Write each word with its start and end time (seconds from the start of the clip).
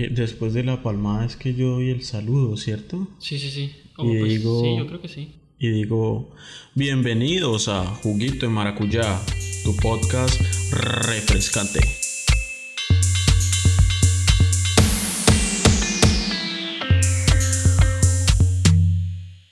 Eh, 0.00 0.10
después 0.12 0.54
de 0.54 0.62
la 0.62 0.80
palmada 0.80 1.26
es 1.26 1.34
que 1.34 1.54
yo 1.54 1.70
doy 1.70 1.90
el 1.90 2.04
saludo, 2.04 2.56
¿cierto? 2.56 3.08
Sí, 3.18 3.36
sí, 3.36 3.50
sí. 3.50 3.72
O, 3.96 4.04
Y 4.04 4.18
pues, 4.20 4.30
digo- 4.32 4.62
Sí, 4.62 4.76
yo 4.78 4.86
creo 4.86 5.00
que 5.00 5.08
sí. 5.08 5.32
Y 5.58 5.70
digo, 5.70 6.30
bienvenidos 6.76 7.66
a 7.66 7.84
Juguito 7.84 8.46
de 8.46 8.52
Maracuyá, 8.52 9.20
tu 9.64 9.74
podcast 9.74 10.40
refrescante. 10.70 11.80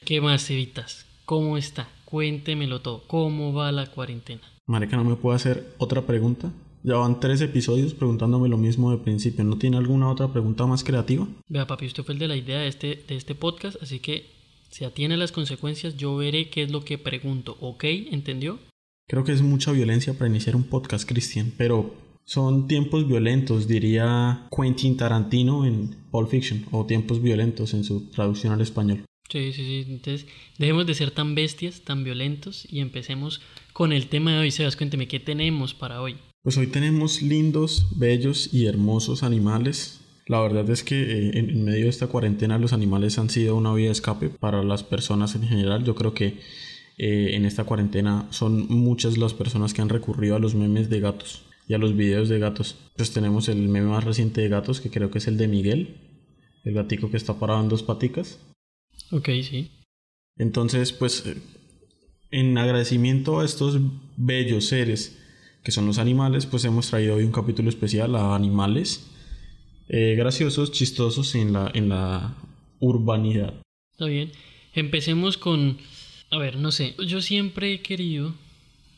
¿Qué 0.05 0.21
más, 0.21 0.49
Evitas? 0.51 1.07
¿Cómo 1.25 1.57
está? 1.59 1.89
Cuéntemelo 2.05 2.81
todo. 2.81 3.03
¿Cómo 3.09 3.53
va 3.53 3.73
la 3.73 3.87
cuarentena? 3.87 4.43
Marica, 4.67 4.97
¿no 4.97 5.05
me 5.05 5.17
puede 5.17 5.37
hacer 5.37 5.75
otra 5.79 6.03
pregunta? 6.07 6.53
Ya 6.87 6.95
van 6.95 7.18
tres 7.18 7.41
episodios 7.41 7.95
preguntándome 7.95 8.48
lo 8.48 8.59
mismo 8.59 8.93
de 8.93 8.98
principio. 8.98 9.43
¿No 9.43 9.59
tiene 9.59 9.77
alguna 9.77 10.09
otra 10.09 10.32
pregunta 10.32 10.66
más 10.66 10.84
creativa? 10.84 11.27
Vea, 11.48 11.66
papi, 11.66 11.87
usted 11.87 12.05
fue 12.05 12.14
el 12.14 12.20
de 12.20 12.28
la 12.28 12.37
idea 12.37 12.61
de 12.61 12.69
este, 12.69 13.02
de 13.09 13.16
este 13.16 13.34
podcast, 13.34 13.83
así 13.83 13.98
que 13.98 14.27
si 14.70 14.84
atiene 14.84 15.14
a 15.14 15.16
las 15.16 15.33
consecuencias, 15.33 15.97
yo 15.97 16.14
veré 16.14 16.48
qué 16.48 16.62
es 16.62 16.70
lo 16.70 16.84
que 16.84 16.97
pregunto. 16.97 17.56
¿Ok? 17.59 17.83
¿Entendió? 17.83 18.61
Creo 19.09 19.25
que 19.25 19.33
es 19.33 19.42
mucha 19.42 19.73
violencia 19.73 20.14
para 20.14 20.30
iniciar 20.30 20.55
un 20.55 20.62
podcast, 20.62 21.09
Cristian, 21.09 21.52
pero 21.59 21.92
son 22.25 22.69
tiempos 22.69 23.09
violentos, 23.09 23.66
diría 23.66 24.47
Quentin 24.56 24.97
Tarantino 24.97 25.66
en 25.66 25.97
Pulp 26.12 26.28
Fiction, 26.28 26.66
o 26.70 26.87
tiempos 26.87 27.20
violentos 27.20 27.75
en 27.75 27.83
su 27.83 28.11
traducción 28.11 28.53
al 28.53 28.61
español. 28.61 29.05
Sí, 29.28 29.53
sí, 29.53 29.64
sí. 29.64 29.87
Entonces, 29.91 30.28
dejemos 30.56 30.87
de 30.87 30.95
ser 30.95 31.11
tan 31.11 31.34
bestias, 31.34 31.80
tan 31.80 32.05
violentos 32.05 32.64
y 32.70 32.78
empecemos 32.78 33.41
con 33.73 33.92
el 33.92 34.06
tema 34.06 34.34
de 34.34 34.39
hoy. 34.39 34.53
Sebas, 34.53 34.77
cuénteme, 34.77 35.09
¿qué 35.09 35.19
tenemos 35.19 35.75
para 35.75 36.00
hoy? 36.00 36.16
Pues 36.46 36.59
hoy 36.59 36.68
tenemos 36.68 37.23
lindos, 37.23 37.88
bellos 37.96 38.55
y 38.55 38.66
hermosos 38.66 39.24
animales. 39.24 39.98
La 40.28 40.41
verdad 40.41 40.70
es 40.70 40.84
que 40.84 40.95
eh, 41.02 41.38
en, 41.41 41.64
medio 41.64 41.86
de 41.86 41.91
esta 41.91 42.06
cuarentena 42.06 42.56
los 42.56 42.72
animales 42.72 43.19
han 43.19 43.30
sido 43.30 43.56
una 43.56 43.74
vía 43.74 43.86
de 43.86 43.91
escape 43.91 44.28
para 44.28 44.62
las 44.62 44.84
personas 44.84 45.34
en 45.34 45.42
general. 45.42 45.83
Yo 45.83 45.97
creo 45.97 46.14
que 46.14 46.38
eh, 46.98 47.30
en 47.33 47.47
esta 47.47 47.64
cuarentena 47.64 48.28
son 48.30 48.69
muchas 48.69 49.19
las 49.19 49.34
personas 49.34 49.75
que 49.75 49.83
han 49.83 49.88
recurrido 49.88 50.36
a 50.36 50.38
los 50.38 50.55
memes 50.55 50.88
de 50.88 51.00
gatos 51.00 51.42
y 51.66 51.75
a 51.75 51.78
los 51.78 51.97
videos 51.97 52.28
de 52.28 52.38
gatos. 52.38 52.77
Pues 52.94 53.10
tenemos 53.10 53.48
el 53.48 53.69
meme 53.69 53.88
más 53.88 54.05
reciente 54.05 54.41
de 54.41 54.48
gatos 54.48 54.81
que 54.81 54.91
creo 54.91 55.10
que 55.10 55.19
es 55.19 55.27
el 55.27 55.38
de 55.38 55.48
Miguel, 55.48 55.97
el 56.62 56.75
gatico 56.75 57.10
que 57.10 57.16
está 57.16 57.41
parado 57.41 57.60
en 57.60 57.69
dos 57.69 57.83
paticas. 57.83 58.38
Ok, 59.10 59.31
sí. 59.42 59.72
Entonces, 60.36 60.92
pues, 60.92 61.27
eh, 61.27 61.38
en 62.31 62.56
agradecimiento 62.56 63.41
a 63.41 63.44
estos 63.44 63.81
bellos 64.16 64.66
seres 64.66 65.25
que 65.67 65.72
son 65.72 65.84
los 65.84 65.98
animales, 65.98 66.47
pues 66.47 66.64
hemos 66.64 66.89
traído 66.89 67.17
hoy 67.17 67.25
un 67.25 67.33
capítulo 67.33 67.69
especial 67.69 68.14
a 68.14 68.36
animales 68.36 69.11
eh, 69.89 70.14
graciosos, 70.17 70.70
chistosos 70.70 71.34
en 71.34 71.55
la, 71.55 71.72
en 71.75 71.89
la 71.89 72.36
urbanidad. 72.78 73.53
Está 73.91 74.05
bien. 74.05 74.31
Empecemos 74.75 75.37
con. 75.37 75.78
A 76.31 76.39
ver, 76.39 76.55
no 76.55 76.70
sé. 76.70 76.94
Yo 77.05 77.20
siempre 77.20 77.72
he 77.72 77.81
querido. 77.81 78.33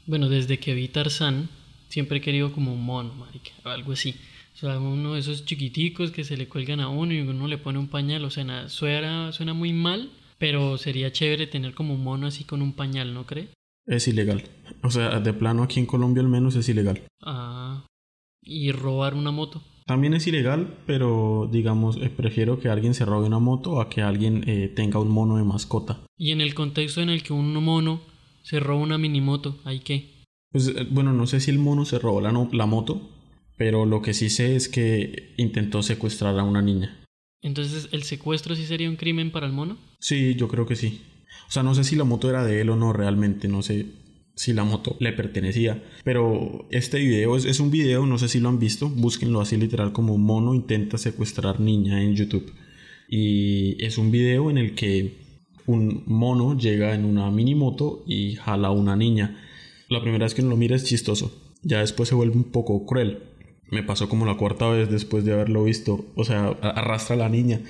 Bueno, 0.05 0.28
desde 0.28 0.58
que 0.58 0.74
vi 0.74 0.89
Tarzán, 0.89 1.48
siempre 1.89 2.19
he 2.19 2.20
querido 2.20 2.52
como 2.52 2.74
un 2.74 2.84
mono, 2.84 3.14
marica. 3.14 3.52
O 3.64 3.70
algo 3.70 3.92
así. 3.92 4.14
O 4.55 4.58
sea, 4.58 4.78
uno 4.78 5.14
de 5.14 5.20
esos 5.20 5.46
chiquiticos 5.46 6.11
que 6.11 6.22
se 6.22 6.36
le 6.36 6.48
cuelgan 6.48 6.80
a 6.80 6.91
uno 6.91 7.14
y 7.14 7.20
uno 7.20 7.48
le 7.48 7.56
pone 7.56 7.78
un 7.78 7.89
pañal. 7.89 8.27
O 8.27 8.30
sea, 8.30 8.69
suena, 8.69 9.33
suena 9.33 9.55
muy 9.55 9.72
mal, 9.72 10.11
pero 10.36 10.77
sería 10.77 11.12
chévere 11.12 11.46
tener 11.46 11.72
como 11.72 11.94
un 11.94 12.05
mono 12.05 12.27
así 12.27 12.44
con 12.44 12.61
un 12.61 12.74
pañal, 12.74 13.14
¿no 13.14 13.24
cree? 13.24 13.48
Es 13.89 14.06
ilegal. 14.06 14.44
O 14.84 14.91
sea, 14.91 15.19
de 15.19 15.33
plano 15.33 15.64
aquí 15.64 15.81
en 15.81 15.86
Colombia 15.86 16.22
al 16.22 16.28
menos 16.28 16.55
es 16.55 16.69
ilegal. 16.69 17.03
Ah. 17.22 17.84
Y 18.42 18.70
robar 18.70 19.14
una 19.14 19.30
moto. 19.33 19.62
También 19.86 20.12
es 20.14 20.27
ilegal, 20.27 20.78
pero 20.86 21.48
digamos, 21.50 21.97
eh, 21.97 22.11
prefiero 22.11 22.61
que 22.61 22.69
alguien 22.69 22.92
se 22.95 23.06
robe 23.06 23.27
una 23.27 23.39
moto 23.39 23.80
a 23.80 23.89
que 23.89 24.03
alguien 24.03 24.45
eh, 24.47 24.69
tenga 24.69 25.00
un 25.00 25.08
mono 25.11 25.39
de 25.39 25.45
mascota. 25.45 26.00
Y 26.17 26.30
en 26.33 26.41
el 26.42 26.55
contexto 26.55 27.00
en 27.00 27.08
el 27.08 27.22
que 27.22 27.33
un 27.33 27.55
mono 27.64 28.03
se 28.42 28.61
roba 28.61 28.80
una 28.83 28.98
minimoto, 28.98 29.58
¿hay 29.64 29.80
qué? 29.80 30.24
Pues 30.52 30.68
eh, 30.68 30.86
bueno, 30.91 31.12
no 31.14 31.27
sé 31.27 31.41
si 31.41 31.51
el 31.51 31.58
mono 31.58 31.86
se 31.86 31.98
robó 31.98 32.20
la, 32.20 32.33
no- 32.33 32.51
la 32.52 32.67
moto, 32.67 33.08
pero 33.57 33.86
lo 33.86 34.02
que 34.02 34.12
sí 34.12 34.29
sé 34.29 34.55
es 34.57 34.68
que 34.68 35.35
intentó 35.39 35.83
secuestrar 35.83 36.39
a 36.39 36.45
una 36.45 36.61
niña. 36.61 37.02
Entonces, 37.41 37.89
¿el 37.92 38.02
secuestro 38.02 38.55
sí 38.57 38.64
sería 38.67 38.91
un 38.91 38.96
crimen 38.96 39.30
para 39.30 39.46
el 39.46 39.52
mono? 39.52 39.79
Sí, 40.01 40.35
yo 40.35 40.48
creo 40.48 40.67
que 40.67 40.77
sí. 40.77 41.01
O 41.48 41.50
sea, 41.50 41.62
no 41.62 41.74
sé 41.74 41.84
si 41.84 41.96
la 41.96 42.05
moto 42.05 42.28
era 42.28 42.44
de 42.44 42.61
él 42.61 42.70
o 42.70 42.77
no 42.77 42.92
realmente, 42.92 43.48
no 43.48 43.62
sé 43.62 43.86
si 44.34 44.52
la 44.52 44.64
moto 44.64 44.96
le 45.00 45.12
pertenecía. 45.12 45.83
Pero 46.05 46.66
este 46.70 46.98
video 46.98 47.36
es, 47.36 47.44
es 47.44 47.61
un 47.61 47.70
video, 47.70 48.06
no 48.06 48.18
sé 48.18 48.28
si 48.28 48.40
lo 48.40 48.48
han 48.48 48.58
visto, 48.58 48.89
búsquenlo 48.89 49.40
así 49.40 49.56
literal 49.56 49.92
como 49.92 50.17
mono 50.18 50.55
intenta 50.55 50.98
secuestrar 50.98 51.61
niña 51.61 52.02
en 52.02 52.14
YouTube. 52.14 52.52
Y 53.08 53.83
es 53.84 53.98
un 53.98 54.11
video 54.11 54.50
en 54.50 54.58
el 54.58 54.74
que 54.74 55.28
un 55.67 56.05
mono 56.06 56.56
llega 56.56 56.94
en 56.94 57.05
una 57.05 57.30
mini 57.30 57.55
moto 57.55 58.05
y 58.06 58.36
jala 58.36 58.68
a 58.68 58.72
una 58.72 58.96
niña. 58.96 59.38
La 59.88 60.00
primera 60.00 60.24
vez 60.24 60.34
que 60.34 60.42
uno 60.42 60.50
lo 60.50 60.56
mira 60.56 60.77
es 60.77 60.84
chistoso, 60.84 61.33
ya 61.62 61.80
después 61.80 62.08
se 62.08 62.14
vuelve 62.14 62.36
un 62.36 62.44
poco 62.44 62.86
cruel. 62.86 63.22
Me 63.70 63.83
pasó 63.83 64.08
como 64.08 64.24
la 64.27 64.34
cuarta 64.36 64.68
vez 64.68 64.89
después 64.90 65.24
de 65.24 65.33
haberlo 65.33 65.64
visto. 65.64 66.06
O 66.17 66.24
sea, 66.24 66.48
arrastra 66.62 67.14
a 67.17 67.18
la 67.18 67.29
niña. 67.29 67.61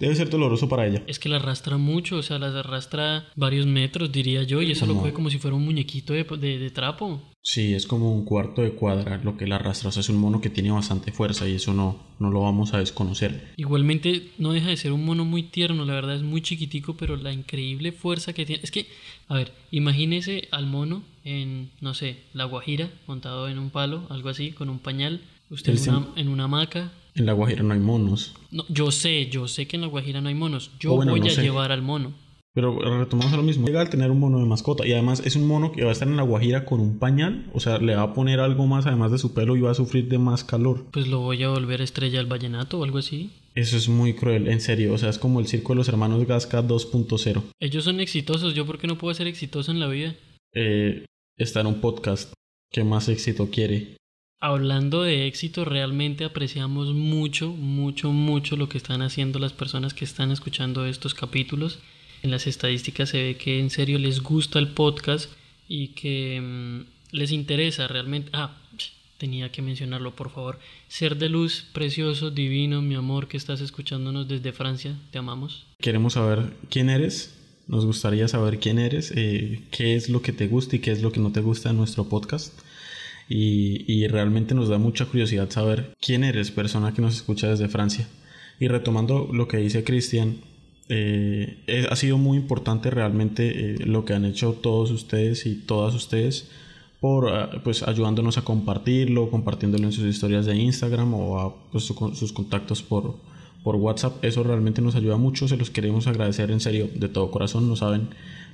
Debe 0.00 0.16
ser 0.16 0.28
doloroso 0.30 0.68
para 0.68 0.86
ella. 0.86 1.02
Es 1.06 1.18
que 1.18 1.28
la 1.28 1.36
arrastra 1.36 1.76
mucho, 1.78 2.16
o 2.16 2.22
sea, 2.22 2.38
la 2.38 2.48
arrastra 2.58 3.26
varios 3.36 3.66
metros, 3.66 4.10
diría 4.10 4.42
yo, 4.42 4.62
y 4.62 4.72
eso 4.72 4.86
lo 4.86 4.94
coge 4.96 5.12
como 5.12 5.30
si 5.30 5.38
fuera 5.38 5.56
un 5.56 5.64
muñequito 5.64 6.12
de, 6.12 6.24
de- 6.24 6.58
de 6.58 6.70
trapo. 6.70 7.22
Sí, 7.46 7.74
es 7.74 7.86
como 7.86 8.10
un 8.10 8.24
cuarto 8.24 8.62
de 8.62 8.72
cuadra 8.72 9.20
lo 9.22 9.36
que 9.36 9.46
la 9.46 9.56
arrastra. 9.56 9.90
O 9.90 9.92
sea, 9.92 10.00
es 10.00 10.08
un 10.08 10.16
mono 10.16 10.40
que 10.40 10.48
tiene 10.48 10.70
bastante 10.70 11.12
fuerza 11.12 11.46
y 11.46 11.56
eso 11.56 11.74
no, 11.74 12.00
no 12.18 12.30
lo 12.30 12.40
vamos 12.40 12.72
a 12.72 12.78
desconocer. 12.78 13.52
Igualmente, 13.58 14.30
no 14.38 14.52
deja 14.52 14.68
de 14.70 14.78
ser 14.78 14.92
un 14.92 15.04
mono 15.04 15.26
muy 15.26 15.42
tierno, 15.42 15.84
la 15.84 15.92
verdad 15.92 16.16
es 16.16 16.22
muy 16.22 16.40
chiquitico, 16.40 16.96
pero 16.96 17.16
la 17.16 17.34
increíble 17.34 17.92
fuerza 17.92 18.32
que 18.32 18.46
tiene. 18.46 18.62
Es 18.64 18.70
que, 18.70 18.86
a 19.28 19.34
ver, 19.34 19.52
imagínese 19.70 20.48
al 20.52 20.66
mono 20.66 21.02
en, 21.22 21.70
no 21.82 21.92
sé, 21.92 22.16
la 22.32 22.46
Guajira, 22.46 22.90
montado 23.06 23.46
en 23.46 23.58
un 23.58 23.68
palo, 23.68 24.06
algo 24.08 24.30
así, 24.30 24.52
con 24.52 24.70
un 24.70 24.78
pañal, 24.78 25.20
usted 25.50 25.76
en 25.76 25.94
una, 25.94 26.08
en 26.16 26.28
una 26.28 26.44
hamaca. 26.44 26.92
En 27.14 27.26
la 27.26 27.34
Guajira 27.34 27.62
no 27.62 27.74
hay 27.74 27.80
monos. 27.80 28.32
No, 28.52 28.64
yo 28.70 28.90
sé, 28.90 29.28
yo 29.28 29.48
sé 29.48 29.66
que 29.68 29.76
en 29.76 29.82
la 29.82 29.88
Guajira 29.88 30.22
no 30.22 30.30
hay 30.30 30.34
monos. 30.34 30.70
Yo 30.80 30.94
bueno, 30.96 31.12
voy 31.12 31.20
no 31.20 31.26
a 31.26 31.30
sé. 31.30 31.42
llevar 31.42 31.72
al 31.72 31.82
mono. 31.82 32.14
Pero 32.54 32.78
retomamos 32.98 33.32
a 33.32 33.36
lo 33.36 33.42
mismo. 33.42 33.66
Llega 33.66 33.80
al 33.80 33.90
tener 33.90 34.12
un 34.12 34.20
mono 34.20 34.38
de 34.38 34.46
mascota 34.46 34.86
y 34.86 34.92
además 34.92 35.20
es 35.26 35.34
un 35.34 35.46
mono 35.46 35.72
que 35.72 35.82
va 35.82 35.90
a 35.90 35.92
estar 35.92 36.06
en 36.06 36.16
la 36.16 36.22
Guajira 36.22 36.64
con 36.64 36.80
un 36.80 37.00
pañal. 37.00 37.50
O 37.52 37.58
sea, 37.58 37.78
le 37.78 37.96
va 37.96 38.02
a 38.02 38.14
poner 38.14 38.38
algo 38.38 38.66
más 38.68 38.86
además 38.86 39.10
de 39.10 39.18
su 39.18 39.34
pelo 39.34 39.56
y 39.56 39.60
va 39.60 39.72
a 39.72 39.74
sufrir 39.74 40.08
de 40.08 40.18
más 40.18 40.44
calor. 40.44 40.86
Pues 40.92 41.08
lo 41.08 41.18
voy 41.18 41.42
a 41.42 41.48
volver 41.48 41.80
estrella 41.80 42.20
al 42.20 42.26
vallenato 42.26 42.78
o 42.78 42.84
algo 42.84 42.98
así. 42.98 43.32
Eso 43.56 43.76
es 43.76 43.88
muy 43.88 44.14
cruel, 44.14 44.46
en 44.46 44.60
serio. 44.60 44.92
O 44.92 44.98
sea, 44.98 45.10
es 45.10 45.18
como 45.18 45.40
el 45.40 45.48
circo 45.48 45.72
de 45.72 45.78
los 45.78 45.88
hermanos 45.88 46.24
Gasca 46.26 46.62
2.0. 46.62 47.42
Ellos 47.58 47.84
son 47.84 47.98
exitosos, 47.98 48.54
yo 48.54 48.64
por 48.64 48.78
qué 48.78 48.86
no 48.86 48.98
puedo 48.98 49.12
ser 49.14 49.26
exitoso 49.26 49.72
en 49.72 49.80
la 49.80 49.88
vida. 49.88 50.14
Eh, 50.54 51.04
está 51.36 51.60
en 51.60 51.66
un 51.66 51.80
podcast. 51.80 52.32
¿Qué 52.70 52.84
más 52.84 53.08
éxito 53.08 53.50
quiere? 53.50 53.96
Hablando 54.40 55.02
de 55.02 55.26
éxito, 55.26 55.64
realmente 55.64 56.24
apreciamos 56.24 56.92
mucho, 56.92 57.50
mucho, 57.50 58.12
mucho 58.12 58.56
lo 58.56 58.68
que 58.68 58.78
están 58.78 59.02
haciendo 59.02 59.38
las 59.38 59.52
personas 59.52 59.94
que 59.94 60.04
están 60.04 60.30
escuchando 60.30 60.86
estos 60.86 61.14
capítulos. 61.14 61.80
En 62.24 62.30
las 62.30 62.46
estadísticas 62.46 63.10
se 63.10 63.22
ve 63.22 63.36
que 63.36 63.60
en 63.60 63.68
serio 63.68 63.98
les 63.98 64.22
gusta 64.22 64.58
el 64.58 64.68
podcast 64.68 65.30
y 65.68 65.88
que 65.88 66.40
mm, 66.40 67.14
les 67.14 67.32
interesa 67.32 67.86
realmente. 67.86 68.30
Ah, 68.32 68.56
tenía 69.18 69.52
que 69.52 69.60
mencionarlo, 69.60 70.16
por 70.16 70.30
favor. 70.30 70.58
Ser 70.88 71.18
de 71.18 71.28
luz, 71.28 71.66
precioso, 71.74 72.30
divino, 72.30 72.80
mi 72.80 72.94
amor, 72.94 73.28
que 73.28 73.36
estás 73.36 73.60
escuchándonos 73.60 74.26
desde 74.26 74.54
Francia, 74.54 74.98
te 75.10 75.18
amamos. 75.18 75.66
Queremos 75.78 76.14
saber 76.14 76.54
quién 76.70 76.88
eres. 76.88 77.38
Nos 77.66 77.84
gustaría 77.84 78.26
saber 78.26 78.58
quién 78.58 78.78
eres, 78.78 79.12
eh, 79.14 79.60
qué 79.70 79.94
es 79.94 80.08
lo 80.08 80.22
que 80.22 80.32
te 80.32 80.46
gusta 80.46 80.76
y 80.76 80.78
qué 80.78 80.92
es 80.92 81.02
lo 81.02 81.12
que 81.12 81.20
no 81.20 81.30
te 81.30 81.42
gusta 81.42 81.68
de 81.68 81.74
nuestro 81.74 82.08
podcast. 82.08 82.58
Y, 83.28 83.84
y 83.86 84.08
realmente 84.08 84.54
nos 84.54 84.70
da 84.70 84.78
mucha 84.78 85.04
curiosidad 85.04 85.50
saber 85.50 85.92
quién 86.00 86.24
eres, 86.24 86.50
persona 86.50 86.94
que 86.94 87.02
nos 87.02 87.16
escucha 87.16 87.50
desde 87.50 87.68
Francia. 87.68 88.08
Y 88.58 88.68
retomando 88.68 89.28
lo 89.30 89.46
que 89.46 89.58
dice 89.58 89.84
Cristian, 89.84 90.38
eh, 90.88 91.62
eh, 91.66 91.86
ha 91.90 91.96
sido 91.96 92.18
muy 92.18 92.36
importante 92.36 92.90
realmente 92.90 93.72
eh, 93.72 93.76
lo 93.86 94.04
que 94.04 94.12
han 94.12 94.26
hecho 94.26 94.52
todos 94.52 94.90
ustedes 94.90 95.46
y 95.46 95.54
todas 95.54 95.94
ustedes 95.94 96.50
por 97.00 97.30
ah, 97.30 97.50
pues 97.64 97.82
ayudándonos 97.82 98.36
a 98.36 98.42
compartirlo, 98.42 99.30
compartiéndolo 99.30 99.84
en 99.84 99.92
sus 99.92 100.04
historias 100.04 100.44
de 100.44 100.56
Instagram 100.56 101.14
o 101.14 101.40
a 101.40 101.70
pues, 101.70 101.84
sus 101.84 102.32
contactos 102.32 102.82
por, 102.82 103.16
por 103.62 103.76
WhatsApp. 103.76 104.22
Eso 104.22 104.42
realmente 104.42 104.82
nos 104.82 104.94
ayuda 104.94 105.16
mucho, 105.16 105.48
se 105.48 105.56
los 105.56 105.70
queremos 105.70 106.06
agradecer 106.06 106.50
en 106.50 106.60
serio, 106.60 106.88
de 106.94 107.08
todo 107.08 107.30
corazón, 107.30 107.68
no 107.68 107.76
saben 107.76 108.08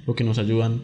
lo 0.07 0.15
que 0.15 0.25
nos 0.25 0.39
ayudan 0.39 0.83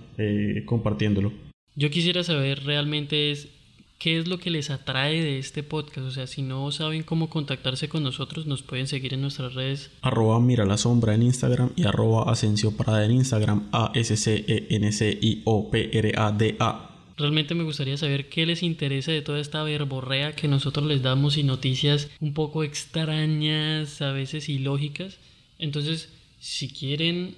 compartiéndolo. 0.67 1.33
Yo 1.75 1.91
quisiera 1.91 2.23
saber 2.23 2.65
realmente 2.65 3.31
es 3.31 3.49
qué 3.99 4.19
es 4.19 4.29
lo 4.29 4.39
que 4.39 4.51
les 4.51 4.71
atrae 4.71 5.23
de 5.23 5.39
este 5.39 5.63
podcast. 5.63 6.07
O 6.07 6.11
sea, 6.11 6.27
si 6.27 6.43
no 6.43 6.71
saben 6.73 7.03
cómo 7.03 7.31
contactarse 7.31 7.89
con 7.89 8.03
nosotros, 8.03 8.47
nos 8.47 8.63
pueden 8.63 8.87
seguir 8.87 9.15
en 9.15 9.23
nuestras 9.23 9.55
redes. 9.55 9.91
Arroba 10.03 10.41
mira 10.41 10.65
la 10.65 10.77
sombra 10.77 11.15
en 11.15 11.23
Instagram 11.23 11.71
y 11.77 11.85
arroba 11.85 12.35
en 12.43 13.11
Instagram, 13.11 13.69
A 13.73 13.93
S 13.95 14.17
C 14.17 14.45
E 14.47 14.67
N 14.71 14.93
C 14.93 15.19
I 15.21 15.43
O 15.45 15.71
P 15.71 15.97
R 15.99 16.13
A 16.17 16.33
D 16.33 16.57
A. 16.61 16.91
Realmente 17.17 17.55
me 17.55 17.65
gustaría 17.65 17.97
saber 17.97 18.29
qué 18.29 18.45
les 18.45 18.63
interesa 18.63 19.11
de 19.11 19.23
toda 19.23 19.41
esta 19.41 19.63
verborrea 19.63 20.37
que 20.37 20.49
nosotros 20.49 20.87
les 20.87 21.03
damos 21.03 21.39
y 21.39 21.45
noticias 21.45 22.11
un 22.21 22.35
poco 22.35 22.63
extrañas, 22.63 24.03
a 24.03 24.13
veces 24.13 24.51
ilógicas. 24.51 25.17
Entonces, 25.59 26.11
si 26.39 26.69
quieren, 26.69 27.35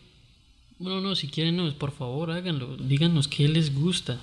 bueno, 0.81 1.00
no, 1.00 1.14
si 1.14 1.28
quieren, 1.28 1.56
no, 1.56 1.72
por 1.75 1.93
favor, 1.93 2.32
háganlo, 2.32 2.76
díganos 2.76 3.28
qué 3.28 3.46
les 3.46 3.72
gusta. 3.72 4.19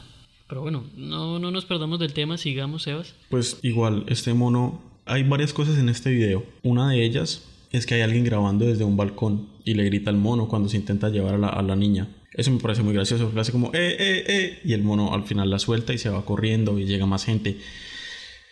Pero 0.47 0.61
bueno, 0.61 0.83
no, 0.95 1.39
no 1.39 1.51
nos 1.51 1.65
perdamos 1.65 1.99
del 1.99 2.13
tema, 2.13 2.37
sigamos, 2.37 2.83
Sebas. 2.83 3.15
Pues 3.29 3.59
igual, 3.63 4.05
este 4.07 4.33
mono, 4.33 4.81
hay 5.05 5.23
varias 5.23 5.53
cosas 5.53 5.77
en 5.79 5.89
este 5.89 6.11
video. 6.11 6.43
Una 6.63 6.89
de 6.89 7.03
ellas 7.03 7.43
es 7.71 7.85
que 7.85 7.95
hay 7.95 8.01
alguien 8.01 8.23
grabando 8.23 8.65
desde 8.65 8.83
un 8.83 8.95
balcón 8.95 9.49
y 9.63 9.73
le 9.73 9.83
grita 9.85 10.11
al 10.11 10.17
mono 10.17 10.47
cuando 10.47 10.69
se 10.69 10.77
intenta 10.77 11.09
llevar 11.09 11.43
a 11.43 11.61
la, 11.61 11.75
niña. 11.75 12.09
Eso 12.33 12.51
me 12.51 12.59
parece 12.59 12.83
muy 12.83 12.93
gracioso, 12.93 13.25
porque 13.25 13.39
hace 13.39 13.51
como, 13.51 13.67
eh, 13.73 13.95
eh, 13.97 14.23
eh, 14.27 14.59
y 14.63 14.73
el 14.73 14.83
mono 14.83 15.13
al 15.13 15.23
final 15.23 15.49
la 15.49 15.59
suelta 15.59 15.93
y 15.93 15.97
se 15.97 16.09
va 16.09 16.25
corriendo 16.25 16.77
y 16.77 16.85
llega 16.85 17.05
más 17.05 17.25
gente. 17.25 17.57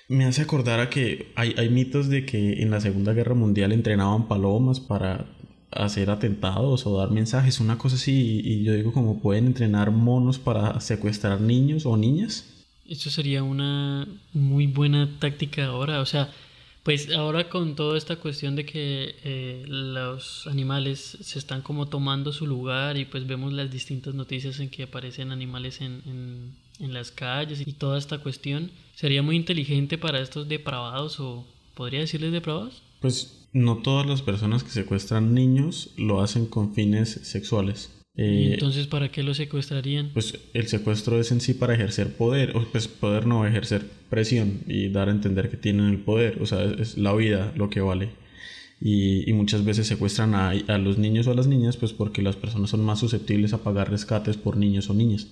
Me 0.10 0.26
hace 0.26 0.42
acordar 0.42 0.80
a 0.80 0.90
que 0.90 1.32
hay, 1.36 1.54
hay 1.58 1.70
mitos 1.70 2.10
de 2.10 2.26
que 2.26 2.62
en 2.62 2.72
la 2.72 2.82
Segunda 2.82 3.14
Guerra 3.14 3.36
Mundial 3.36 3.72
entrenaban 3.72 4.28
palomas 4.28 4.80
para 4.80 5.38
hacer 5.76 6.10
atentados 6.10 6.86
o 6.86 6.98
dar 6.98 7.12
mensajes, 7.12 7.60
una 7.60 7.78
cosa 7.78 7.96
así, 7.96 8.42
y 8.44 8.64
yo 8.64 8.74
digo 8.74 8.94
como 8.94 9.20
pueden 9.20 9.48
entrenar 9.48 9.92
monos 9.92 10.40
para 10.40 10.80
secuestrar 10.80 11.42
niños 11.42 11.86
o 11.86 11.98
niñas. 11.98 12.50
Eso 12.88 13.10
sería 13.10 13.44
una 13.44 14.08
muy 14.34 14.68
buena 14.68 15.10
táctica 15.20 15.66
ahora, 15.66 16.02
o 16.02 16.06
sea, 16.06 16.30
pues 16.84 17.10
ahora 17.12 17.48
con 17.48 17.76
toda 17.76 17.98
esta 17.98 18.18
cuestión 18.18 18.58
de 18.58 18.66
que 18.66 19.16
eh, 19.24 19.64
los 19.68 20.48
animales 20.48 21.18
se 21.22 21.40
están 21.40 21.62
como 21.62 21.88
tomando 21.88 22.34
su 22.34 22.46
lugar 22.46 22.98
y 22.98 23.06
pues 23.06 23.26
vemos 23.26 23.54
las 23.54 23.72
distintas 23.72 24.14
noticias 24.14 24.60
en 24.60 24.70
que 24.70 24.84
aparecen 24.84 25.32
animales 25.32 25.80
en, 25.80 26.02
en, 26.06 26.56
en 26.80 26.94
las 26.94 27.12
calles 27.12 27.66
y 27.66 27.72
toda 27.72 27.98
esta 27.98 28.18
cuestión, 28.18 28.70
¿sería 28.96 29.24
muy 29.24 29.38
inteligente 29.38 29.98
para 29.98 30.20
estos 30.20 30.50
depravados 30.50 31.22
o 31.22 31.46
podría 31.74 32.02
decirles 32.02 32.34
depravados? 32.34 32.82
Pues 33.04 33.50
no 33.52 33.80
todas 33.80 34.08
las 34.08 34.22
personas 34.22 34.64
que 34.64 34.70
secuestran 34.70 35.34
niños 35.34 35.94
lo 35.98 36.22
hacen 36.22 36.46
con 36.46 36.74
fines 36.74 37.10
sexuales. 37.10 37.92
Eh, 38.16 38.52
entonces 38.54 38.88
para 38.88 39.12
qué 39.12 39.24
lo 39.24 39.34
secuestrarían? 39.34 40.12
Pues 40.14 40.40
el 40.54 40.68
secuestro 40.68 41.20
es 41.20 41.34
en 41.34 41.42
sí 41.42 41.54
para 41.54 41.74
ejercer 41.74 42.16
poder, 42.16 42.56
o 42.56 42.64
pues 42.72 42.88
poder 42.88 43.28
no 43.28 43.46
ejercer 43.46 43.86
presión 44.10 44.62
y 44.70 44.88
dar 44.88 45.10
a 45.10 45.12
entender 45.12 45.50
que 45.50 45.58
tienen 45.58 45.88
el 45.88 45.98
poder, 45.98 46.42
o 46.42 46.46
sea, 46.46 46.64
es 46.64 46.98
la 46.98 47.14
vida 47.14 47.52
lo 47.58 47.70
que 47.70 47.82
vale. 47.82 48.12
Y, 48.80 49.34
muchas 49.34 49.66
veces 49.66 49.86
secuestran 49.86 50.34
a, 50.34 50.52
a, 50.52 50.78
los 50.78 50.98
niños 50.98 51.28
o 51.28 51.32
a 51.32 51.36
las 51.36 51.48
niñas 51.48 51.76
pues 51.76 51.92
porque 51.92 52.22
las 52.22 52.38
personas 52.38 52.70
son 52.70 52.86
más 52.86 53.00
susceptibles 53.00 53.52
a 53.52 53.64
pagar 53.64 53.92
rescates 53.92 54.38
por 54.38 54.56
niños 54.56 54.90
o 54.90 54.94
niñas. 54.94 55.28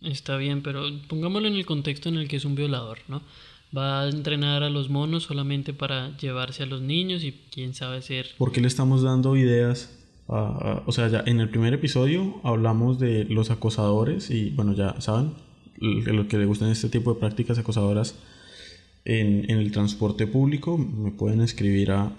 Está 0.00 0.36
bien, 0.36 0.62
pero 0.62 0.84
pongámoslo 1.08 1.48
en 1.48 1.54
el 1.54 1.66
contexto 1.66 2.08
en 2.08 2.18
el 2.18 2.28
que 2.28 2.36
es 2.36 2.44
un 2.44 2.54
violador, 2.54 2.98
¿no? 3.08 3.22
Va 3.76 4.02
a 4.02 4.08
entrenar 4.08 4.62
a 4.62 4.70
los 4.70 4.88
monos 4.88 5.24
solamente 5.24 5.74
para 5.74 6.16
llevarse 6.16 6.62
a 6.62 6.66
los 6.66 6.80
niños 6.80 7.24
y 7.24 7.32
quién 7.50 7.74
sabe 7.74 8.00
ser... 8.02 8.28
¿Por 8.38 8.52
qué 8.52 8.60
le 8.60 8.68
estamos 8.68 9.02
dando 9.02 9.36
ideas 9.36 9.96
o 10.28 10.90
sea, 10.90 11.08
ya 11.08 11.22
en 11.26 11.40
el 11.40 11.48
primer 11.48 11.72
episodio 11.74 12.40
hablamos 12.42 12.98
de 12.98 13.24
los 13.24 13.50
acosadores 13.50 14.30
y 14.30 14.50
bueno, 14.50 14.72
ya 14.74 15.00
saben, 15.00 15.34
lo 15.78 16.26
que 16.26 16.38
le 16.38 16.46
gustan 16.46 16.70
este 16.70 16.88
tipo 16.88 17.14
de 17.14 17.20
prácticas 17.20 17.58
acosadoras 17.58 18.16
en, 19.06 19.48
en 19.48 19.58
el 19.58 19.70
transporte 19.70 20.26
público, 20.26 20.76
me 20.76 21.12
pueden 21.12 21.40
escribir 21.40 21.92
a, 21.92 22.12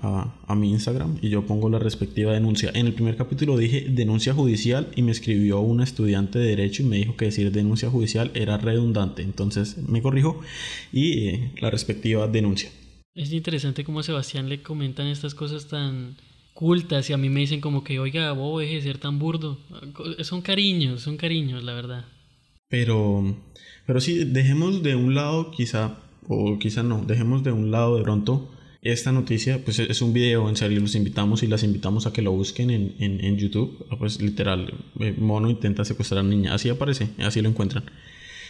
a, 0.48 0.56
mi 0.56 0.72
Instagram 0.72 1.18
y 1.22 1.30
yo 1.30 1.46
pongo 1.46 1.70
la 1.70 1.80
respectiva 1.80 2.34
denuncia. 2.34 2.72
En 2.74 2.88
el 2.88 2.94
primer 2.94 3.18
capítulo 3.18 3.58
dije 3.58 3.88
denuncia 3.90 4.34
judicial 4.34 4.88
y 4.96 5.02
me 5.02 5.12
escribió 5.12 5.60
una 5.60 5.84
estudiante 5.84 6.40
de 6.40 6.48
derecho 6.48 6.84
y 6.84 6.86
me 6.86 6.98
dijo 6.98 7.18
que 7.18 7.26
decir 7.26 7.52
denuncia 7.52 7.90
judicial 7.90 8.32
era 8.34 8.58
redundante. 8.58 9.22
Entonces 9.22 9.78
me 9.78 10.02
corrijo 10.02 10.40
y 10.94 11.28
eh, 11.28 11.52
la 11.60 11.70
respectiva 11.70 12.28
denuncia. 12.28 12.70
Es 13.14 13.34
interesante 13.34 13.84
cómo 13.84 14.00
a 14.00 14.04
Sebastián 14.04 14.48
le 14.48 14.62
comentan 14.62 15.08
estas 15.08 15.36
cosas 15.36 15.68
tan 15.68 16.16
cultas 16.54 17.10
y 17.10 17.14
a 17.14 17.18
mí 17.18 17.30
me 17.30 17.42
dicen 17.42 17.62
como 17.62 17.84
que, 17.84 18.00
oiga, 18.00 18.32
vos 18.32 18.62
deje 18.62 18.76
de 18.76 18.82
ser 18.82 18.98
tan 18.98 19.20
burdo. 19.20 19.60
Son 20.22 20.42
cariños, 20.42 21.02
son 21.02 21.18
cariños, 21.18 21.64
la 21.64 21.74
verdad. 21.74 22.06
Pero, 22.70 23.38
pero 23.86 24.02
sí, 24.02 24.24
dejemos 24.26 24.84
de 24.84 24.96
un 24.96 25.16
lado 25.16 25.52
quizá, 25.52 26.00
o 26.28 26.60
quizá 26.60 26.84
no, 26.84 27.04
dejemos 27.06 27.44
de 27.44 27.52
un 27.52 27.72
lado 27.72 27.98
de 27.98 28.04
pronto 28.04 28.52
esta 28.82 29.12
noticia, 29.12 29.64
pues 29.64 29.80
es 29.80 30.02
un 30.02 30.14
video, 30.14 30.48
en 30.48 30.56
serio, 30.56 30.80
los 30.80 30.96
invitamos 30.96 31.44
y 31.44 31.48
las 31.48 31.64
invitamos 31.64 32.06
a 32.06 32.14
que 32.14 32.22
lo 32.22 32.32
busquen 32.32 32.70
en, 32.70 32.96
en, 33.00 33.38
YouTube. 33.38 33.86
Ah, 33.90 33.96
pues 33.98 34.22
literal, 34.22 34.74
eh, 35.00 35.16
Mono 35.18 35.50
intenta 35.50 35.84
secuestrar 35.84 36.20
a 36.20 36.24
la 36.24 36.30
niña, 36.30 36.54
así 36.54 36.70
aparece, 36.70 37.10
así 37.20 37.42
lo 37.42 37.50
encuentran. 37.50 37.84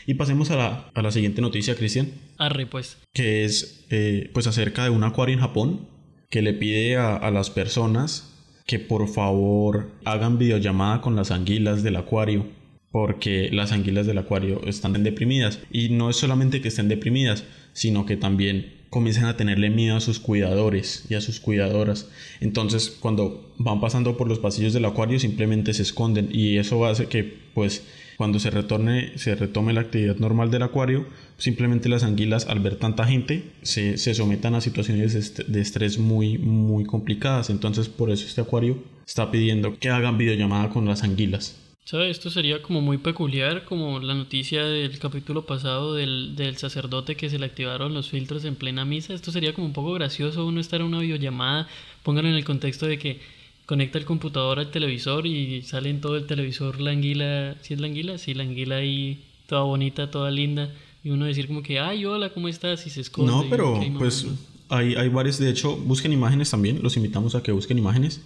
Y 0.05 0.13
pasemos 0.13 0.51
a 0.51 0.55
la, 0.55 0.91
a 0.93 1.01
la 1.01 1.11
siguiente 1.11 1.41
noticia, 1.41 1.75
Cristian. 1.75 2.11
Arre, 2.37 2.65
pues. 2.65 2.97
Que 3.13 3.45
es 3.45 3.85
eh, 3.89 4.29
pues 4.33 4.47
acerca 4.47 4.83
de 4.83 4.89
un 4.89 5.03
acuario 5.03 5.33
en 5.33 5.41
Japón 5.41 5.87
que 6.29 6.41
le 6.41 6.53
pide 6.53 6.97
a, 6.97 7.29
las 7.31 7.49
personas 7.49 8.33
que 8.65 8.79
por 8.79 9.07
favor 9.07 9.91
hagan 10.03 10.37
videollamada 10.37 11.01
con 11.01 11.15
las 11.15 11.31
anguilas 11.31 11.83
del 11.83 11.95
acuario 11.95 12.45
porque 12.91 13.49
las 13.51 13.71
anguilas 13.71 14.07
del 14.07 14.17
acuario 14.17 14.61
están 14.65 15.03
deprimidas 15.03 15.59
y 15.71 15.89
no 15.89 16.09
es 16.09 16.15
solamente 16.15 16.61
que 16.61 16.69
estén 16.69 16.87
deprimidas 16.87 17.43
sino 17.73 18.05
que 18.05 18.17
también 18.17 18.73
comienzan 18.89 19.25
a 19.25 19.37
tenerle 19.37 19.69
miedo 19.69 19.97
a 19.97 20.01
sus 20.01 20.19
cuidadores 20.19 21.05
y 21.09 21.15
a 21.15 21.21
sus 21.21 21.39
cuidadoras 21.39 22.09
entonces 22.39 22.89
cuando 22.99 23.53
van 23.57 23.81
pasando 23.81 24.17
por 24.17 24.27
los 24.27 24.39
pasillos 24.39 24.73
del 24.73 24.85
acuario 24.85 25.19
simplemente 25.19 25.73
se 25.73 25.83
esconden 25.83 26.29
y 26.31 26.57
eso 26.57 26.85
hace 26.85 27.07
que 27.07 27.47
pues 27.53 27.83
cuando 28.17 28.39
se 28.39 28.49
retorne, 28.49 29.11
se 29.15 29.35
retome 29.35 29.73
la 29.73 29.81
actividad 29.81 30.15
normal 30.15 30.49
del 30.49 30.63
acuario, 30.63 31.05
simplemente 31.37 31.87
las 31.87 32.03
anguilas 32.03 32.47
al 32.47 32.59
ver 32.59 32.77
tanta 32.77 33.05
gente 33.05 33.43
se, 33.61 33.99
se 33.99 34.15
sometan 34.15 34.55
a 34.55 34.61
situaciones 34.61 35.35
de 35.47 35.61
estrés 35.61 35.99
muy, 35.99 36.39
muy 36.39 36.83
complicadas. 36.83 37.51
Entonces 37.51 37.89
por 37.89 38.09
eso 38.09 38.25
este 38.25 38.41
acuario 38.41 38.79
está 39.05 39.29
pidiendo 39.29 39.77
que 39.77 39.89
hagan 39.89 40.17
videollamada 40.17 40.69
con 40.69 40.85
las 40.85 41.03
anguilas. 41.03 41.66
¿Sabes? 41.87 42.17
Esto 42.17 42.29
sería 42.29 42.61
como 42.61 42.81
muy 42.81 42.97
peculiar, 42.97 43.63
como 43.63 44.01
la 44.01 44.13
noticia 44.13 44.65
del 44.65 44.99
capítulo 44.99 45.45
pasado 45.45 45.95
del, 45.95 46.35
del, 46.35 46.57
sacerdote 46.57 47.15
que 47.15 47.29
se 47.29 47.39
le 47.39 47.45
activaron 47.45 47.93
los 47.93 48.09
filtros 48.09 48.43
en 48.43 48.55
plena 48.55 48.83
misa. 48.83 49.13
Esto 49.13 49.31
sería 49.31 49.53
como 49.53 49.67
un 49.67 49.71
poco 49.71 49.93
gracioso 49.93 50.45
uno 50.45 50.59
estar 50.59 50.81
en 50.81 50.87
una 50.87 50.99
videollamada. 50.99 51.69
Pónganlo 52.03 52.29
en 52.29 52.35
el 52.35 52.43
contexto 52.43 52.87
de 52.87 52.99
que 52.99 53.21
conecta 53.65 53.97
el 53.97 54.03
computador 54.03 54.59
al 54.59 54.69
televisor 54.69 55.25
y 55.27 55.61
sale 55.61 55.89
en 55.89 56.01
todo 56.01 56.17
el 56.17 56.25
televisor 56.25 56.81
la 56.81 56.91
anguila, 56.91 57.55
¿sí 57.61 57.73
es 57.73 57.79
la 57.79 57.87
anguila? 57.87 58.17
Sí, 58.17 58.33
la 58.33 58.43
anguila 58.43 58.75
ahí 58.75 59.23
toda 59.47 59.61
bonita, 59.61 60.11
toda 60.11 60.29
linda. 60.29 60.69
Y 61.05 61.11
uno 61.11 61.23
decir 61.23 61.47
como 61.47 61.63
que, 61.63 61.79
ay, 61.79 62.03
hola, 62.03 62.33
¿cómo 62.33 62.49
estás? 62.49 62.85
Y 62.85 62.89
se 62.89 62.99
esconde. 62.99 63.31
No, 63.31 63.45
pero 63.49 63.79
pues 63.97 64.27
hay, 64.67 64.95
hay 64.95 65.07
varios, 65.07 65.39
de 65.39 65.49
hecho, 65.49 65.77
busquen 65.77 66.11
imágenes 66.11 66.51
también, 66.51 66.83
los 66.83 66.97
invitamos 66.97 67.33
a 67.35 67.41
que 67.41 67.53
busquen 67.53 67.77
imágenes. 67.77 68.21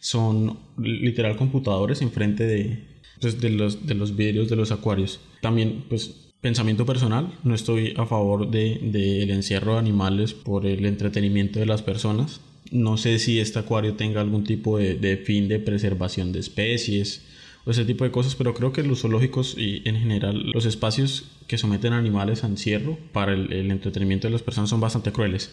Son 0.00 0.58
literal 0.76 1.38
computadores 1.38 2.02
enfrente 2.02 2.44
de, 2.44 2.95
pues, 3.20 3.40
de, 3.40 3.50
los, 3.50 3.86
de 3.86 3.94
los 3.94 4.16
vidrios 4.16 4.48
de 4.48 4.56
los 4.56 4.72
acuarios. 4.72 5.20
También, 5.40 5.84
pues, 5.88 6.26
pensamiento 6.40 6.86
personal, 6.86 7.32
no 7.42 7.54
estoy 7.54 7.94
a 7.96 8.06
favor 8.06 8.50
del 8.50 8.92
de, 8.92 9.22
encierro 9.32 9.72
de 9.72 9.78
animales 9.80 10.32
por 10.32 10.66
el 10.66 10.86
entretenimiento 10.86 11.58
de 11.58 11.66
las 11.66 11.82
personas. 11.82 12.40
No 12.70 12.96
sé 12.96 13.18
si 13.18 13.40
este 13.40 13.58
acuario 13.58 13.94
tenga 13.94 14.20
algún 14.20 14.44
tipo 14.44 14.78
de, 14.78 15.16
fin 15.24 15.48
de 15.48 15.58
preservación 15.58 16.32
de 16.32 16.40
especies 16.40 17.22
o 17.64 17.72
ese 17.72 17.84
tipo 17.84 18.04
de 18.04 18.12
cosas, 18.12 18.36
pero 18.36 18.54
creo 18.54 18.72
que 18.72 18.84
los 18.84 19.00
zoológicos 19.00 19.56
y 19.58 19.82
en 19.86 19.96
general 19.96 20.50
los 20.52 20.66
espacios 20.66 21.24
que 21.48 21.58
someten 21.58 21.92
animales 21.92 22.44
a 22.44 22.46
encierro 22.46 22.96
para 23.12 23.32
el, 23.32 23.70
entretenimiento 23.70 24.28
de 24.28 24.32
las 24.32 24.42
personas 24.42 24.70
son 24.70 24.80
bastante 24.80 25.10
crueles. 25.10 25.50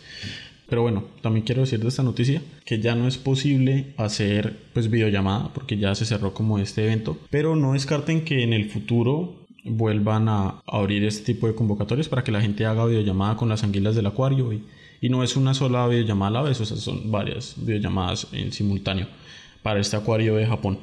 Pero 0.74 0.82
bueno, 0.82 1.04
también 1.22 1.46
quiero 1.46 1.62
decir 1.62 1.80
de 1.80 1.88
esta 1.88 2.02
noticia 2.02 2.42
que 2.66 2.80
ya 2.80 2.96
no 2.96 3.08
es 3.08 3.20
posible 3.20 3.94
hacer 3.96 4.58
pues 4.74 4.90
videollamada 4.90 5.54
porque 5.54 5.78
ya 5.78 5.94
se 5.94 6.04
cerró 6.04 6.34
como 6.34 6.58
este 6.58 6.84
evento, 6.84 7.16
pero 7.30 7.56
no 7.56 7.74
descarten 7.74 8.26
que 8.26 8.42
en 8.42 8.54
el 8.54 8.72
futuro 8.72 9.46
vuelvan 9.66 10.28
a 10.30 10.64
abrir 10.66 11.04
este 11.04 11.32
tipo 11.32 11.46
de 11.46 11.54
convocatorias 11.54 12.10
para 12.10 12.24
que 12.24 12.32
la 12.32 12.42
gente 12.42 12.66
haga 12.66 12.88
videollamada 12.88 13.38
con 13.38 13.50
las 13.50 13.64
anguilas 13.64 13.94
del 13.94 14.08
acuario 14.08 14.52
y 14.52 14.64
y 15.00 15.10
no 15.10 15.22
es 15.22 15.36
una 15.36 15.54
sola 15.54 15.88
videollamada 15.88 16.40
a 16.40 16.42
la 16.42 16.50
vez, 16.50 16.60
o 16.60 16.66
sea, 16.66 16.78
son 16.78 17.12
varias 17.12 17.54
videollamadas 17.56 18.30
en 18.32 18.52
simultáneo 18.52 19.06
para 19.62 19.80
este 19.80 19.96
acuario 19.96 20.34
de 20.38 20.48
Japón. 20.48 20.80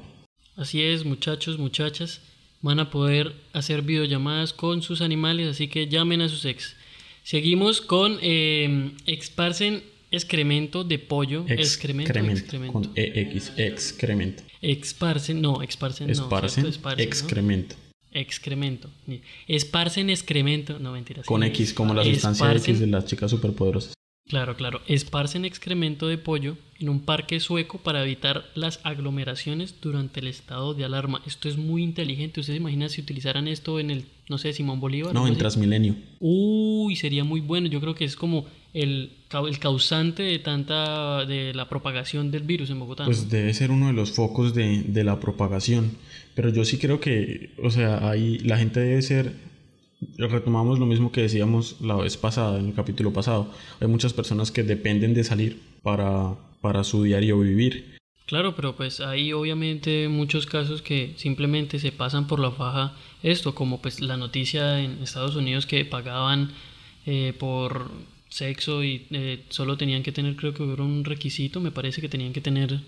Así 0.54 0.82
es, 0.82 1.04
muchachos, 1.04 1.58
muchachas, 1.58 2.20
van 2.62 2.78
a 2.78 2.90
poder 2.90 3.34
hacer 3.54 3.82
videollamadas 3.82 4.52
con 4.52 4.82
sus 4.82 5.00
animales, 5.00 5.48
así 5.48 5.66
que 5.66 5.88
llamen 5.88 6.20
a 6.20 6.28
sus 6.28 6.44
ex. 6.44 6.76
Seguimos 7.22 7.80
con 7.80 8.18
eh, 8.22 8.92
Exparsen 9.06 9.82
excremento 10.10 10.84
de 10.84 10.98
pollo. 10.98 11.44
excremento, 11.48 12.12
excremento. 12.18 12.72
Con 12.72 12.92
EX, 12.94 13.52
excremento. 13.56 14.42
Exparsen, 14.60 15.40
no, 15.40 15.62
exparsen, 15.62 16.10
esparcen, 16.10 16.64
no. 16.64 16.92
excremento. 16.98 17.76
Excremento. 18.12 18.90
Esparcen 19.46 20.10
excremento. 20.10 20.78
No, 20.80 20.92
mentiras. 20.92 21.26
Con 21.26 21.44
X, 21.44 21.72
como 21.72 21.94
la 21.94 22.04
sustancia 22.04 22.52
X 22.52 22.80
de 22.80 22.86
las 22.88 23.04
chicas 23.04 23.30
superpoderosas. 23.30 23.94
Claro, 24.30 24.54
claro. 24.54 24.80
Esparcen 24.86 25.44
excremento 25.44 26.06
de 26.06 26.16
pollo 26.16 26.56
en 26.78 26.88
un 26.88 27.00
parque 27.00 27.40
sueco 27.40 27.78
para 27.78 28.04
evitar 28.04 28.44
las 28.54 28.78
aglomeraciones 28.84 29.74
durante 29.82 30.20
el 30.20 30.28
estado 30.28 30.72
de 30.72 30.84
alarma. 30.84 31.20
Esto 31.26 31.48
es 31.48 31.56
muy 31.56 31.82
inteligente. 31.82 32.38
¿Ustedes 32.38 32.58
se 32.58 32.62
imaginan 32.62 32.90
si 32.90 33.00
utilizaran 33.00 33.48
esto 33.48 33.80
en 33.80 33.90
el, 33.90 34.04
no 34.28 34.38
sé, 34.38 34.52
Simón 34.52 34.78
Bolívar? 34.78 35.12
No, 35.12 35.26
en 35.26 35.36
Transmilenio. 35.36 35.96
Uy, 36.20 36.94
sería 36.94 37.24
muy 37.24 37.40
bueno. 37.40 37.66
Yo 37.66 37.80
creo 37.80 37.96
que 37.96 38.04
es 38.04 38.14
como 38.14 38.46
el, 38.72 39.10
el 39.48 39.58
causante 39.58 40.22
de 40.22 40.38
tanta, 40.38 41.26
de 41.26 41.52
la 41.52 41.68
propagación 41.68 42.30
del 42.30 42.44
virus 42.44 42.70
en 42.70 42.78
Bogotá. 42.78 43.06
Pues 43.06 43.28
debe 43.30 43.52
ser 43.52 43.72
uno 43.72 43.88
de 43.88 43.94
los 43.94 44.12
focos 44.12 44.54
de, 44.54 44.84
de 44.84 45.02
la 45.02 45.18
propagación. 45.18 45.96
Pero 46.36 46.50
yo 46.50 46.64
sí 46.64 46.78
creo 46.78 47.00
que, 47.00 47.50
o 47.60 47.72
sea, 47.72 48.08
ahí 48.08 48.38
la 48.38 48.58
gente 48.58 48.78
debe 48.78 49.02
ser 49.02 49.49
retomamos 50.16 50.78
lo 50.78 50.86
mismo 50.86 51.12
que 51.12 51.22
decíamos 51.22 51.76
la 51.80 51.96
vez 51.96 52.16
pasada, 52.16 52.58
en 52.58 52.66
el 52.68 52.74
capítulo 52.74 53.12
pasado. 53.12 53.52
Hay 53.80 53.88
muchas 53.88 54.12
personas 54.12 54.50
que 54.50 54.62
dependen 54.62 55.14
de 55.14 55.24
salir 55.24 55.60
para, 55.82 56.34
para 56.60 56.84
su 56.84 57.02
diario 57.02 57.38
vivir. 57.40 57.98
Claro, 58.26 58.54
pero 58.54 58.76
pues 58.76 59.00
hay 59.00 59.32
obviamente 59.32 60.08
muchos 60.08 60.46
casos 60.46 60.82
que 60.82 61.14
simplemente 61.16 61.80
se 61.80 61.90
pasan 61.90 62.28
por 62.28 62.38
la 62.38 62.52
faja 62.52 62.96
esto, 63.24 63.54
como 63.54 63.82
pues 63.82 64.00
la 64.00 64.16
noticia 64.16 64.80
en 64.80 65.02
Estados 65.02 65.34
Unidos 65.34 65.66
que 65.66 65.84
pagaban 65.84 66.52
eh, 67.06 67.34
por 67.38 67.90
sexo 68.28 68.84
y 68.84 69.06
eh, 69.10 69.44
solo 69.48 69.76
tenían 69.76 70.04
que 70.04 70.12
tener, 70.12 70.36
creo 70.36 70.54
que 70.54 70.62
hubo 70.62 70.82
un 70.84 71.04
requisito, 71.04 71.60
me 71.60 71.72
parece 71.72 72.00
que 72.00 72.08
tenían 72.08 72.32
que 72.32 72.40
tener 72.40 72.80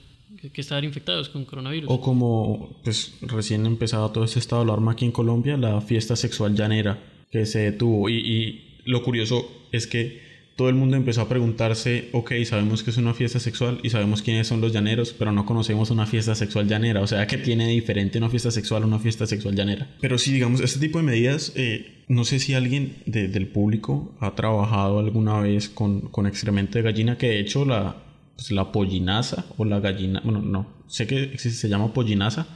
que 0.52 0.60
estar 0.60 0.84
infectados 0.84 1.28
con 1.28 1.44
coronavirus. 1.44 1.90
O 1.90 2.00
como 2.00 2.80
pues 2.84 3.14
recién 3.22 3.66
empezado 3.66 4.10
todo 4.10 4.24
este 4.24 4.38
estado 4.38 4.64
de 4.64 4.70
alarma 4.70 4.92
aquí 4.92 5.04
en 5.04 5.12
Colombia, 5.12 5.56
la 5.56 5.80
fiesta 5.80 6.16
sexual 6.16 6.54
llanera 6.54 6.98
que 7.30 7.46
se 7.46 7.60
detuvo. 7.60 8.08
Y, 8.08 8.14
y 8.16 8.82
lo 8.84 9.02
curioso 9.02 9.48
es 9.72 9.86
que 9.86 10.32
todo 10.56 10.68
el 10.68 10.74
mundo 10.74 10.96
empezó 10.96 11.22
a 11.22 11.28
preguntarse, 11.28 12.08
ok, 12.12 12.32
sabemos 12.44 12.82
que 12.82 12.90
es 12.90 12.96
una 12.96 13.14
fiesta 13.14 13.40
sexual 13.40 13.80
y 13.82 13.90
sabemos 13.90 14.22
quiénes 14.22 14.46
son 14.46 14.60
los 14.60 14.72
llaneros, 14.72 15.14
pero 15.18 15.32
no 15.32 15.46
conocemos 15.46 15.90
una 15.90 16.06
fiesta 16.06 16.34
sexual 16.34 16.68
llanera. 16.68 17.00
O 17.00 17.06
sea, 17.06 17.26
¿qué 17.26 17.38
tiene 17.38 17.66
diferente 17.68 18.18
una 18.18 18.28
fiesta 18.28 18.50
sexual 18.50 18.82
a 18.82 18.86
una 18.86 18.98
fiesta 18.98 19.26
sexual 19.26 19.54
llanera? 19.54 19.88
Pero 20.00 20.18
sí, 20.18 20.32
digamos, 20.32 20.60
este 20.60 20.78
tipo 20.78 20.98
de 20.98 21.04
medidas, 21.04 21.52
eh, 21.56 22.04
no 22.08 22.24
sé 22.24 22.38
si 22.38 22.54
alguien 22.54 22.96
del 23.06 23.48
público 23.48 24.14
ha 24.20 24.34
trabajado 24.34 24.98
alguna 24.98 25.40
vez 25.40 25.68
con, 25.68 26.02
con 26.02 26.26
excremento 26.26 26.78
de 26.78 26.82
gallina, 26.82 27.16
que 27.16 27.28
de 27.28 27.40
hecho 27.40 27.64
la, 27.64 27.96
pues, 28.36 28.50
la 28.50 28.72
pollinaza 28.72 29.44
o 29.56 29.64
la 29.64 29.80
gallina, 29.80 30.20
bueno, 30.24 30.40
no, 30.40 30.66
sé 30.86 31.06
que 31.06 31.38
se 31.38 31.68
llama 31.68 31.92
pollinaza, 31.92 32.46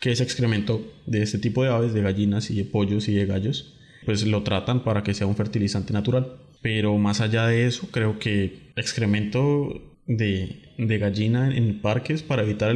que 0.00 0.12
es 0.12 0.20
excremento 0.20 0.80
de 1.06 1.22
este 1.22 1.38
tipo 1.38 1.62
de 1.62 1.70
aves, 1.70 1.92
de 1.92 2.02
gallinas 2.02 2.50
y 2.50 2.56
de 2.56 2.64
pollos 2.64 3.08
y 3.08 3.14
de 3.14 3.26
gallos, 3.26 3.74
pues 4.04 4.26
lo 4.26 4.42
tratan 4.42 4.84
para 4.84 5.02
que 5.02 5.14
sea 5.14 5.26
un 5.26 5.36
fertilizante 5.36 5.92
natural. 5.92 6.36
Pero 6.60 6.96
más 6.98 7.20
allá 7.20 7.46
de 7.46 7.66
eso, 7.66 7.88
creo 7.90 8.18
que 8.18 8.72
excremento 8.76 9.96
de, 10.06 10.62
de 10.76 10.98
gallina 10.98 11.54
en 11.54 11.80
parques 11.80 12.22
para 12.22 12.42
evitar 12.42 12.74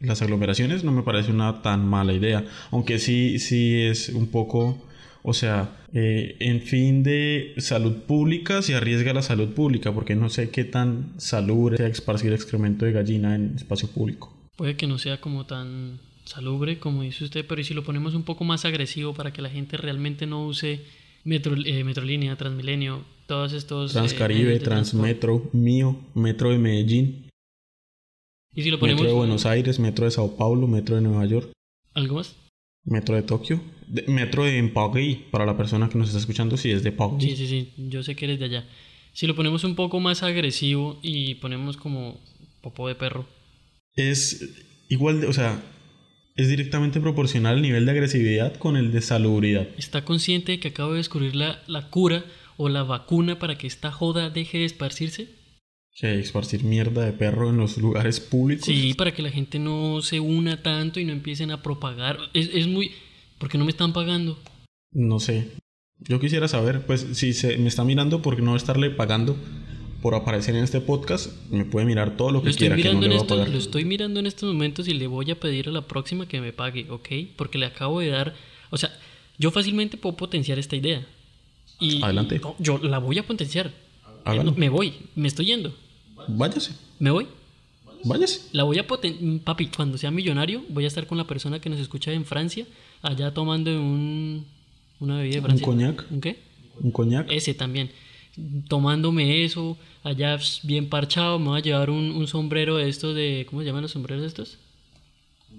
las 0.00 0.22
aglomeraciones 0.22 0.84
no 0.84 0.92
me 0.92 1.02
parece 1.02 1.30
una 1.30 1.62
tan 1.62 1.86
mala 1.86 2.12
idea. 2.12 2.44
Aunque 2.70 2.98
sí, 2.98 3.38
sí 3.38 3.82
es 3.82 4.08
un 4.10 4.28
poco 4.28 4.86
o 5.22 5.34
sea, 5.34 5.76
eh, 5.92 6.36
en 6.40 6.62
fin 6.62 7.02
de 7.02 7.54
salud 7.58 7.96
pública 8.06 8.62
se 8.62 8.74
arriesga 8.74 9.12
la 9.12 9.22
salud 9.22 9.50
pública 9.50 9.92
porque 9.92 10.16
no 10.16 10.28
sé 10.28 10.50
qué 10.50 10.64
tan 10.64 11.12
salubre 11.18 11.76
sea 11.76 11.88
esparcir 11.88 12.32
excremento 12.32 12.84
de 12.84 12.92
gallina 12.92 13.34
en 13.34 13.54
espacio 13.56 13.88
público. 13.88 14.34
Puede 14.56 14.76
que 14.76 14.86
no 14.86 14.98
sea 14.98 15.20
como 15.20 15.46
tan 15.46 16.00
salubre 16.24 16.78
como 16.78 17.02
dice 17.02 17.24
usted, 17.24 17.44
pero 17.46 17.60
¿y 17.60 17.64
si 17.64 17.74
lo 17.74 17.84
ponemos 17.84 18.14
un 18.14 18.22
poco 18.22 18.44
más 18.44 18.64
agresivo 18.64 19.14
para 19.14 19.32
que 19.32 19.42
la 19.42 19.50
gente 19.50 19.76
realmente 19.76 20.26
no 20.26 20.46
use 20.46 20.80
metro, 21.24 21.54
eh, 21.64 21.84
Metrolínea, 21.84 22.36
Transmilenio, 22.36 23.04
todos 23.26 23.52
estos... 23.52 23.92
Eh, 23.92 23.94
Transcaribe, 23.94 24.58
Transmetro, 24.60 25.50
Mío, 25.52 25.96
Metro 26.14 26.50
de 26.50 26.58
Medellín. 26.58 27.28
¿Y 28.54 28.62
si 28.62 28.70
lo 28.70 28.78
ponemos... 28.78 29.02
Metro 29.02 29.14
de 29.14 29.18
Buenos 29.18 29.46
Aires, 29.46 29.78
Metro 29.78 30.04
de 30.04 30.10
Sao 30.10 30.36
Paulo, 30.36 30.66
Metro 30.66 30.96
de 30.96 31.02
Nueva 31.02 31.26
York. 31.26 31.52
¿Algo 31.94 32.16
más? 32.16 32.36
Metro 32.84 33.14
de 33.14 33.22
Tokio. 33.22 33.60
metro 34.06 34.44
de 34.44 34.62
París, 34.68 35.18
para 35.30 35.46
la 35.46 35.56
persona 35.56 35.88
que 35.88 35.98
nos 35.98 36.08
está 36.08 36.18
escuchando, 36.18 36.56
si 36.56 36.70
es 36.70 36.82
de 36.82 36.92
París. 36.92 37.22
Sí, 37.22 37.36
sí, 37.36 37.46
sí, 37.46 37.72
yo 37.76 38.02
sé 38.02 38.14
que 38.16 38.24
eres 38.26 38.38
de 38.38 38.46
allá. 38.46 38.68
Si 39.12 39.26
lo 39.26 39.34
ponemos 39.34 39.64
un 39.64 39.74
poco 39.74 40.00
más 40.00 40.22
agresivo 40.22 40.98
y 41.02 41.34
ponemos 41.36 41.76
como 41.76 42.20
popó 42.62 42.88
de 42.88 42.94
perro. 42.94 43.26
Es 43.96 44.64
igual 44.88 45.20
de, 45.20 45.26
o 45.26 45.32
sea, 45.32 45.62
es 46.36 46.48
directamente 46.48 47.00
proporcional 47.00 47.56
el 47.56 47.62
nivel 47.62 47.84
de 47.84 47.92
agresividad 47.92 48.56
con 48.56 48.76
el 48.76 48.92
de 48.92 49.02
salubridad. 49.02 49.68
¿Está 49.76 50.04
consciente 50.04 50.52
de 50.52 50.60
que 50.60 50.68
acabo 50.68 50.92
de 50.92 50.98
descubrir 50.98 51.34
la, 51.34 51.62
la 51.66 51.90
cura 51.90 52.24
o 52.56 52.68
la 52.68 52.82
vacuna 52.82 53.38
para 53.38 53.58
que 53.58 53.66
esta 53.66 53.90
joda 53.90 54.30
deje 54.30 54.58
de 54.58 54.64
esparcirse? 54.64 55.39
Que 55.94 56.18
esparcir 56.18 56.64
mierda 56.64 57.04
de 57.04 57.12
perro 57.12 57.50
en 57.50 57.58
los 57.58 57.76
lugares 57.76 58.20
públicos. 58.20 58.64
Sí, 58.64 58.94
para 58.94 59.12
que 59.12 59.22
la 59.22 59.30
gente 59.30 59.58
no 59.58 60.00
se 60.02 60.20
una 60.20 60.62
tanto 60.62 60.98
y 60.98 61.04
no 61.04 61.12
empiecen 61.12 61.50
a 61.50 61.62
propagar. 61.62 62.18
Es, 62.32 62.50
es 62.54 62.66
muy... 62.66 62.92
¿Por 63.38 63.48
qué 63.48 63.58
no 63.58 63.64
me 63.64 63.70
están 63.70 63.92
pagando? 63.92 64.38
No 64.92 65.20
sé. 65.20 65.50
Yo 65.98 66.18
quisiera 66.18 66.48
saber, 66.48 66.86
pues 66.86 67.06
si 67.12 67.32
se 67.34 67.58
me 67.58 67.68
está 67.68 67.84
mirando 67.84 68.22
por 68.22 68.40
no 68.42 68.56
estarle 68.56 68.90
pagando 68.90 69.36
por 70.00 70.14
aparecer 70.14 70.56
en 70.56 70.64
este 70.64 70.80
podcast, 70.80 71.30
me 71.50 71.64
puede 71.64 71.84
mirar 71.84 72.16
todo 72.16 72.30
lo 72.30 72.42
que 72.42 72.54
quiera 72.54 72.76
que 72.76 72.94
no 72.94 73.00
le 73.00 73.16
a 73.16 73.26
pagar. 73.26 73.48
Lo 73.50 73.58
estoy 73.58 73.84
mirando 73.84 74.20
en 74.20 74.26
estos 74.26 74.50
momentos 74.50 74.88
y 74.88 74.94
le 74.94 75.06
voy 75.06 75.30
a 75.30 75.38
pedir 75.38 75.68
a 75.68 75.72
la 75.72 75.82
próxima 75.82 76.26
que 76.26 76.40
me 76.40 76.52
pague, 76.52 76.90
¿ok? 76.90 77.08
Porque 77.36 77.58
le 77.58 77.66
acabo 77.66 78.00
de 78.00 78.08
dar... 78.08 78.34
O 78.70 78.78
sea, 78.78 78.90
yo 79.38 79.50
fácilmente 79.50 79.98
puedo 79.98 80.16
potenciar 80.16 80.58
esta 80.58 80.76
idea. 80.76 81.06
Y 81.78 82.02
Adelante. 82.02 82.40
yo 82.58 82.78
la 82.78 82.98
voy 82.98 83.18
a 83.18 83.26
potenciar. 83.26 83.72
Me 84.56 84.68
voy, 84.68 84.94
me 85.14 85.28
estoy 85.28 85.46
yendo. 85.46 85.74
Váyase. 86.28 86.72
¿Me 86.98 87.10
voy? 87.10 87.26
Váyase. 88.04 88.48
La 88.52 88.64
voy 88.64 88.78
a 88.78 88.86
potenciar. 88.86 89.40
Papi, 89.40 89.66
cuando 89.66 89.98
sea 89.98 90.10
millonario, 90.10 90.62
voy 90.68 90.84
a 90.84 90.88
estar 90.88 91.06
con 91.06 91.18
la 91.18 91.24
persona 91.24 91.60
que 91.60 91.70
nos 91.70 91.78
escucha 91.78 92.12
en 92.12 92.24
Francia, 92.24 92.66
allá 93.02 93.32
tomando 93.32 93.70
un. 93.70 94.46
Una 95.00 95.16
bebida 95.16 95.36
de 95.36 95.42
Francia. 95.42 95.66
¿Un 95.66 95.72
coñac? 95.72 96.06
¿Un 96.10 96.20
qué? 96.20 96.38
Un 96.80 96.90
coñac. 96.90 97.30
Ese 97.30 97.54
también. 97.54 97.90
Tomándome 98.68 99.44
eso, 99.44 99.76
allá 100.02 100.38
bien 100.62 100.88
parchado, 100.88 101.38
me 101.38 101.48
voy 101.48 101.58
a 101.58 101.62
llevar 101.62 101.90
un, 101.90 102.26
sombrero 102.26 102.76
de 102.76 102.88
estos 102.88 103.14
de. 103.14 103.46
¿Cómo 103.48 103.62
se 103.62 103.66
llaman 103.66 103.82
los 103.82 103.90
sombreros 103.90 104.24
estos? 104.24 104.58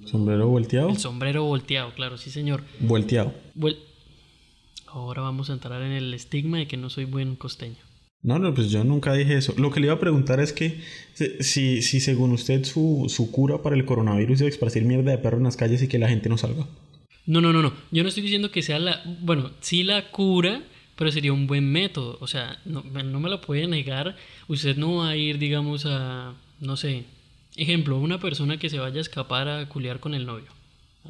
¿Sombrero 0.05 0.47
volteado? 0.47 0.89
El 0.89 0.97
sombrero 0.97 1.43
volteado, 1.43 1.93
claro, 1.93 2.17
sí, 2.17 2.31
señor. 2.31 2.63
Volteado. 2.79 3.33
Ahora 4.87 5.21
vamos 5.21 5.49
a 5.49 5.53
entrar 5.53 5.81
en 5.81 5.91
el 5.91 6.13
estigma 6.13 6.57
de 6.57 6.67
que 6.67 6.77
no 6.77 6.89
soy 6.89 7.05
buen 7.05 7.35
costeño. 7.35 7.77
No, 8.23 8.37
no, 8.37 8.53
pues 8.53 8.69
yo 8.69 8.83
nunca 8.83 9.13
dije 9.13 9.35
eso. 9.35 9.53
Lo 9.57 9.71
que 9.71 9.79
le 9.79 9.87
iba 9.87 9.95
a 9.95 9.99
preguntar 9.99 10.39
es 10.39 10.53
que 10.53 10.79
si, 11.39 11.81
si 11.81 11.99
según 11.99 12.31
usted 12.31 12.63
su, 12.65 13.07
su 13.09 13.31
cura 13.31 13.63
para 13.63 13.75
el 13.75 13.85
coronavirus 13.85 14.41
es 14.41 14.47
esparcir 14.49 14.85
mierda 14.85 15.11
de 15.11 15.17
perro 15.17 15.37
en 15.37 15.43
las 15.45 15.57
calles 15.57 15.81
y 15.81 15.87
que 15.87 15.97
la 15.97 16.07
gente 16.07 16.29
no 16.29 16.37
salga. 16.37 16.67
No, 17.25 17.41
no, 17.41 17.51
no, 17.51 17.61
no. 17.61 17.73
Yo 17.91 18.03
no 18.03 18.09
estoy 18.09 18.23
diciendo 18.23 18.51
que 18.51 18.61
sea 18.61 18.77
la... 18.77 19.01
Bueno, 19.21 19.51
sí 19.61 19.83
la 19.83 20.11
cura, 20.11 20.61
pero 20.95 21.11
sería 21.11 21.33
un 21.33 21.47
buen 21.47 21.71
método. 21.71 22.17
O 22.21 22.27
sea, 22.27 22.59
no, 22.65 22.83
no 22.83 23.19
me 23.19 23.29
lo 23.29 23.41
puede 23.41 23.67
negar. 23.67 24.15
Usted 24.47 24.77
no 24.77 24.97
va 24.97 25.09
a 25.09 25.15
ir, 25.15 25.39
digamos, 25.39 25.85
a... 25.87 26.35
No 26.59 26.77
sé. 26.77 27.05
Ejemplo, 27.55 27.97
una 27.97 28.19
persona 28.19 28.57
que 28.57 28.69
se 28.69 28.77
vaya 28.77 28.99
a 28.99 29.01
escapar 29.01 29.47
a 29.47 29.67
culiar 29.67 29.99
con 29.99 30.13
el 30.13 30.27
novio. 30.27 30.47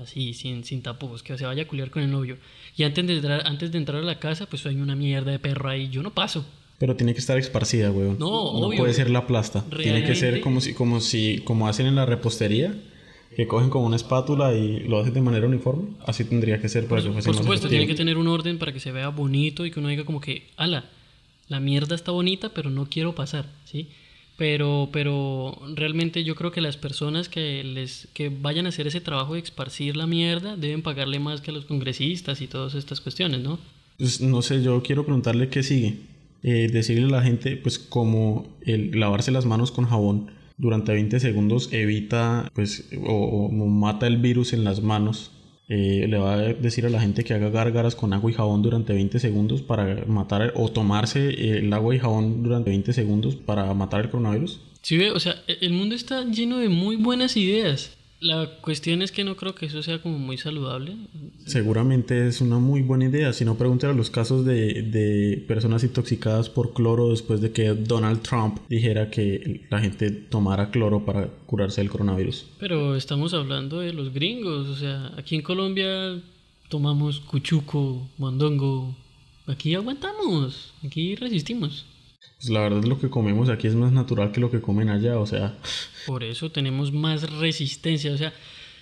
Así, 0.01 0.33
sin, 0.33 0.63
sin 0.63 0.81
tapujos, 0.81 1.23
que 1.23 1.37
se 1.37 1.45
vaya 1.45 1.63
a 1.63 1.67
culiar 1.67 1.89
con 1.89 2.03
el 2.03 2.11
novio. 2.11 2.37
Y 2.77 2.83
antes 2.83 3.05
de, 3.05 3.15
entrar, 3.15 3.43
antes 3.45 3.71
de 3.73 3.77
entrar 3.77 4.01
a 4.01 4.05
la 4.05 4.19
casa, 4.19 4.45
pues 4.45 4.65
hay 4.65 4.77
una 4.77 4.95
mierda 4.95 5.31
de 5.31 5.39
perro 5.39 5.69
ahí. 5.69 5.89
Yo 5.89 6.01
no 6.03 6.11
paso. 6.11 6.45
Pero 6.81 6.95
tiene 6.95 7.13
que 7.13 7.19
estar 7.19 7.37
esparcida, 7.37 7.91
weón. 7.91 8.17
No, 8.17 8.59
no 8.59 8.75
puede 8.75 8.95
ser 8.95 9.11
la 9.11 9.27
plasta. 9.27 9.63
Tiene 9.77 10.03
que 10.03 10.15
ser 10.15 10.41
como 10.41 10.61
si, 10.61 10.73
como 10.73 10.99
si, 10.99 11.39
como 11.43 11.67
hacen 11.67 11.85
en 11.85 11.93
la 11.93 12.07
repostería, 12.07 12.73
que 13.35 13.45
cogen 13.45 13.69
como 13.69 13.85
una 13.85 13.97
espátula 13.97 14.55
y 14.55 14.79
lo 14.79 14.99
hacen 14.99 15.13
de 15.13 15.21
manera 15.21 15.45
uniforme. 15.45 15.89
Así 16.07 16.25
tendría 16.25 16.59
que 16.59 16.69
ser 16.69 16.87
para 16.87 17.03
por, 17.03 17.23
Por 17.23 17.35
supuesto, 17.35 17.69
tiene 17.69 17.85
que 17.85 17.93
tener 17.93 18.17
un 18.17 18.27
orden 18.27 18.57
para 18.57 18.73
que 18.73 18.79
se 18.79 18.91
vea 18.91 19.09
bonito 19.09 19.63
y 19.63 19.69
que 19.69 19.79
uno 19.79 19.89
diga 19.89 20.05
como 20.05 20.21
que, 20.21 20.47
ala, 20.57 20.85
la 21.49 21.59
mierda 21.59 21.93
está 21.93 22.11
bonita, 22.11 22.49
pero 22.49 22.71
no 22.71 22.87
quiero 22.89 23.13
pasar, 23.13 23.45
¿sí? 23.65 23.89
Pero, 24.37 24.89
pero 24.91 25.55
realmente 25.75 26.23
yo 26.23 26.33
creo 26.33 26.51
que 26.51 26.61
las 26.61 26.77
personas 26.77 27.29
que 27.29 27.63
les 27.63 28.07
que 28.15 28.29
vayan 28.29 28.65
a 28.65 28.69
hacer 28.69 28.87
ese 28.87 29.01
trabajo 29.01 29.35
de 29.35 29.41
esparcir 29.41 29.95
la 29.95 30.07
mierda 30.07 30.57
deben 30.57 30.81
pagarle 30.81 31.19
más 31.19 31.41
que 31.41 31.51
a 31.51 31.53
los 31.53 31.65
congresistas 31.65 32.41
y 32.41 32.47
todas 32.47 32.73
estas 32.73 33.01
cuestiones, 33.01 33.41
¿no? 33.41 33.59
Pues 33.99 34.19
no 34.19 34.41
sé, 34.41 34.63
yo 34.63 34.81
quiero 34.81 35.05
preguntarle 35.05 35.47
qué 35.49 35.61
sigue. 35.61 36.09
Eh, 36.43 36.69
decirle 36.71 37.05
a 37.05 37.17
la 37.17 37.23
gente, 37.23 37.55
pues 37.57 37.79
como 37.79 38.57
el 38.61 38.99
lavarse 38.99 39.31
las 39.31 39.45
manos 39.45 39.71
con 39.71 39.85
jabón 39.85 40.31
durante 40.57 40.91
20 40.93 41.19
segundos 41.19 41.69
evita, 41.71 42.49
pues, 42.53 42.89
o, 43.05 43.49
mata 43.49 44.07
el 44.07 44.17
virus 44.17 44.53
en 44.53 44.63
las 44.63 44.81
manos. 44.81 45.31
Eh, 45.67 46.05
le 46.09 46.17
va 46.17 46.33
a 46.33 46.37
decir 46.37 46.85
a 46.85 46.89
la 46.89 46.99
gente 46.99 47.23
que 47.23 47.33
haga 47.33 47.49
gárgaras 47.49 47.95
con 47.95 48.11
agua 48.11 48.29
y 48.29 48.33
jabón 48.33 48.61
durante 48.61 48.93
20 48.93 49.19
segundos 49.19 49.61
para 49.61 50.05
matar, 50.05 50.51
o 50.55 50.69
tomarse 50.69 51.57
el 51.57 51.71
agua 51.71 51.95
y 51.95 51.99
jabón 51.99 52.43
durante 52.43 52.71
20 52.71 52.91
segundos 52.91 53.35
para 53.35 53.73
matar 53.73 54.01
el 54.01 54.09
coronavirus. 54.09 54.59
Sí, 54.81 54.99
o 55.01 55.19
sea, 55.19 55.35
e-, 55.47 55.59
el 55.61 55.73
mundo 55.73 55.95
está 55.95 56.25
lleno 56.25 56.57
de 56.57 56.69
muy 56.69 56.95
buenas 56.95 57.37
ideas. 57.37 57.97
La 58.21 58.47
cuestión 58.61 59.01
es 59.01 59.11
que 59.11 59.23
no 59.23 59.35
creo 59.35 59.55
que 59.55 59.65
eso 59.65 59.81
sea 59.81 59.99
como 59.99 60.19
muy 60.19 60.37
saludable. 60.37 60.95
Seguramente 61.47 62.27
es 62.27 62.39
una 62.39 62.59
muy 62.59 62.83
buena 62.83 63.05
idea. 63.05 63.33
Si 63.33 63.43
no, 63.43 63.57
pregúntale 63.57 63.93
a 63.93 63.95
los 63.95 64.11
casos 64.11 64.45
de, 64.45 64.83
de 64.83 65.43
personas 65.47 65.83
intoxicadas 65.83 66.47
por 66.47 66.73
cloro 66.73 67.09
después 67.09 67.41
de 67.41 67.51
que 67.51 67.69
Donald 67.69 68.21
Trump 68.21 68.59
dijera 68.69 69.09
que 69.09 69.65
la 69.71 69.79
gente 69.79 70.11
tomara 70.11 70.69
cloro 70.69 71.03
para 71.03 71.29
curarse 71.47 71.81
del 71.81 71.89
coronavirus. 71.89 72.45
Pero 72.59 72.95
estamos 72.95 73.33
hablando 73.33 73.79
de 73.79 73.91
los 73.91 74.13
gringos. 74.13 74.67
O 74.67 74.75
sea, 74.75 75.11
aquí 75.17 75.33
en 75.33 75.41
Colombia 75.41 76.21
tomamos 76.69 77.21
cuchuco, 77.21 78.07
mondongo. 78.19 78.95
Aquí 79.47 79.73
aguantamos. 79.73 80.75
Aquí 80.85 81.15
resistimos. 81.15 81.87
Pues 82.41 82.49
la 82.49 82.61
verdad 82.61 82.83
lo 82.85 82.99
que 82.99 83.11
comemos 83.11 83.49
aquí 83.49 83.67
es 83.67 83.75
más 83.75 83.91
natural 83.91 84.31
que 84.31 84.39
lo 84.39 84.49
que 84.49 84.61
comen 84.61 84.89
allá. 84.89 85.19
O 85.19 85.27
sea... 85.27 85.55
Por 86.07 86.23
eso 86.23 86.51
tenemos 86.51 86.91
más 86.91 87.31
resistencia. 87.37 88.11
O 88.11 88.17
sea, 88.17 88.33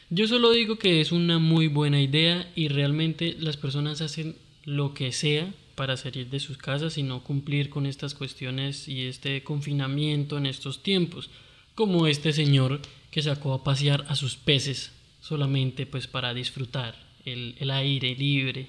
yo 0.10 0.30
solo 0.30 0.52
digo 0.52 0.78
que 0.78 1.02
es 1.02 1.12
una 1.12 1.40
muy 1.40 1.68
buena 1.68 2.02
idea 2.02 2.50
y 2.56 2.70
realmente 2.70 3.36
las 3.38 3.58
personas 3.58 4.00
hacen 4.00 4.38
lo 4.64 4.94
que 4.94 5.12
sea 5.12 5.54
para 5.76 5.98
salir 5.98 6.30
de 6.30 6.40
sus 6.40 6.58
casas 6.58 6.98
y 6.98 7.04
no 7.04 7.22
cumplir 7.22 7.70
con 7.70 7.86
estas 7.86 8.14
cuestiones 8.14 8.88
y 8.88 9.08
este 9.08 9.44
confinamiento 9.44 10.38
en 10.38 10.46
estos 10.46 10.82
tiempos. 10.82 11.30
Como 11.76 12.08
este 12.08 12.32
señor 12.32 12.80
que 13.12 13.22
sacó 13.22 13.54
a 13.54 13.66
pasear 13.66 14.06
a 14.08 14.16
sus 14.16 14.38
peces 14.38 14.94
solamente 15.20 15.86
pues 15.86 16.08
para 16.08 16.34
disfrutar 16.34 16.96
el, 17.26 17.56
el 17.60 17.72
aire 17.72 18.16
libre 18.16 18.68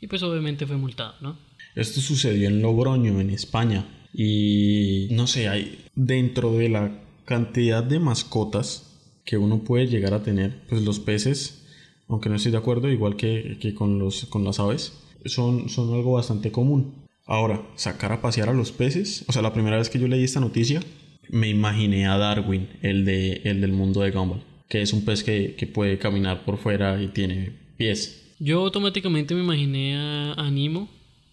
y 0.00 0.06
pues 0.06 0.22
obviamente 0.22 0.66
fue 0.66 0.78
multado, 0.78 1.16
¿no? 1.20 1.36
Esto 1.74 2.00
sucedió 2.00 2.48
en 2.48 2.62
Logroño, 2.62 3.20
en 3.20 3.28
España. 3.28 3.86
Y 4.12 5.08
no 5.10 5.26
sé, 5.26 5.48
hay 5.48 5.84
dentro 5.94 6.52
de 6.52 6.68
la 6.68 7.02
cantidad 7.24 7.82
de 7.82 7.98
mascotas 7.98 8.92
que 9.24 9.38
uno 9.38 9.64
puede 9.64 9.86
llegar 9.86 10.14
a 10.14 10.22
tener, 10.22 10.62
pues 10.68 10.82
los 10.82 11.00
peces, 11.00 11.64
aunque 12.08 12.28
no 12.28 12.36
estoy 12.36 12.52
de 12.52 12.58
acuerdo, 12.58 12.90
igual 12.90 13.16
que, 13.16 13.58
que 13.60 13.74
con, 13.74 13.98
los, 13.98 14.26
con 14.26 14.44
las 14.44 14.60
aves, 14.60 14.92
son, 15.24 15.68
son 15.68 15.94
algo 15.94 16.12
bastante 16.12 16.50
común. 16.50 16.94
Ahora, 17.24 17.62
sacar 17.76 18.12
a 18.12 18.20
pasear 18.20 18.48
a 18.48 18.52
los 18.52 18.72
peces, 18.72 19.24
o 19.28 19.32
sea, 19.32 19.42
la 19.42 19.52
primera 19.52 19.78
vez 19.78 19.88
que 19.88 19.98
yo 19.98 20.08
leí 20.08 20.24
esta 20.24 20.40
noticia, 20.40 20.82
me 21.30 21.48
imaginé 21.48 22.06
a 22.06 22.18
Darwin, 22.18 22.68
el, 22.82 23.04
de, 23.04 23.42
el 23.44 23.60
del 23.60 23.72
mundo 23.72 24.00
de 24.00 24.10
Gumball, 24.10 24.42
que 24.68 24.82
es 24.82 24.92
un 24.92 25.04
pez 25.04 25.22
que, 25.22 25.54
que 25.54 25.66
puede 25.66 25.98
caminar 25.98 26.44
por 26.44 26.58
fuera 26.58 27.00
y 27.00 27.08
tiene 27.08 27.52
pies. 27.76 28.34
Yo 28.40 28.60
automáticamente 28.64 29.34
me 29.34 29.42
imaginé 29.42 29.96
a, 29.96 30.32
a 30.34 30.50
Nemo. 30.50 30.88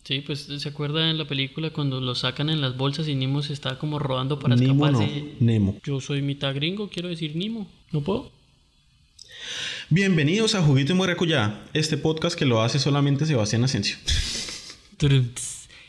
Sí, 0.09 0.21
pues 0.21 0.39
se 0.39 0.67
acuerda 0.67 1.11
en 1.11 1.19
la 1.19 1.27
película 1.27 1.69
cuando 1.69 2.01
lo 2.01 2.15
sacan 2.15 2.49
en 2.49 2.61
las 2.61 2.75
bolsas 2.75 3.07
y 3.07 3.13
Nemo 3.13 3.43
se 3.43 3.53
está 3.53 3.77
como 3.77 3.99
rodando 3.99 4.39
para 4.39 4.55
Nemo 4.55 4.87
no, 4.87 4.99
escaparse. 5.03 5.35
Nemo. 5.39 5.79
Yo 5.83 6.01
soy 6.01 6.23
mitad 6.23 6.55
gringo, 6.55 6.89
quiero 6.89 7.09
decir 7.09 7.35
Nemo. 7.35 7.67
¿No 7.91 8.01
puedo? 8.01 8.31
Bienvenidos 9.89 10.55
a 10.55 10.63
Juguito 10.63 10.93
y 10.93 10.95
Maracuyá, 10.95 11.63
este 11.73 11.95
podcast 11.95 12.35
que 12.35 12.47
lo 12.47 12.63
hace 12.63 12.79
solamente 12.79 13.27
Sebastián 13.27 13.63
Asensio. 13.63 13.97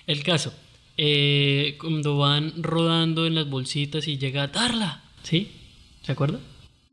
El 0.07 0.23
caso, 0.23 0.53
eh, 0.99 1.79
cuando 1.81 2.19
van 2.19 2.63
rodando 2.63 3.27
en 3.27 3.35
las 3.35 3.49
bolsitas 3.49 4.07
y 4.07 4.19
llega 4.19 4.43
a 4.43 4.49
darla, 4.49 5.03
¿sí? 5.23 5.51
¿Se 6.03 6.13
acuerda? 6.13 6.41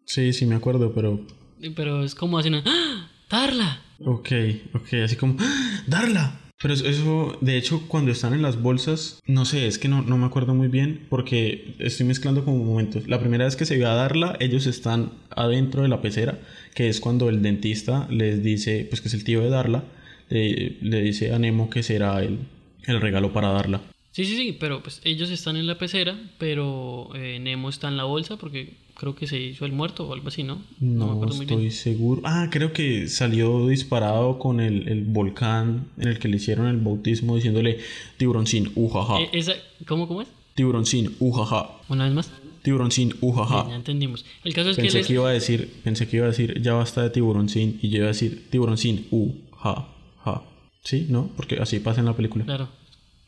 Sí, 0.05 0.31
sí, 0.31 0.46
me 0.46 0.55
acuerdo, 0.55 0.93
pero... 0.93 1.27
Pero 1.75 2.05
es 2.05 2.15
como 2.15 2.39
hacen, 2.39 2.55
¡Ah! 2.55 3.12
¡Darla! 3.29 3.81
Ok, 4.00 4.31
ok, 4.75 4.93
así 5.03 5.17
como... 5.17 5.36
¡Ah! 5.41 5.84
¡Darla! 5.88 6.47
Pero 6.61 6.73
eso- 6.73 7.37
de 7.39 7.55
hecho, 7.57 7.83
cuando 7.87 8.11
están 8.11 8.33
en 8.33 8.41
las 8.41 8.59
bolsas, 8.61 9.21
no 9.27 9.45
sé, 9.45 9.67
es 9.67 9.77
que 9.77 9.87
no, 9.87 10.01
no 10.01 10.17
me 10.17 10.25
acuerdo 10.25 10.55
muy 10.55 10.67
bien 10.69 11.05
porque 11.09 11.75
estoy 11.77 12.05
mezclando 12.07 12.43
como 12.43 12.63
momentos. 12.63 13.07
La 13.07 13.19
primera 13.19 13.45
vez 13.45 13.55
que 13.55 13.65
se 13.65 13.77
ve 13.77 13.85
a 13.85 13.93
Darla, 13.93 14.35
ellos 14.39 14.65
están 14.65 15.11
adentro 15.29 15.83
de 15.83 15.87
la 15.87 16.01
pecera, 16.01 16.39
que 16.73 16.89
es 16.89 16.99
cuando 16.99 17.29
el 17.29 17.43
dentista 17.43 18.07
les 18.09 18.41
dice, 18.43 18.87
pues 18.89 19.01
que 19.01 19.07
es 19.07 19.13
el 19.13 19.23
tío 19.23 19.41
de 19.41 19.49
Darla, 19.49 19.83
le, 20.29 20.77
le 20.81 21.01
dice 21.01 21.31
a 21.31 21.37
Nemo 21.39 21.69
que 21.69 21.83
será 21.83 22.23
el, 22.23 22.39
el 22.87 23.01
regalo 23.01 23.33
para 23.33 23.49
Darla. 23.49 23.81
Sí, 24.17 24.25
sí, 24.25 24.36
sí, 24.36 24.57
pero 24.59 24.81
pues 24.81 25.00
ellos 25.03 25.29
están 25.29 25.57
en 25.57 25.67
la 25.67 25.77
pecera, 25.77 26.19
pero 26.39 27.09
eh, 27.13 27.38
Nemo 27.39 27.69
está 27.69 27.88
en 27.88 27.97
la 27.97 28.03
bolsa 28.05 28.36
porque 28.38 28.74
creo 28.95 29.13
que 29.13 29.27
se 29.27 29.39
hizo 29.39 29.63
el 29.67 29.74
muerto 29.74 30.07
o 30.07 30.13
algo 30.15 30.29
así, 30.29 30.41
¿no? 30.41 30.59
No, 30.79 31.13
muy 31.17 31.29
estoy 31.41 31.57
bien. 31.57 31.71
seguro. 31.71 32.21
Ah, 32.25 32.47
creo 32.50 32.74
que 32.74 33.07
salió 33.09 33.67
disparado 33.67 34.39
con 34.39 34.59
el, 34.59 34.88
el 34.88 35.03
volcán 35.03 35.89
en 36.00 36.07
el 36.07 36.17
que 36.17 36.29
le 36.29 36.38
hicieron 36.38 36.65
el 36.65 36.77
bautismo 36.77 37.36
diciéndole 37.36 37.77
tiburoncín, 38.17 38.71
ujaja. 38.74 39.19
Eh, 39.21 39.29
esa, 39.33 39.53
¿cómo, 39.88 40.07
¿Cómo 40.07 40.24
es? 40.24 40.27
Tiburoncín, 40.55 41.15
ujaja. 41.19 41.69
Una 41.88 42.05
vez 42.05 42.13
más. 42.15 42.31
Tiburoncín, 42.63 43.13
ujaja. 43.21 43.57
Bien, 43.65 43.69
ya 43.69 43.75
entendimos. 43.75 44.25
El 44.43 44.55
caso 44.55 44.71
es 44.71 44.77
que 44.77 44.81
Pensé 44.81 45.01
es- 45.01 45.05
que 45.05 45.13
iba 45.13 45.29
a 45.29 45.31
decir, 45.31 45.71
pensé 45.83 46.07
que 46.07 46.17
iba 46.17 46.25
a 46.25 46.29
decir 46.29 46.59
ya 46.63 46.74
basta 46.74 47.03
de 47.03 47.12
tiburoncín 47.12 47.77
y 47.83 47.89
yo 47.89 47.98
iba 47.98 48.05
a 48.05 48.13
decir 48.13 48.48
tiburoncín, 48.50 49.05
u, 49.11 49.33
ja, 49.61 49.87
ja. 50.25 50.42
Sí, 50.83 51.05
¿no? 51.07 51.29
Porque 51.37 51.57
así 51.57 51.77
pasa 51.79 52.00
en 52.00 52.07
la 52.07 52.15
película. 52.15 52.46
Claro, 52.46 52.68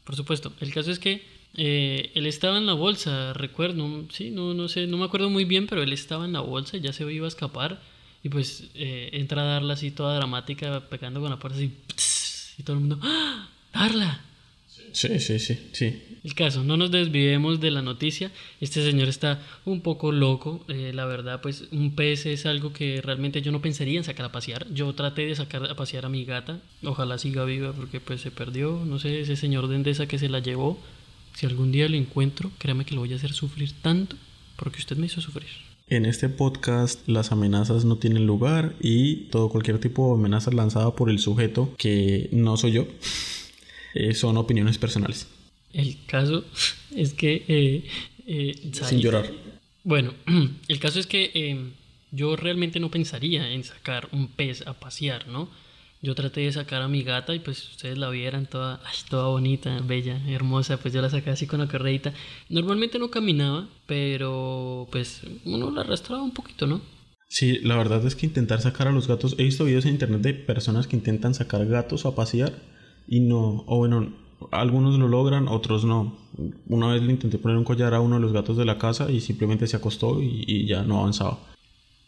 por 0.10 0.16
supuesto. 0.16 0.52
El 0.60 0.74
caso 0.74 0.90
es 0.90 0.98
que 0.98 1.22
eh, 1.54 2.10
él 2.16 2.26
estaba 2.26 2.58
en 2.58 2.66
la 2.66 2.74
bolsa, 2.74 3.32
recuerdo, 3.34 4.06
sí, 4.12 4.32
no, 4.32 4.56
no 4.56 4.68
sé, 4.68 4.88
no 4.88 4.98
me 4.98 5.06
acuerdo 5.06 5.30
muy 5.30 5.46
bien, 5.46 5.68
pero 5.68 5.84
él 5.84 5.94
estaba 5.94 6.26
en 6.26 6.34
la 6.34 6.40
bolsa 6.40 6.78
ya 6.78 6.92
se 6.94 7.04
iba 7.14 7.26
a 7.26 7.28
escapar 7.28 7.80
y 8.24 8.30
pues 8.30 8.72
eh, 8.74 9.12
entra 9.14 9.44
a 9.44 9.46
darla 9.46 9.76
así 9.76 9.92
toda 9.92 10.16
dramática, 10.16 10.80
pegando 10.90 11.22
con 11.22 11.30
la 11.30 11.38
puerta 11.38 11.60
así 11.60 11.72
y 12.58 12.64
todo 12.64 12.78
el 12.78 12.80
mundo, 12.80 13.00
¡Ah! 13.04 13.50
¡Darla! 13.72 14.26
Sí, 14.92 15.20
sí, 15.20 15.40
sí, 15.40 15.70
sí. 15.72 16.02
El 16.24 16.34
caso, 16.34 16.64
no 16.64 16.76
nos 16.76 16.92
desviemos 16.92 17.60
de 17.60 17.72
la 17.72 17.82
noticia. 17.82 18.32
Este 18.60 18.84
señor 18.84 19.08
está 19.08 19.42
un 19.66 19.82
poco 19.82 20.12
loco. 20.12 20.66
eh, 20.68 20.92
la 20.94 21.06
verdad, 21.06 21.42
pues 21.42 21.66
un 21.72 21.96
pez 21.96 22.26
es 22.26 22.46
algo 22.46 22.74
que 22.74 23.02
realmente 23.02 23.42
yo 23.42 23.52
no 23.52 23.62
pensaría 23.62 23.98
en 23.98 24.04
sacar 24.04 24.26
a 24.26 24.32
pasear. 24.32 24.68
Yo 24.74 24.94
traté 24.94 25.26
de 25.26 25.36
sacar 25.36 25.66
a 25.66 25.76
pasear 25.76 26.06
a 26.06 26.10
mi 26.10 26.26
gata. 26.26 26.60
Ojalá 26.84 27.18
siga 27.18 27.46
viva 27.46 27.72
porque 27.74 28.00
pues 28.00 28.22
se 28.22 28.32
perdió. 28.32 28.84
No 28.86 29.00
sé, 29.00 29.22
ese 29.22 29.36
señor 29.36 29.68
de 29.68 29.76
Endesa 29.76 30.08
que 30.08 30.20
se 30.20 30.30
la 30.30 30.40
llevó. 30.40 30.78
Si 31.36 31.46
algún 31.46 31.72
día 31.72 31.88
lo 31.88 31.96
encuentro, 31.96 32.52
créame 32.58 32.86
que 32.86 32.96
lo 32.96 33.02
voy 33.02 33.14
a 33.14 33.16
hacer 33.16 33.32
sufrir 33.32 33.72
tanto 33.82 34.18
porque 34.58 34.80
usted 34.80 34.98
me 34.98 35.06
hizo 35.06 35.22
sufrir. 35.22 35.48
En 35.88 36.06
este 36.06 36.30
podcast 36.30 37.08
las 37.08 37.32
amenazas 37.32 37.86
no 37.86 37.98
tienen 37.98 38.28
lugar 38.28 38.76
y 38.80 39.28
todo 39.32 39.50
cualquier 39.50 39.80
tipo 39.80 40.10
de 40.10 40.20
amenaza 40.20 40.52
lanzada 40.52 40.96
por 40.96 41.10
el 41.10 41.18
sujeto 41.18 41.74
que 41.78 42.30
no 42.32 42.58
soy 42.58 42.74
yo 42.74 42.86
eh, 43.94 44.14
son 44.14 44.38
opiniones 44.38 44.78
personales. 44.78 45.28
El 45.74 45.98
caso 46.06 46.46
es 46.96 47.14
que... 47.14 47.44
eh, 47.48 47.84
eh, 48.26 48.72
Sin 48.74 49.00
llorar. 49.00 49.30
Bueno, 49.84 50.14
el 50.68 50.80
caso 50.80 51.00
es 51.00 51.08
que 51.08 51.72
yo 52.12 52.36
realmente 52.36 52.80
no 52.80 52.90
pensaría 52.92 53.52
en 53.52 53.64
sacar 53.64 54.10
un 54.12 54.28
pez 54.28 54.66
a 54.68 54.74
pasear, 54.74 55.28
¿no? 55.28 55.50
Yo 56.02 56.16
traté 56.16 56.42
de 56.42 56.52
sacar 56.54 56.82
a 56.82 56.88
mi 56.88 57.04
gata 57.04 57.36
y 57.36 57.40
pues 57.40 57.72
ustedes 57.72 57.98
la 57.98 58.10
vieran 58.10 58.46
toda, 58.46 58.82
ay, 58.86 58.96
toda 59.10 59.28
bonita, 59.28 59.82
bella, 59.82 60.22
hermosa, 60.30 60.78
pues 60.78 60.94
yo 60.94 61.02
la 61.02 61.10
saqué 61.10 61.30
así 61.30 61.46
con 61.46 61.60
la 61.60 61.68
correita. 61.68 62.14
Normalmente 62.48 63.00
no 63.00 63.12
caminaba, 63.12 63.68
pero 63.86 64.88
pues 64.92 65.22
uno 65.44 65.72
la 65.72 65.82
arrastraba 65.82 66.24
un 66.24 66.32
poquito, 66.32 66.68
¿no? 66.68 66.82
Sí, 67.28 67.60
la 67.64 67.76
verdad 67.76 68.06
es 68.08 68.16
que 68.16 68.26
intentar 68.26 68.62
sacar 68.62 68.88
a 68.88 68.92
los 68.92 69.08
gatos, 69.10 69.36
he 69.38 69.44
visto 69.44 69.66
videos 69.66 69.86
en 69.86 69.92
internet 69.92 70.22
de 70.22 70.34
personas 70.34 70.88
que 70.88 70.96
intentan 70.96 71.34
sacar 71.34 71.66
gatos 71.68 72.06
a 72.06 72.16
pasear 72.16 72.54
y 73.10 73.22
no, 73.22 73.64
o 73.66 73.78
bueno, 73.78 74.14
algunos 74.52 74.98
lo 75.00 75.08
logran, 75.08 75.48
otros 75.48 75.84
no. 75.84 76.16
Una 76.68 76.94
vez 76.94 77.02
le 77.02 77.12
intenté 77.12 77.40
poner 77.40 77.58
un 77.58 77.64
collar 77.64 77.94
a 77.94 78.02
uno 78.02 78.16
de 78.16 78.22
los 78.22 78.32
gatos 78.32 78.56
de 78.56 78.66
la 78.66 78.78
casa 78.78 79.12
y 79.12 79.20
simplemente 79.20 79.68
se 79.68 79.76
acostó 79.76 80.22
y, 80.22 80.46
y 80.48 80.68
ya 80.68 80.84
no 80.84 81.00
avanzaba. 81.00 81.40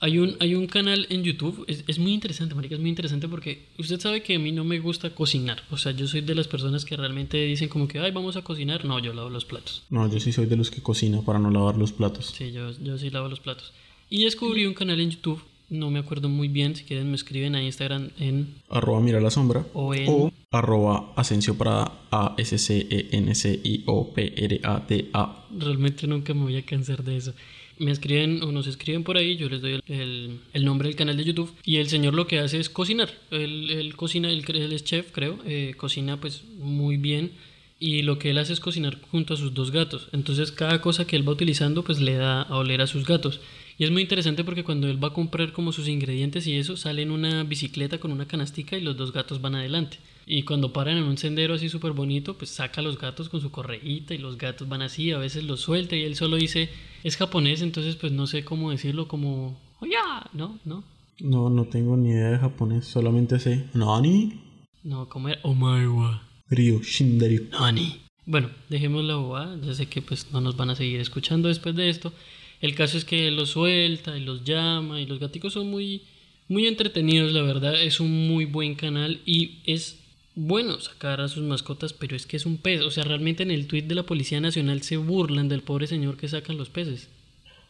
Hay 0.04 0.18
un, 0.18 0.36
hay 0.40 0.56
un 0.56 0.66
canal 0.66 1.06
en 1.10 1.24
YouTube, 1.24 1.64
es, 1.68 1.84
es 1.88 2.00
muy 2.00 2.12
interesante, 2.12 2.56
marica, 2.56 2.74
es 2.74 2.82
muy 2.82 2.90
interesante 2.90 3.28
porque 3.28 3.68
usted 3.78 4.00
sabe 4.00 4.24
que 4.24 4.36
a 4.36 4.40
mí 4.40 4.52
no 4.52 4.64
me 4.64 4.80
gusta 4.80 5.14
cocinar. 5.14 5.62
O 5.70 5.78
sea, 5.78 5.92
yo 5.92 6.08
soy 6.08 6.22
de 6.22 6.34
las 6.34 6.48
personas 6.48 6.86
que 6.86 6.98
realmente 6.98 7.38
dicen 7.38 7.70
como 7.70 7.88
que, 7.88 8.00
ay, 8.00 8.12
vamos 8.12 8.36
a 8.36 8.42
cocinar. 8.44 8.84
No, 8.84 8.98
yo 8.98 9.14
lavo 9.14 9.30
los 9.30 9.46
platos. 9.46 9.84
No, 9.92 10.12
yo 10.12 10.20
sí 10.20 10.32
soy 10.32 10.48
de 10.48 10.56
los 10.56 10.72
que 10.72 10.82
cocina 10.82 11.22
para 11.22 11.38
no 11.38 11.52
lavar 11.52 11.78
los 11.78 11.92
platos. 11.92 12.34
Sí, 12.36 12.52
yo, 12.52 12.72
yo 12.80 12.98
sí 12.98 13.12
lavo 13.12 13.28
los 13.28 13.40
platos. 13.40 13.74
Y 14.10 14.24
descubrí 14.24 14.66
un 14.66 14.74
canal 14.74 15.00
en 15.00 15.12
YouTube, 15.12 15.42
no 15.72 15.90
me 15.90 15.98
acuerdo 16.00 16.30
muy 16.30 16.48
bien, 16.50 16.76
si 16.76 16.84
quieren 16.84 17.10
me 17.10 17.16
escriben 17.16 17.56
a 17.56 17.64
Instagram 17.64 18.10
en... 18.20 18.54
Arroba 18.70 19.00
mira 19.02 19.20
la 19.20 19.32
sombra 19.32 19.66
O 19.74 19.96
en- 19.96 20.06
o 20.08 20.32
arroba 20.52 21.16
para 21.58 21.92
A 22.12 22.36
S 22.38 22.58
C 22.60 22.86
E 22.90 23.08
N 23.14 23.34
C 23.34 23.60
I 23.64 23.84
O 23.88 24.14
P 24.14 24.34
R 24.36 24.60
A 24.64 24.86
T 24.86 25.10
A. 25.14 25.46
Realmente 25.58 26.06
nunca 26.08 26.34
me 26.34 26.42
voy 26.44 26.58
a 26.58 26.66
cansar 26.66 27.04
de 27.04 27.18
eso. 27.18 27.34
Me 27.80 27.92
escriben 27.92 28.44
o 28.44 28.52
nos 28.52 28.68
escriben 28.68 29.04
por 29.04 29.18
ahí, 29.18 29.38
yo 29.38 29.50
les 29.50 29.62
doy 29.62 29.74
el, 29.74 29.84
el- 29.88 30.40
el 30.54 30.66
nombre 30.66 30.88
del 30.90 30.96
canal 30.98 31.18
de 31.18 31.24
YouTube 31.24 31.52
y 31.64 31.78
el 31.78 31.88
señor 31.88 32.14
lo 32.14 32.28
que 32.28 32.40
hace 32.40 32.60
es 32.60 32.70
cocinar. 32.70 33.10
Él, 33.32 33.72
él 33.72 33.96
cocina, 33.96 34.30
él, 34.30 34.44
él 34.48 34.74
es 34.74 34.84
chef 34.84 35.12
creo, 35.12 35.40
eh, 35.46 35.74
cocina 35.78 36.20
pues 36.20 36.44
muy 36.60 36.98
bien 36.98 37.32
y 37.80 38.04
lo 38.04 38.20
que 38.20 38.30
él 38.30 38.38
hace 38.38 38.54
es 38.54 38.60
cocinar 38.60 39.00
junto 39.10 39.34
a 39.34 39.38
sus 39.38 39.54
dos 39.56 39.72
gatos. 39.72 40.10
Entonces 40.12 40.52
cada 40.52 40.82
cosa 40.82 41.08
que 41.08 41.16
él 41.16 41.28
va 41.28 41.32
utilizando 41.32 41.84
pues 41.84 42.00
le 42.02 42.16
da 42.16 42.42
a 42.44 42.58
oler 42.58 42.82
a 42.82 42.88
sus 42.88 43.06
gatos. 43.08 43.40
Y 43.82 43.84
es 43.84 43.90
muy 43.90 44.04
interesante 44.04 44.44
porque 44.44 44.64
cuando 44.64 44.88
él 44.88 45.04
va 45.04 45.08
a 45.08 45.14
comprar 45.14 45.54
como 45.54 45.72
sus 45.72 45.88
ingredientes 45.88 46.46
y 46.46 46.56
eso, 46.56 46.78
sale 46.78 47.02
en 47.02 47.10
una 47.10 47.44
bicicleta 47.44 47.98
con 47.98 48.12
una 48.12 48.28
canastica 48.28 48.78
y 48.78 48.82
los 48.82 48.96
dos 48.96 49.12
gatos 49.12 49.42
van 49.42 49.56
adelante. 49.56 49.98
Y 50.28 50.44
cuando 50.44 50.72
paran 50.72 50.98
en 50.98 51.06
un 51.06 51.18
sendero 51.18 51.56
así 51.56 51.68
súper 51.68 51.94
bonito, 51.94 52.38
pues 52.38 52.52
saca 52.52 52.82
a 52.82 52.84
los 52.84 53.00
gatos 53.00 53.28
con 53.28 53.42
su 53.42 53.50
correíta 53.50 54.14
y 54.14 54.20
los 54.20 54.38
gatos 54.38 54.70
van 54.70 54.84
así, 54.84 55.10
a 55.10 55.18
veces 55.18 55.46
los 55.46 55.62
suelta 55.62 55.96
y 55.96 56.04
él 56.04 56.16
solo 56.16 56.36
dice, 56.36 56.70
es 57.04 57.18
japonés, 57.18 57.64
entonces 57.64 57.96
pues 57.96 58.12
no 58.12 58.28
sé 58.28 58.46
cómo 58.46 58.70
decirlo, 58.70 59.08
como 59.08 59.60
Oya, 59.80 60.30
no, 60.34 60.60
no. 60.64 60.84
No, 61.20 61.50
no 61.50 61.66
tengo 61.66 61.98
ni 61.98 62.12
idea 62.12 62.30
de 62.30 62.38
japonés, 62.38 62.86
solamente 62.86 63.40
sé 63.40 63.66
Nani, 63.74 64.44
No, 64.84 65.10
como 65.10 65.30
era 65.30 65.40
Omaewa. 65.42 66.22
Ryo, 66.52 66.84
Shindario. 66.84 67.48
Nani. 67.60 68.00
Bueno, 68.28 68.52
dejemos 68.70 69.04
la 69.04 69.16
bobada. 69.16 69.58
Ya 69.64 69.74
sé 69.74 69.88
que 69.88 70.04
pues 70.04 70.32
no 70.32 70.40
nos 70.40 70.56
van 70.56 70.70
a 70.70 70.76
seguir 70.76 71.00
escuchando 71.00 71.48
después 71.48 71.76
de 71.76 71.90
esto. 71.90 72.14
El 72.62 72.76
caso 72.76 72.98
es 72.98 73.06
que 73.06 73.32
los 73.32 73.50
suelta 73.50 74.18
y 74.18 74.22
los 74.24 74.44
llama 74.44 75.02
y 75.02 75.06
los 75.06 75.20
gaticos 75.20 75.54
son 75.54 75.70
muy, 75.70 76.04
muy 76.48 76.68
entretenidos, 76.68 77.32
la 77.34 77.42
verdad. 77.42 77.82
Es 77.82 78.00
un 78.00 78.28
muy 78.28 78.46
buen 78.46 78.76
canal 78.76 79.20
y 79.26 79.60
es 79.66 79.98
bueno 80.36 80.80
sacar 80.80 81.20
a 81.22 81.28
sus 81.28 81.44
mascotas, 81.44 81.92
pero 81.94 82.16
es 82.16 82.26
que 82.26 82.38
es 82.38 82.46
un 82.46 82.58
pez. 82.58 82.82
O 82.82 82.92
sea, 82.92 83.04
realmente 83.04 83.44
en 83.44 83.52
el 83.52 83.68
tweet 83.68 83.84
de 83.84 83.96
la 83.96 84.04
Policía 84.04 84.40
Nacional 84.40 84.82
se 84.84 84.98
burlan 84.98 85.50
del 85.50 85.62
pobre 85.64 85.88
señor 85.88 86.18
que 86.18 86.28
sacan 86.30 86.58
los 86.58 86.70
peces. 86.70 87.10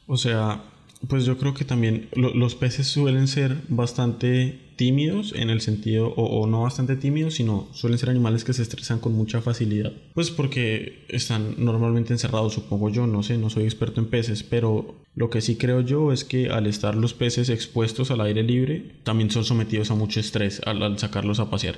O 0.08 0.18
sea, 0.18 0.64
pues 1.08 1.26
yo 1.26 1.38
creo 1.38 1.54
que 1.54 1.66
también 1.66 2.10
lo- 2.16 2.34
los 2.36 2.56
peces 2.56 2.88
suelen 2.88 3.28
ser 3.28 3.58
bastante 3.70 4.60
tímidos 4.82 5.32
en 5.36 5.52
el 5.52 5.62
sentido, 5.62 6.08
o, 6.16 6.48
no 6.48 6.64
bastante 6.64 6.96
tímidos, 6.96 7.36
sino 7.36 7.68
suelen 7.72 8.00
ser 8.00 8.10
animales 8.10 8.44
que 8.44 8.52
se 8.52 8.64
estresan 8.64 8.98
con 8.98 9.14
mucha 9.14 9.40
facilidad. 9.40 9.94
Pues 10.16 10.32
porque 10.32 11.06
están 11.08 11.54
normalmente 11.64 12.14
encerrados, 12.14 12.56
supongo 12.56 12.90
yo, 12.90 13.06
no 13.06 13.22
sé, 13.22 13.38
no 13.38 13.52
soy 13.52 13.66
experto 13.66 14.02
en 14.02 14.08
peces, 14.08 14.42
pero 14.42 14.96
lo 15.14 15.30
que 15.30 15.42
sí 15.42 15.56
creo 15.56 15.82
yo 15.82 16.12
es 16.12 16.24
que 16.24 16.50
al 16.50 16.66
estar 16.66 16.96
los 16.96 17.14
peces 17.14 17.50
expuestos 17.50 18.10
al 18.10 18.22
aire 18.22 18.42
libre, 18.42 18.96
también 19.04 19.30
son 19.30 19.46
sometidos 19.46 19.92
a 19.92 19.94
mucho 19.94 20.20
estrés 20.20 20.64
al, 20.66 20.82
al 20.82 20.98
sacarlos 20.98 21.40
a 21.40 21.52
pasear. 21.52 21.78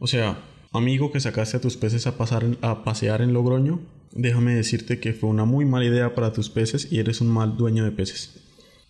O 0.00 0.08
sea, 0.08 0.42
amigo 0.72 1.12
que 1.12 1.20
sacaste 1.20 1.58
a 1.58 1.60
tus 1.60 1.76
peces 1.76 2.08
a, 2.08 2.18
pasar 2.18 2.44
a 2.62 2.82
pasear 2.82 3.22
en 3.22 3.32
Logroño, 3.32 3.78
déjame 4.10 4.56
decirte 4.56 4.98
que 4.98 5.12
fue 5.12 5.30
una 5.30 5.44
muy 5.44 5.66
mala 5.66 5.84
idea 5.84 6.16
para 6.16 6.32
tus 6.32 6.50
peces 6.50 6.90
y 6.90 6.98
eres 6.98 7.20
un 7.20 7.28
mal 7.28 7.56
dueño 7.56 7.84
de 7.84 7.92
peces. 7.92 8.42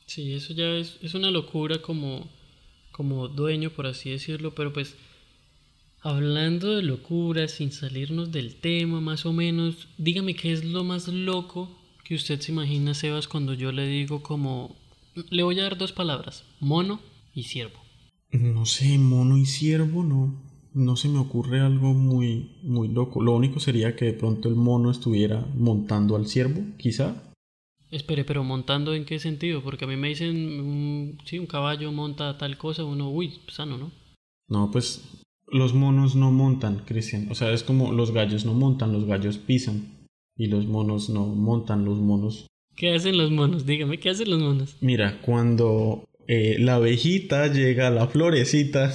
Sí, 0.06 0.32
eso 0.32 0.54
ya 0.54 0.70
es, 0.76 0.96
es 1.02 1.12
una 1.12 1.30
locura 1.30 1.82
como, 1.82 2.30
como 2.98 3.28
dueño, 3.28 3.70
por 3.70 3.86
así 3.86 4.10
decirlo, 4.10 4.56
pero 4.56 4.72
pues 4.72 4.96
hablando 6.02 6.74
de 6.74 6.82
locura, 6.82 7.46
sin 7.46 7.70
salirnos 7.70 8.32
del 8.32 8.56
tema 8.56 9.00
más 9.00 9.24
o 9.24 9.32
menos, 9.32 9.86
dígame 9.98 10.34
qué 10.34 10.52
es 10.52 10.64
lo 10.64 10.82
más 10.82 11.06
loco 11.06 11.70
que 12.04 12.16
usted 12.16 12.40
se 12.40 12.50
imagina, 12.50 12.94
Sebas, 12.94 13.28
cuando 13.28 13.54
yo 13.54 13.70
le 13.70 13.86
digo 13.86 14.20
como... 14.20 14.74
Le 15.30 15.44
voy 15.44 15.60
a 15.60 15.62
dar 15.62 15.78
dos 15.78 15.92
palabras, 15.92 16.44
mono 16.58 16.98
y 17.34 17.44
ciervo. 17.44 17.78
No 18.32 18.66
sé, 18.66 18.98
mono 18.98 19.36
y 19.38 19.46
ciervo, 19.46 20.02
no. 20.02 20.42
No 20.74 20.96
se 20.96 21.08
me 21.08 21.20
ocurre 21.20 21.60
algo 21.60 21.94
muy, 21.94 22.56
muy 22.64 22.88
loco. 22.88 23.22
Lo 23.22 23.36
único 23.36 23.60
sería 23.60 23.94
que 23.94 24.06
de 24.06 24.12
pronto 24.14 24.48
el 24.48 24.56
mono 24.56 24.90
estuviera 24.90 25.46
montando 25.54 26.16
al 26.16 26.26
ciervo, 26.26 26.62
quizá. 26.78 27.27
Espere, 27.90 28.24
pero 28.24 28.44
montando 28.44 28.94
en 28.94 29.04
qué 29.04 29.18
sentido? 29.18 29.62
Porque 29.62 29.84
a 29.84 29.88
mí 29.88 29.96
me 29.96 30.08
dicen, 30.08 30.60
un, 30.60 31.18
sí, 31.24 31.38
un 31.38 31.46
caballo 31.46 31.90
monta 31.90 32.36
tal 32.36 32.58
cosa, 32.58 32.84
uno, 32.84 33.10
uy, 33.10 33.40
sano, 33.48 33.78
¿no? 33.78 33.90
No, 34.48 34.70
pues 34.70 35.24
los 35.46 35.74
monos 35.74 36.14
no 36.14 36.30
montan, 36.30 36.84
Cristian. 36.84 37.28
O 37.30 37.34
sea, 37.34 37.52
es 37.52 37.62
como 37.62 37.92
los 37.92 38.12
gallos 38.12 38.44
no 38.44 38.52
montan, 38.54 38.92
los 38.92 39.04
gallos 39.04 39.38
pisan. 39.38 40.06
Y 40.36 40.46
los 40.46 40.66
monos 40.66 41.08
no 41.08 41.26
montan, 41.26 41.84
los 41.84 41.98
monos. 41.98 42.46
¿Qué 42.76 42.94
hacen 42.94 43.16
los 43.16 43.30
monos? 43.30 43.66
Dígame, 43.66 43.98
¿qué 43.98 44.10
hacen 44.10 44.30
los 44.30 44.40
monos? 44.40 44.76
Mira, 44.80 45.20
cuando 45.22 46.04
eh, 46.28 46.56
la 46.60 46.76
abejita 46.76 47.46
llega 47.48 47.88
a 47.88 47.90
la 47.90 48.06
florecita. 48.06 48.92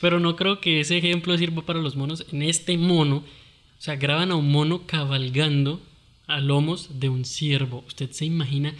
Pero 0.00 0.18
no 0.18 0.34
creo 0.34 0.60
que 0.60 0.80
ese 0.80 0.96
ejemplo 0.96 1.36
sirva 1.36 1.62
para 1.62 1.80
los 1.80 1.94
monos. 1.94 2.26
En 2.32 2.42
este 2.42 2.76
mono, 2.76 3.18
o 3.18 3.80
sea, 3.80 3.96
graban 3.96 4.30
a 4.32 4.36
un 4.36 4.50
mono 4.50 4.86
cabalgando 4.86 5.80
a 6.30 6.40
lomos 6.40 7.00
de 7.00 7.08
un 7.08 7.24
ciervo. 7.24 7.84
¿Usted 7.86 8.10
se 8.10 8.24
imagina? 8.24 8.74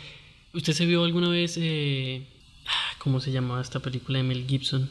¿Usted 0.55 0.73
se 0.73 0.87
vio 0.87 1.05
alguna 1.05 1.29
vez, 1.29 1.57
eh, 1.61 2.23
ah, 2.67 2.97
cómo 2.99 3.21
se 3.21 3.33
llamaba 3.33 3.61
esta 3.61 3.81
película 3.81 4.19
de 4.19 4.25
Mel 4.25 4.47
Gibson? 4.47 4.91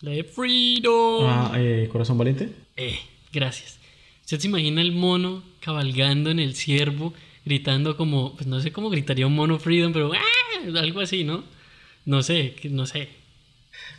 La 0.00 0.12
de 0.12 0.24
Freedom. 0.24 1.24
Ah, 1.26 1.52
eh, 1.56 1.88
corazón 1.92 2.18
valiente. 2.18 2.52
Eh, 2.76 2.98
gracias. 3.32 3.78
¿Usted 4.22 4.40
se 4.40 4.48
imagina 4.48 4.80
el 4.80 4.92
mono 4.92 5.42
cabalgando 5.60 6.30
en 6.30 6.38
el 6.38 6.54
ciervo, 6.54 7.12
gritando 7.44 7.96
como, 7.96 8.34
pues 8.34 8.46
no 8.46 8.60
sé 8.60 8.72
cómo 8.72 8.90
gritaría 8.90 9.26
un 9.26 9.34
mono 9.34 9.58
Freedom, 9.58 9.92
pero 9.92 10.12
¡ah! 10.12 10.78
algo 10.80 11.00
así, 11.00 11.24
¿no? 11.24 11.44
No 12.06 12.22
sé, 12.22 12.56
no 12.70 12.86
sé. 12.86 13.08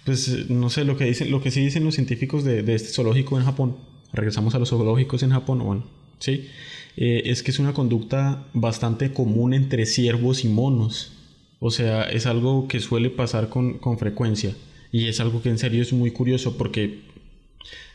Pues 0.05 0.49
no 0.49 0.69
sé 0.69 0.85
lo 0.85 0.97
que 0.97 1.05
dicen, 1.05 1.29
lo 1.29 1.41
que 1.41 1.51
sí 1.51 1.61
dicen 1.61 1.83
los 1.83 1.95
científicos 1.95 2.43
de, 2.43 2.63
de 2.63 2.75
este 2.75 2.89
zoológico 2.89 3.37
en 3.37 3.45
Japón. 3.45 3.77
Regresamos 4.13 4.55
a 4.55 4.59
los 4.59 4.69
zoológicos 4.69 5.21
en 5.23 5.31
Japón, 5.31 5.59
bueno, 5.59 5.85
sí. 6.19 6.49
Eh, 6.97 7.23
es 7.25 7.43
que 7.43 7.51
es 7.51 7.59
una 7.59 7.73
conducta 7.73 8.45
bastante 8.53 9.11
común 9.13 9.53
entre 9.53 9.85
ciervos 9.85 10.43
y 10.43 10.49
monos. 10.49 11.13
O 11.59 11.71
sea, 11.71 12.03
es 12.03 12.25
algo 12.25 12.67
que 12.67 12.79
suele 12.79 13.09
pasar 13.09 13.49
con, 13.49 13.77
con 13.77 13.97
frecuencia. 13.97 14.55
Y 14.91 15.07
es 15.07 15.19
algo 15.19 15.41
que 15.41 15.49
en 15.49 15.57
serio 15.57 15.81
es 15.81 15.93
muy 15.93 16.11
curioso 16.11 16.57
porque, 16.57 17.01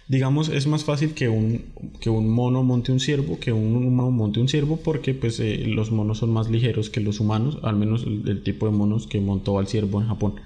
digamos, 0.08 0.48
es 0.48 0.66
más 0.66 0.84
fácil 0.84 1.14
que 1.14 1.28
un, 1.28 1.64
que 2.00 2.08
un 2.08 2.28
mono 2.28 2.62
monte 2.62 2.92
un 2.92 3.00
ciervo 3.00 3.38
que 3.38 3.52
un 3.52 3.74
humano 3.76 4.10
monte 4.10 4.40
un 4.40 4.48
ciervo 4.48 4.78
porque 4.78 5.12
pues 5.12 5.38
eh, 5.40 5.64
los 5.66 5.90
monos 5.90 6.18
son 6.18 6.30
más 6.30 6.48
ligeros 6.50 6.88
que 6.88 7.00
los 7.00 7.20
humanos, 7.20 7.58
al 7.62 7.76
menos 7.76 8.04
el, 8.04 8.26
el 8.28 8.42
tipo 8.42 8.66
de 8.66 8.72
monos 8.72 9.06
que 9.06 9.20
montó 9.20 9.58
al 9.58 9.66
ciervo 9.66 10.00
en 10.00 10.08
Japón. 10.08 10.36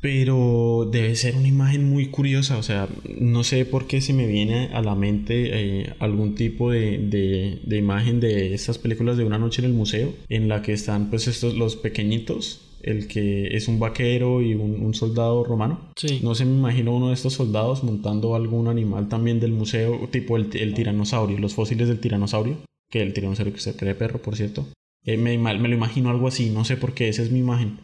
Pero 0.00 0.88
debe 0.90 1.16
ser 1.16 1.36
una 1.36 1.48
imagen 1.48 1.88
muy 1.88 2.06
curiosa, 2.08 2.58
o 2.58 2.62
sea, 2.62 2.88
no 3.18 3.44
sé 3.44 3.64
por 3.64 3.86
qué 3.86 4.00
se 4.00 4.12
me 4.12 4.26
viene 4.26 4.68
a 4.72 4.82
la 4.82 4.94
mente 4.94 5.50
eh, 5.52 5.94
algún 5.98 6.34
tipo 6.34 6.70
de, 6.70 6.98
de, 6.98 7.60
de 7.64 7.76
imagen 7.76 8.20
de 8.20 8.54
estas 8.54 8.78
películas 8.78 9.16
de 9.16 9.24
una 9.24 9.38
noche 9.38 9.62
en 9.62 9.66
el 9.66 9.74
museo, 9.74 10.12
en 10.28 10.48
la 10.48 10.62
que 10.62 10.72
están 10.72 11.08
pues 11.10 11.26
estos 11.28 11.54
los 11.54 11.76
pequeñitos, 11.76 12.60
el 12.82 13.08
que 13.08 13.56
es 13.56 13.68
un 13.68 13.80
vaquero 13.80 14.42
y 14.42 14.54
un, 14.54 14.80
un 14.80 14.94
soldado 14.94 15.42
romano. 15.44 15.90
Sí. 15.96 16.20
No 16.22 16.34
se 16.34 16.44
me 16.44 16.52
imagino 16.52 16.94
uno 16.94 17.08
de 17.08 17.14
estos 17.14 17.32
soldados 17.32 17.82
montando 17.82 18.34
algún 18.36 18.68
animal 18.68 19.08
también 19.08 19.40
del 19.40 19.52
museo, 19.52 20.08
tipo 20.12 20.36
el, 20.36 20.50
el 20.56 20.74
tiranosaurio, 20.74 21.38
los 21.38 21.54
fósiles 21.54 21.88
del 21.88 22.00
tiranosaurio, 22.00 22.58
que 22.90 23.02
el 23.02 23.12
tiranosaurio 23.12 23.54
que 23.54 23.60
se 23.60 23.74
cree 23.74 23.94
perro, 23.94 24.20
por 24.20 24.36
cierto. 24.36 24.66
Eh, 25.04 25.16
me, 25.16 25.38
me 25.38 25.68
lo 25.68 25.74
imagino 25.74 26.10
algo 26.10 26.28
así, 26.28 26.50
no 26.50 26.64
sé 26.64 26.76
por 26.76 26.92
qué, 26.92 27.08
esa 27.08 27.22
es 27.22 27.30
mi 27.30 27.38
imagen. 27.38 27.78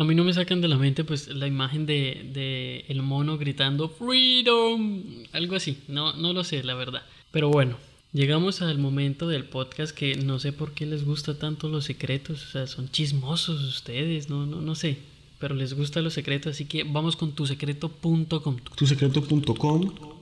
A 0.00 0.04
mí 0.04 0.14
no 0.14 0.24
me 0.24 0.32
sacan 0.32 0.62
de 0.62 0.68
la 0.68 0.78
mente 0.78 1.04
pues 1.04 1.28
la 1.28 1.46
imagen 1.46 1.84
de, 1.84 2.30
de 2.32 2.86
el 2.88 3.02
mono 3.02 3.36
gritando 3.36 3.90
Freedom, 3.90 5.02
algo 5.32 5.56
así, 5.56 5.76
no, 5.88 6.14
no 6.14 6.32
lo 6.32 6.42
sé 6.42 6.64
la 6.64 6.72
verdad. 6.72 7.02
Pero 7.30 7.50
bueno, 7.50 7.76
llegamos 8.14 8.62
al 8.62 8.78
momento 8.78 9.28
del 9.28 9.44
podcast 9.44 9.94
que 9.94 10.14
no 10.14 10.38
sé 10.38 10.54
por 10.54 10.72
qué 10.72 10.86
les 10.86 11.04
gusta 11.04 11.38
tanto 11.38 11.68
los 11.68 11.84
secretos, 11.84 12.46
o 12.46 12.50
sea, 12.50 12.66
son 12.66 12.88
chismosos 12.88 13.62
ustedes, 13.62 14.30
no, 14.30 14.46
no, 14.46 14.62
no 14.62 14.74
sé, 14.74 14.96
pero 15.38 15.54
les 15.54 15.74
gusta 15.74 16.00
los 16.00 16.14
secretos, 16.14 16.52
así 16.52 16.64
que 16.64 16.82
vamos 16.84 17.14
con 17.14 17.32
tusecreto.com. 17.32 18.56
Tusecreto.com 18.76 20.19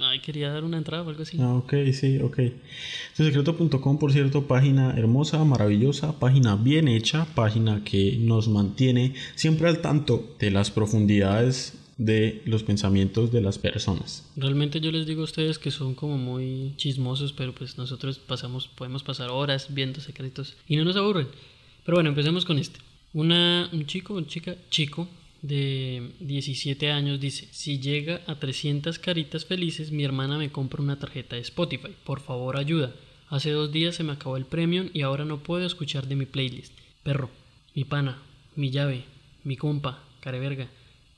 Ay, 0.00 0.20
quería 0.20 0.50
dar 0.50 0.62
una 0.62 0.78
entrada 0.78 1.02
o 1.02 1.08
algo 1.08 1.22
así. 1.22 1.38
Ah, 1.40 1.54
ok, 1.54 1.74
sí, 1.92 2.18
ok. 2.18 2.38
Tusecreto.com, 3.16 3.98
por 3.98 4.12
cierto, 4.12 4.46
página 4.46 4.92
hermosa, 4.96 5.42
maravillosa, 5.44 6.18
página 6.20 6.54
bien 6.54 6.86
hecha, 6.86 7.26
página 7.34 7.82
que 7.82 8.16
nos 8.20 8.48
mantiene 8.48 9.14
siempre 9.34 9.68
al 9.68 9.80
tanto 9.80 10.36
de 10.38 10.52
las 10.52 10.70
profundidades 10.70 11.74
de 11.96 12.42
los 12.44 12.62
pensamientos 12.62 13.32
de 13.32 13.40
las 13.40 13.58
personas. 13.58 14.24
Realmente 14.36 14.80
yo 14.80 14.92
les 14.92 15.04
digo 15.04 15.22
a 15.22 15.24
ustedes 15.24 15.58
que 15.58 15.72
son 15.72 15.96
como 15.96 16.16
muy 16.16 16.74
chismosos, 16.76 17.32
pero 17.32 17.52
pues 17.52 17.76
nosotros 17.76 18.20
pasamos, 18.20 18.68
podemos 18.68 19.02
pasar 19.02 19.30
horas 19.30 19.66
viendo 19.74 20.00
secretos 20.00 20.56
y 20.68 20.76
no 20.76 20.84
nos 20.84 20.96
aburren. 20.96 21.26
Pero 21.84 21.96
bueno, 21.96 22.10
empecemos 22.10 22.44
con 22.44 22.58
este. 22.58 22.78
Una, 23.14 23.68
un 23.72 23.84
chico, 23.86 24.14
un 24.14 24.26
chica, 24.26 24.54
chico 24.70 25.08
de 25.42 26.14
17 26.20 26.90
años 26.90 27.20
dice, 27.20 27.48
si 27.52 27.78
llega 27.78 28.22
a 28.26 28.38
300 28.38 28.98
caritas 28.98 29.44
felices, 29.44 29.92
mi 29.92 30.04
hermana 30.04 30.38
me 30.38 30.50
compra 30.50 30.82
una 30.82 30.98
tarjeta 30.98 31.36
de 31.36 31.42
Spotify. 31.42 31.94
Por 32.04 32.20
favor, 32.20 32.56
ayuda. 32.56 32.94
Hace 33.28 33.50
dos 33.50 33.70
días 33.72 33.94
se 33.94 34.04
me 34.04 34.12
acabó 34.12 34.36
el 34.36 34.46
premium 34.46 34.88
y 34.92 35.02
ahora 35.02 35.24
no 35.24 35.42
puedo 35.42 35.66
escuchar 35.66 36.06
de 36.06 36.16
mi 36.16 36.26
playlist. 36.26 36.72
Perro, 37.02 37.30
mi 37.74 37.84
pana, 37.84 38.22
mi 38.56 38.70
llave, 38.70 39.04
mi 39.44 39.56
compa, 39.56 40.02
careverga. 40.20 40.68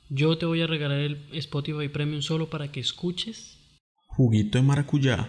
Yo 0.08 0.36
te 0.36 0.44
voy 0.44 0.60
a 0.60 0.66
regalar 0.66 0.98
el 0.98 1.24
Spotify 1.32 1.88
Premium 1.88 2.20
solo 2.20 2.50
para 2.50 2.72
que 2.72 2.80
escuches. 2.80 3.58
Juguito 4.08 4.58
de 4.58 4.64
maracuyá, 4.64 5.28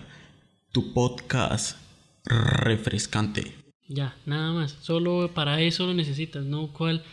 tu 0.72 0.92
podcast 0.92 1.78
refrescante. 2.26 3.54
Ya, 3.88 4.16
nada 4.26 4.54
más. 4.54 4.72
Solo 4.82 5.30
para 5.34 5.62
eso 5.62 5.86
lo 5.86 5.94
necesitas, 5.94 6.46
¿no? 6.46 6.74
¿Cuál, 6.74 7.04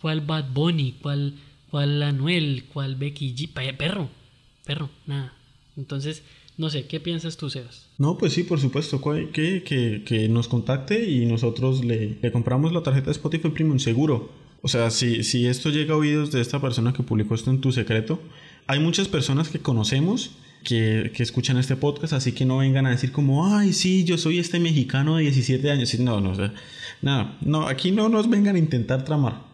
cuál 0.00 0.20
Bad 0.22 0.52
Bunny? 0.52 0.96
¿Cuál, 1.02 1.34
cuál 1.70 2.02
Anuel? 2.02 2.64
¿Cuál 2.72 2.96
Becky 2.96 3.34
G? 3.34 3.48
Pe- 3.52 3.74
Perro, 3.74 4.08
perro, 4.64 4.90
nada. 5.06 5.32
Entonces, 5.76 6.22
no 6.56 6.70
sé, 6.70 6.86
¿qué 6.86 6.98
piensas 7.00 7.36
tú, 7.36 7.50
Sebas? 7.50 7.86
No, 7.98 8.18
pues 8.18 8.32
sí, 8.32 8.42
por 8.42 8.60
supuesto, 8.60 9.00
que, 9.32 9.62
que, 9.62 10.02
que 10.04 10.28
nos 10.28 10.48
contacte 10.48 11.08
y 11.08 11.24
nosotros 11.26 11.84
le, 11.84 12.18
le 12.20 12.32
compramos 12.32 12.72
la 12.72 12.82
tarjeta 12.82 13.06
de 13.06 13.12
Spotify 13.12 13.48
Premium 13.50 13.78
seguro. 13.78 14.30
O 14.60 14.66
sea, 14.68 14.90
si, 14.90 15.22
si 15.22 15.46
esto 15.46 15.70
llega 15.70 15.94
a 15.94 15.98
oídos 15.98 16.32
de 16.32 16.40
esta 16.40 16.60
persona 16.60 16.92
que 16.92 17.04
publicó 17.04 17.34
esto 17.36 17.50
en 17.50 17.60
tu 17.60 17.70
secreto, 17.70 18.20
hay 18.66 18.80
muchas 18.80 19.06
personas 19.06 19.48
que 19.50 19.60
conocemos 19.60 20.32
que, 20.64 21.12
que 21.14 21.22
escuchan 21.22 21.58
este 21.58 21.76
podcast, 21.76 22.12
así 22.12 22.32
que 22.32 22.44
no 22.44 22.58
vengan 22.58 22.84
a 22.86 22.90
decir 22.90 23.12
como, 23.12 23.54
ay, 23.56 23.72
sí, 23.72 24.02
yo 24.02 24.18
soy 24.18 24.40
este 24.40 24.58
mexicano 24.58 25.16
de 25.16 25.22
17 25.22 25.70
años. 25.70 25.96
No, 26.00 26.20
no, 26.20 26.30
o 26.30 26.34
sea, 26.34 26.52
nada, 27.02 27.38
no, 27.40 27.68
aquí 27.68 27.92
no 27.92 28.08
nos 28.08 28.28
vengan 28.28 28.56
a 28.56 28.58
intentar 28.58 29.04
tramar. 29.04 29.46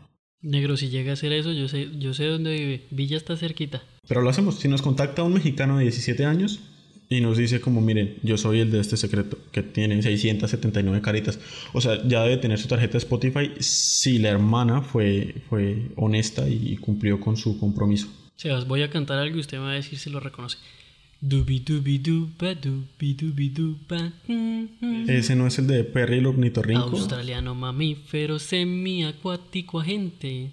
Negro, 0.45 0.77
si 0.77 0.91
llega 0.91 1.11
a 1.11 1.15
hacer 1.15 1.33
eso, 1.33 1.53
yo 1.53 1.69
sé, 1.69 1.89
yo 1.99 2.13
sé 2.13 2.27
dónde 2.27 2.53
vive. 2.53 2.83
Villa 2.91 3.17
está 3.17 3.35
cerquita. 3.35 3.83
Pero 4.07 4.21
lo 4.21 4.29
hacemos. 4.29 4.59
Si 4.61 4.69
nos 4.69 4.83
contacta 4.83 5.23
un 5.23 5.33
mexicano 5.33 5.79
de 5.79 5.85
17 5.85 6.27
años 6.27 6.61
y 7.09 7.23
nos 7.23 7.39
dice 7.39 7.63
como, 7.63 7.81
miren, 7.81 8.19
yo 8.23 8.37
soy 8.37 8.61
el 8.61 8.71
de 8.71 8.81
este 8.81 8.99
secreto, 8.99 9.39
que 9.53 9.63
tiene 9.63 10.03
679 10.03 11.01
caritas. 11.01 11.39
O 11.73 11.81
sea, 11.81 12.07
ya 12.07 12.23
debe 12.25 12.37
tener 12.37 12.59
su 12.59 12.69
tarjeta 12.69 12.93
de 12.93 12.99
Spotify 12.99 13.53
si 13.59 14.19
la 14.19 14.29
hermana 14.29 14.83
fue, 14.83 15.35
fue 15.49 15.91
honesta 15.97 16.47
y 16.47 16.77
cumplió 16.77 17.21
con 17.21 17.39
su 17.39 17.59
compromiso. 17.59 18.09
Sebas, 18.37 18.69
voy 18.69 18.83
a 18.83 18.91
cantar 18.91 19.19
algo 19.19 19.39
y 19.39 19.41
usted 19.41 19.57
me 19.57 19.65
va 19.65 19.71
a 19.71 19.75
decir 19.75 19.99
si 19.99 20.11
lo 20.11 20.21
reconoce. 20.21 20.59
Ese 25.09 25.37
no 25.37 25.47
es 25.47 25.59
el 25.59 25.67
de 25.67 25.85
Perry 25.85 26.19
el 26.19 26.27
ornitorrinco. 26.27 26.83
Australiano 26.83 27.55
mamífero 27.55 28.39
semiacuático 28.39 29.81
agente. 29.81 30.51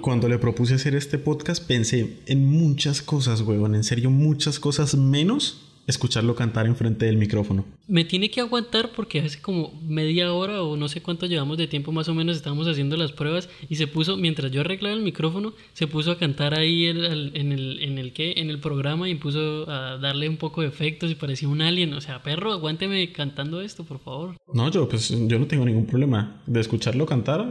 Cuando 0.00 0.28
le 0.28 0.38
propuse 0.38 0.74
hacer 0.74 0.96
este 0.96 1.18
podcast 1.18 1.64
pensé 1.64 2.18
en 2.26 2.44
muchas 2.44 3.02
cosas, 3.02 3.42
huevón. 3.42 3.76
En 3.76 3.84
serio, 3.84 4.10
muchas 4.10 4.58
cosas 4.58 4.96
menos 4.96 5.65
escucharlo 5.86 6.34
cantar 6.34 6.66
enfrente 6.66 7.06
del 7.06 7.16
micrófono. 7.16 7.64
Me 7.86 8.04
tiene 8.04 8.30
que 8.30 8.40
aguantar 8.40 8.90
porque 8.94 9.20
hace 9.20 9.40
como 9.40 9.72
media 9.86 10.32
hora 10.32 10.62
o 10.62 10.76
no 10.76 10.88
sé 10.88 11.00
cuánto 11.00 11.26
llevamos 11.26 11.58
de 11.58 11.66
tiempo 11.68 11.92
más 11.92 12.08
o 12.08 12.14
menos 12.14 12.36
estábamos 12.36 12.66
haciendo 12.66 12.96
las 12.96 13.12
pruebas 13.12 13.48
y 13.68 13.76
se 13.76 13.86
puso, 13.86 14.16
mientras 14.16 14.50
yo 14.50 14.62
arreglaba 14.62 14.94
el 14.96 15.02
micrófono, 15.02 15.52
se 15.74 15.86
puso 15.86 16.10
a 16.10 16.18
cantar 16.18 16.58
ahí 16.58 16.86
el- 16.86 17.04
el- 17.04 17.30
en 17.34 17.52
el 17.52 17.80
en 17.82 17.98
el 17.98 18.12
¿qué? 18.12 18.34
en 18.36 18.50
el 18.50 18.58
programa 18.58 19.08
y 19.08 19.14
puso 19.14 19.70
a 19.70 19.96
darle 19.98 20.28
un 20.28 20.36
poco 20.38 20.62
de 20.62 20.68
efectos 20.68 21.10
y 21.10 21.14
parecía 21.14 21.48
un 21.48 21.62
alien. 21.62 21.92
O 21.94 22.00
sea, 22.00 22.22
perro, 22.22 22.52
aguánteme 22.52 23.12
cantando 23.12 23.60
esto, 23.60 23.84
por 23.84 24.00
favor. 24.00 24.34
No, 24.52 24.70
yo 24.70 24.88
pues 24.88 25.08
yo 25.10 25.38
no 25.38 25.46
tengo 25.46 25.64
ningún 25.64 25.86
problema 25.86 26.40
de 26.46 26.60
escucharlo 26.60 27.06
cantar. 27.06 27.46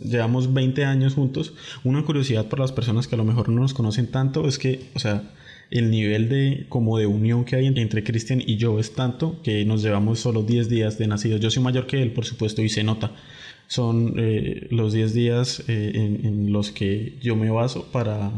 Llevamos 0.00 0.52
20 0.54 0.84
años 0.84 1.14
juntos. 1.14 1.52
Una 1.84 2.04
curiosidad 2.04 2.48
para 2.48 2.62
las 2.62 2.72
personas 2.72 3.06
que 3.06 3.14
a 3.16 3.18
lo 3.18 3.24
mejor 3.24 3.48
no 3.48 3.60
nos 3.60 3.74
conocen 3.74 4.10
tanto 4.10 4.46
es 4.48 4.58
que, 4.58 4.86
o 4.94 4.98
sea, 4.98 5.30
el 5.70 5.90
nivel 5.90 6.28
de 6.28 6.66
como 6.68 6.98
de 6.98 7.06
unión 7.06 7.44
que 7.44 7.56
hay 7.56 7.66
entre 7.66 8.02
Cristian 8.02 8.42
y 8.44 8.56
yo 8.56 8.78
es 8.78 8.94
tanto 8.94 9.40
que 9.42 9.64
nos 9.64 9.82
llevamos 9.82 10.18
solo 10.18 10.42
10 10.42 10.68
días 10.68 10.98
de 10.98 11.06
nacidos. 11.06 11.40
Yo 11.40 11.50
soy 11.50 11.62
mayor 11.62 11.86
que 11.86 12.02
él, 12.02 12.12
por 12.12 12.24
supuesto, 12.24 12.62
y 12.62 12.68
se 12.68 12.82
nota. 12.82 13.12
Son 13.68 14.14
eh, 14.18 14.66
los 14.70 14.92
10 14.92 15.14
días 15.14 15.62
eh, 15.68 15.92
en, 15.94 16.52
los 16.52 16.72
que 16.72 17.16
yo 17.22 17.36
me 17.36 17.50
baso 17.50 17.90
para 17.92 18.32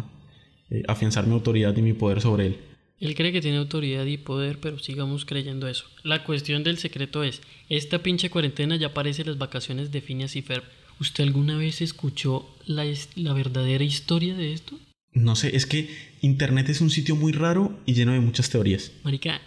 eh, 0.71 0.83
afianzar 0.87 1.27
mi 1.27 1.33
autoridad 1.33 1.75
y 1.77 1.83
mi 1.83 1.95
poder 1.95 2.21
sobre 2.21 2.47
él. 2.49 2.57
Él 3.01 3.15
cree 3.15 3.33
que 3.33 3.41
tiene 3.41 3.57
autoridad 3.57 4.05
y 4.05 4.19
poder, 4.19 4.59
pero 4.61 4.79
sigamos 4.79 5.25
creyendo 5.25 5.67
eso. 5.67 5.87
La 6.05 6.25
cuestión 6.25 6.63
del 6.63 6.77
secreto 6.77 7.25
es, 7.25 7.41
esta 7.69 8.03
pinche 8.03 8.31
cuarentena 8.31 8.77
ya 8.77 8.95
parece 8.95 9.25
las 9.25 9.39
vacaciones 9.39 9.91
de 9.91 10.03
Phineas 10.03 10.37
y 10.37 10.43
Ferb. 10.43 10.63
¿Usted 11.01 11.25
alguna 11.25 11.57
vez 11.57 11.81
escuchó 11.81 12.47
la, 12.67 12.85
la 13.17 13.33
verdadera 13.33 13.83
historia 13.83 14.35
de 14.35 14.53
esto? 14.53 14.79
No 15.15 15.37
sé, 15.37 15.55
es 15.57 15.67
que 15.67 15.89
Internet 16.23 16.69
es 16.69 16.81
un 16.81 16.91
sitio 16.91 17.17
muy 17.17 17.33
raro 17.33 17.79
y 17.87 17.95
lleno 17.95 18.13
de 18.13 18.21
muchas 18.21 18.49
teorías. 18.51 18.93
Marica, 19.05 19.41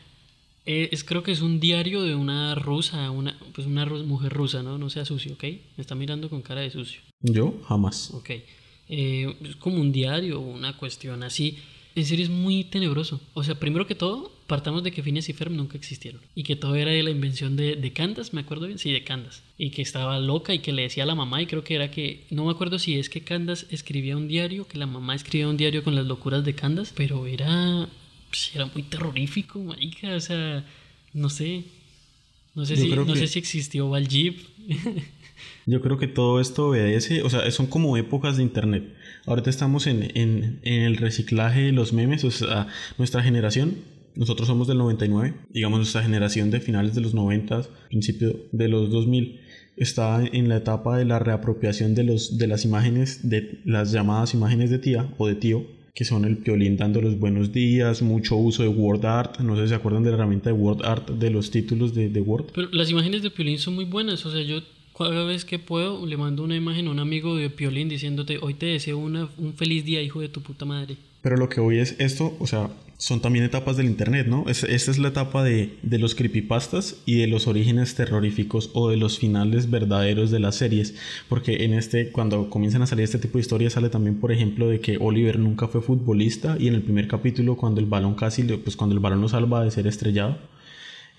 eh, 0.65 0.89
es, 0.91 1.03
creo 1.03 1.23
que 1.23 1.31
es 1.31 1.41
un 1.41 1.59
diario 1.59 2.01
de 2.03 2.15
una 2.15 2.53
rusa, 2.55 3.09
una, 3.11 3.37
pues 3.53 3.65
una 3.65 3.85
ru- 3.85 4.03
mujer 4.05 4.31
rusa, 4.33 4.61
¿no? 4.63 4.77
No 4.77 4.89
sea 4.89 5.05
sucio, 5.05 5.33
¿ok? 5.33 5.43
Me 5.43 5.59
está 5.77 5.95
mirando 5.95 6.29
con 6.29 6.41
cara 6.41 6.61
de 6.61 6.69
sucio. 6.71 7.01
Yo 7.21 7.59
jamás. 7.67 8.11
Ok. 8.13 8.29
Eh, 8.89 9.35
es 9.43 9.55
como 9.55 9.79
un 9.81 9.91
diario, 9.91 10.39
una 10.39 10.77
cuestión 10.77 11.23
así. 11.23 11.57
En 11.95 12.05
serio 12.05 12.25
es 12.25 12.29
muy 12.31 12.63
tenebroso. 12.65 13.19
O 13.33 13.43
sea, 13.43 13.55
primero 13.59 13.87
que 13.87 13.95
todo, 13.95 14.31
partamos 14.47 14.83
de 14.83 14.91
que 14.91 15.01
Phineas 15.03 15.27
y 15.29 15.33
Ferb 15.33 15.51
nunca 15.51 15.77
existieron. 15.77 16.21
Y 16.35 16.43
que 16.43 16.55
todo 16.55 16.75
era 16.75 16.91
de 16.91 17.01
la 17.03 17.09
invención 17.09 17.55
de, 17.55 17.75
de 17.75 17.93
Candace, 17.93 18.31
¿me 18.33 18.41
acuerdo 18.41 18.67
bien? 18.67 18.77
Sí, 18.79 18.91
de 18.91 19.03
Candace. 19.03 19.41
Y 19.57 19.71
que 19.71 19.81
estaba 19.81 20.19
loca 20.19 20.53
y 20.53 20.59
que 20.59 20.71
le 20.71 20.83
decía 20.83 21.03
a 21.03 21.07
la 21.07 21.15
mamá, 21.15 21.41
y 21.41 21.47
creo 21.47 21.63
que 21.63 21.75
era 21.75 21.89
que, 21.91 22.25
no 22.29 22.45
me 22.45 22.51
acuerdo 22.51 22.77
si 22.79 22.99
es 22.99 23.09
que 23.09 23.21
Candace 23.21 23.65
escribía 23.71 24.15
un 24.17 24.27
diario, 24.27 24.67
que 24.67 24.77
la 24.77 24.85
mamá 24.85 25.15
escribía 25.15 25.47
un 25.47 25.57
diario 25.57 25.83
con 25.83 25.95
las 25.95 26.05
locuras 26.05 26.45
de 26.45 26.53
Candace, 26.53 26.93
pero 26.95 27.25
era, 27.27 27.87
pues, 28.29 28.51
era 28.53 28.65
muy 28.67 28.83
terrorífico, 28.83 29.59
marica. 29.59 30.15
O 30.15 30.19
sea, 30.19 30.65
no 31.13 31.29
sé. 31.29 31.63
No 32.53 32.65
sé, 32.65 32.75
Yo 32.75 32.81
si, 32.83 32.89
no 32.89 33.05
que- 33.05 33.15
sé 33.19 33.27
si 33.27 33.39
existió 33.39 33.89
Valjib. 33.89 34.35
Yo 35.65 35.81
creo 35.81 35.97
que 35.97 36.07
todo 36.07 36.39
esto 36.39 36.69
obedece, 36.69 37.21
o 37.23 37.29
sea, 37.29 37.49
son 37.51 37.65
como 37.67 37.97
épocas 37.97 38.37
de 38.37 38.43
Internet. 38.43 38.83
Ahorita 39.25 39.49
estamos 39.49 39.87
en, 39.87 40.03
en, 40.15 40.59
en 40.63 40.81
el 40.83 40.97
reciclaje 40.97 41.61
de 41.63 41.71
los 41.71 41.91
memes, 41.91 42.23
o 42.23 42.31
sea, 42.31 42.67
nuestra 42.97 43.23
generación, 43.23 43.75
nosotros 44.15 44.47
somos 44.47 44.67
del 44.67 44.77
99, 44.77 45.33
digamos 45.51 45.79
nuestra 45.79 46.03
generación 46.03 46.51
de 46.51 46.59
finales 46.59 46.95
de 46.95 47.01
los 47.01 47.13
90, 47.13 47.63
principio 47.89 48.35
de 48.51 48.67
los 48.67 48.89
2000, 48.89 49.39
está 49.77 50.23
en 50.25 50.49
la 50.49 50.57
etapa 50.57 50.97
de 50.97 51.05
la 51.05 51.19
reapropiación 51.19 51.95
de, 51.95 52.03
los, 52.03 52.37
de 52.37 52.47
las 52.47 52.65
imágenes, 52.65 53.29
de 53.29 53.59
las 53.65 53.91
llamadas 53.91 54.33
imágenes 54.33 54.69
de 54.69 54.79
tía 54.79 55.13
o 55.17 55.27
de 55.27 55.35
tío, 55.35 55.65
que 55.93 56.03
son 56.03 56.25
el 56.25 56.37
piolín 56.37 56.75
dando 56.75 57.01
los 57.01 57.17
buenos 57.17 57.53
días, 57.53 58.01
mucho 58.01 58.35
uso 58.35 58.63
de 58.63 58.69
Word 58.69 59.05
Art, 59.05 59.39
no 59.39 59.55
sé 59.55 59.63
si 59.63 59.69
se 59.69 59.75
acuerdan 59.75 60.03
de 60.03 60.09
la 60.09 60.17
herramienta 60.17 60.49
de 60.49 60.53
Word 60.53 60.85
Art, 60.85 61.09
de 61.09 61.29
los 61.29 61.51
títulos 61.51 61.93
de, 61.93 62.09
Word. 62.21 62.47
Pero 62.53 62.67
las 62.71 62.89
imágenes 62.91 63.23
de 63.23 63.31
Piolín 63.31 63.59
son 63.59 63.75
muy 63.75 63.85
buenas. 63.85 64.25
O 64.25 64.31
sea, 64.31 64.41
yo 64.41 64.61
cada 64.97 65.23
vez 65.23 65.45
que 65.45 65.57
puedo 65.57 66.05
le 66.05 66.17
mando 66.17 66.43
una 66.43 66.55
imagen 66.55 66.87
a 66.87 66.91
un 66.91 66.99
amigo 66.99 67.37
de 67.37 67.49
Piolín 67.49 67.87
diciéndote, 67.87 68.39
hoy 68.41 68.55
te 68.55 68.65
deseo 68.65 68.97
una, 68.97 69.29
un 69.37 69.53
feliz 69.53 69.85
día, 69.85 70.01
hijo 70.01 70.19
de 70.19 70.27
tu 70.27 70.41
puta 70.41 70.65
madre. 70.65 70.97
Pero 71.25 71.37
lo 71.37 71.49
que 71.49 71.59
hoy 71.59 71.79
es 71.79 71.95
esto, 71.97 72.37
o 72.39 72.45
sea, 72.45 72.69
son 72.99 73.19
también 73.19 73.43
etapas 73.45 73.77
del 73.77 73.87
internet, 73.87 74.27
¿no? 74.27 74.45
Es- 74.47 74.63
esta 74.63 74.91
es 74.91 74.99
la 74.99 75.07
etapa 75.07 75.43
de, 75.43 75.73
de 75.81 75.97
los 75.97 76.13
creepypastas 76.13 76.97
y 77.07 77.15
de 77.15 77.25
los 77.25 77.47
orígenes 77.47 77.95
terroríficos 77.95 78.69
o 78.75 78.91
de 78.91 78.97
los 78.97 79.17
finales 79.17 79.71
verdaderos 79.71 80.29
de 80.29 80.39
las 80.39 80.55
series. 80.57 80.93
Porque 81.27 81.63
en 81.65 81.73
este, 81.73 82.11
cuando 82.11 82.51
comienzan 82.51 82.83
a 82.83 82.85
salir 82.85 83.03
este 83.05 83.17
tipo 83.17 83.39
de 83.39 83.41
historias, 83.41 83.73
sale 83.73 83.89
también, 83.89 84.19
por 84.19 84.31
ejemplo, 84.31 84.69
de 84.69 84.79
que 84.81 84.97
Oliver 85.01 85.39
nunca 85.39 85.67
fue 85.67 85.81
futbolista 85.81 86.57
y 86.59 86.67
en 86.67 86.75
el 86.75 86.83
primer 86.83 87.07
capítulo, 87.07 87.57
cuando 87.57 87.79
el 87.81 87.87
balón 87.87 88.13
casi, 88.13 88.43
pues 88.43 88.75
cuando 88.75 88.93
el 88.93 88.99
balón 88.99 89.19
lo 89.21 89.27
salva 89.27 89.63
de 89.63 89.71
ser 89.71 89.87
estrellado, 89.87 90.37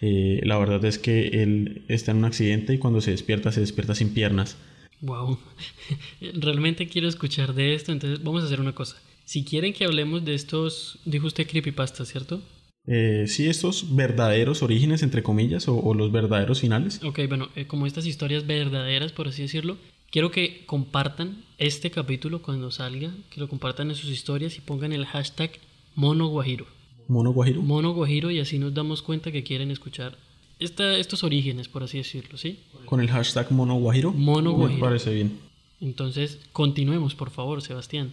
eh, 0.01 0.40
la 0.45 0.57
verdad 0.57 0.85
es 0.85 1.01
que 1.01 1.42
él 1.42 1.83
está 1.88 2.12
en 2.12 2.19
un 2.19 2.27
accidente 2.27 2.73
y 2.75 2.79
cuando 2.79 3.01
se 3.01 3.11
despierta, 3.11 3.51
se 3.51 3.59
despierta 3.61 3.97
sin 3.97 4.11
piernas. 4.14 4.57
Wow. 5.01 5.37
Realmente 6.35 6.87
quiero 6.87 7.09
escuchar 7.09 7.55
de 7.55 7.75
esto, 7.75 7.90
entonces 7.90 8.23
vamos 8.23 8.45
a 8.45 8.47
hacer 8.47 8.61
una 8.61 8.73
cosa. 8.73 8.97
Si 9.27 9.45
quieren 9.45 9.73
que 9.75 9.85
hablemos 9.85 10.25
de 10.25 10.35
estos, 10.35 10.99
dijo 11.05 11.27
usted 11.27 11.47
creepypasta, 11.49 12.05
¿cierto? 12.05 12.41
Eh, 12.87 13.25
sí, 13.27 13.49
estos 13.49 13.97
verdaderos 13.97 14.62
orígenes, 14.62 15.03
entre 15.03 15.23
comillas, 15.25 15.67
o- 15.67 15.77
o 15.79 15.93
los 15.95 16.12
verdaderos 16.12 16.61
finales. 16.61 17.01
Ok, 17.05 17.19
bueno, 17.29 17.49
eh, 17.57 17.67
como 17.67 17.87
estas 17.87 18.07
historias 18.07 18.47
verdaderas, 18.47 19.11
por 19.11 19.27
así 19.27 19.43
decirlo, 19.43 19.77
quiero 20.12 20.31
que 20.31 20.65
compartan 20.67 21.43
este 21.59 21.91
capítulo 21.91 22.41
cuando 22.41 22.71
salga, 22.71 23.11
que 23.31 23.41
lo 23.41 23.49
compartan 23.49 23.91
en 23.91 23.97
sus 23.97 24.11
historias 24.11 24.57
y 24.57 24.61
pongan 24.61 24.93
el 24.93 25.05
hashtag 25.05 25.51
Mono 25.97 26.29
Guajiro. 26.29 26.67
Mono 27.09 27.33
Guajiro. 27.33 27.62
Mono 27.62 27.93
Guajiro 27.93 28.31
y 28.31 28.39
así 28.39 28.59
nos 28.61 28.73
damos 28.75 29.03
cuenta 29.03 29.33
que 29.33 29.43
quieren 29.43 29.71
escuchar 29.73 30.17
esta, 30.61 30.97
estos 30.97 31.25
orígenes, 31.25 31.67
por 31.69 31.83
así 31.83 31.99
decirlo, 31.99 32.39
¿sí? 32.39 32.61
Con 32.85 33.01
el 33.01 33.09
hashtag 33.11 33.51
Mono 33.51 33.75
Guajiro. 33.75 34.12
Mono 34.12 34.53
Me 34.53 34.59
Guajiro. 34.59 34.81
parece 34.87 35.12
bien. 35.12 35.39
Entonces, 35.81 36.39
continuemos, 36.53 37.15
por 37.17 37.31
favor, 37.31 37.61
Sebastián. 37.62 38.12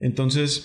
Entonces, 0.00 0.64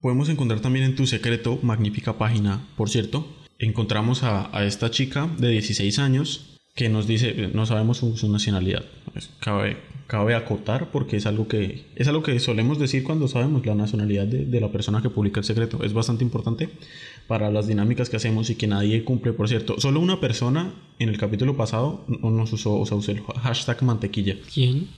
podemos 0.00 0.28
encontrar 0.28 0.60
también 0.60 0.84
en 0.84 0.96
tu 0.96 1.06
secreto, 1.06 1.58
magnífica 1.62 2.18
página, 2.18 2.66
por 2.76 2.88
cierto, 2.88 3.26
encontramos 3.58 4.22
a, 4.22 4.56
a 4.56 4.64
esta 4.64 4.90
chica 4.90 5.28
de 5.38 5.48
16 5.50 5.98
años 5.98 6.50
que 6.74 6.88
nos 6.88 7.06
dice, 7.06 7.50
no 7.52 7.66
sabemos 7.66 7.98
su, 7.98 8.16
su 8.16 8.30
nacionalidad. 8.30 8.84
Pues, 9.12 9.30
cabe, 9.40 9.76
cabe 10.06 10.34
acotar 10.34 10.90
porque 10.90 11.16
es 11.16 11.26
algo, 11.26 11.48
que, 11.48 11.84
es 11.96 12.08
algo 12.08 12.22
que 12.22 12.38
solemos 12.38 12.78
decir 12.78 13.02
cuando 13.02 13.28
sabemos 13.28 13.66
la 13.66 13.74
nacionalidad 13.74 14.26
de, 14.26 14.46
de 14.46 14.60
la 14.60 14.70
persona 14.70 15.02
que 15.02 15.10
publica 15.10 15.40
el 15.40 15.44
secreto. 15.44 15.82
Es 15.82 15.92
bastante 15.92 16.24
importante 16.24 16.68
para 17.26 17.50
las 17.50 17.66
dinámicas 17.66 18.08
que 18.08 18.16
hacemos 18.16 18.50
y 18.50 18.54
que 18.54 18.66
nadie 18.66 19.04
cumple. 19.04 19.32
Por 19.32 19.48
cierto, 19.48 19.80
solo 19.80 20.00
una 20.00 20.20
persona 20.20 20.72
en 20.98 21.08
el 21.08 21.18
capítulo 21.18 21.56
pasado 21.56 22.04
no 22.08 22.30
nos 22.30 22.52
usó, 22.52 22.78
o 22.78 22.86
sea, 22.86 22.96
usó 22.96 23.10
el 23.12 23.22
hashtag 23.22 23.82
mantequilla. 23.82 24.36
¿Quién? 24.52 24.88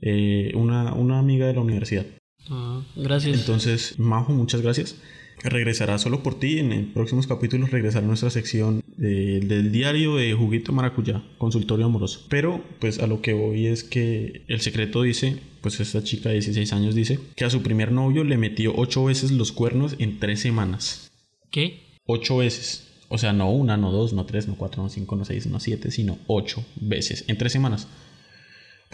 Eh, 0.00 0.52
una, 0.54 0.92
una 0.92 1.18
amiga 1.18 1.46
de 1.46 1.54
la 1.54 1.60
universidad. 1.62 2.06
Ah, 2.50 2.82
gracias. 2.96 3.38
Entonces, 3.38 3.98
Majo, 3.98 4.32
muchas 4.32 4.60
gracias. 4.62 4.96
Regresará 5.42 5.98
solo 5.98 6.22
por 6.22 6.38
ti. 6.38 6.58
En 6.58 6.72
el 6.72 6.86
próximos 6.86 7.26
capítulos 7.26 7.70
regresará 7.70 8.06
nuestra 8.06 8.30
sección 8.30 8.82
de- 8.96 9.40
del 9.40 9.72
diario 9.72 10.16
de 10.16 10.32
Juguito 10.32 10.72
Maracuyá, 10.72 11.22
consultorio 11.38 11.86
amoroso. 11.86 12.26
Pero, 12.28 12.62
pues 12.78 12.98
a 13.00 13.06
lo 13.06 13.20
que 13.20 13.32
voy 13.32 13.66
es 13.66 13.82
que 13.84 14.42
el 14.48 14.60
secreto 14.60 15.02
dice, 15.02 15.38
pues 15.60 15.80
esta 15.80 16.02
chica 16.04 16.28
de 16.28 16.36
16 16.36 16.72
años 16.72 16.94
dice, 16.94 17.18
que 17.34 17.44
a 17.44 17.50
su 17.50 17.62
primer 17.62 17.92
novio 17.92 18.24
le 18.24 18.38
metió 18.38 18.72
8 18.76 19.04
veces 19.04 19.32
los 19.32 19.52
cuernos 19.52 19.96
en 19.98 20.18
3 20.20 20.40
semanas. 20.40 21.10
¿Qué? 21.50 21.80
8 22.06 22.36
veces. 22.38 22.88
O 23.08 23.18
sea, 23.18 23.32
no 23.32 23.50
una, 23.50 23.76
no 23.76 23.92
dos, 23.92 24.12
no 24.12 24.24
tres, 24.24 24.48
no 24.48 24.56
cuatro, 24.56 24.82
no 24.82 24.88
cinco, 24.88 25.14
no 25.14 25.24
seis, 25.24 25.46
no 25.46 25.60
siete, 25.60 25.90
sino 25.90 26.18
8 26.26 26.64
veces 26.80 27.24
en 27.28 27.36
3 27.38 27.52
semanas. 27.52 27.86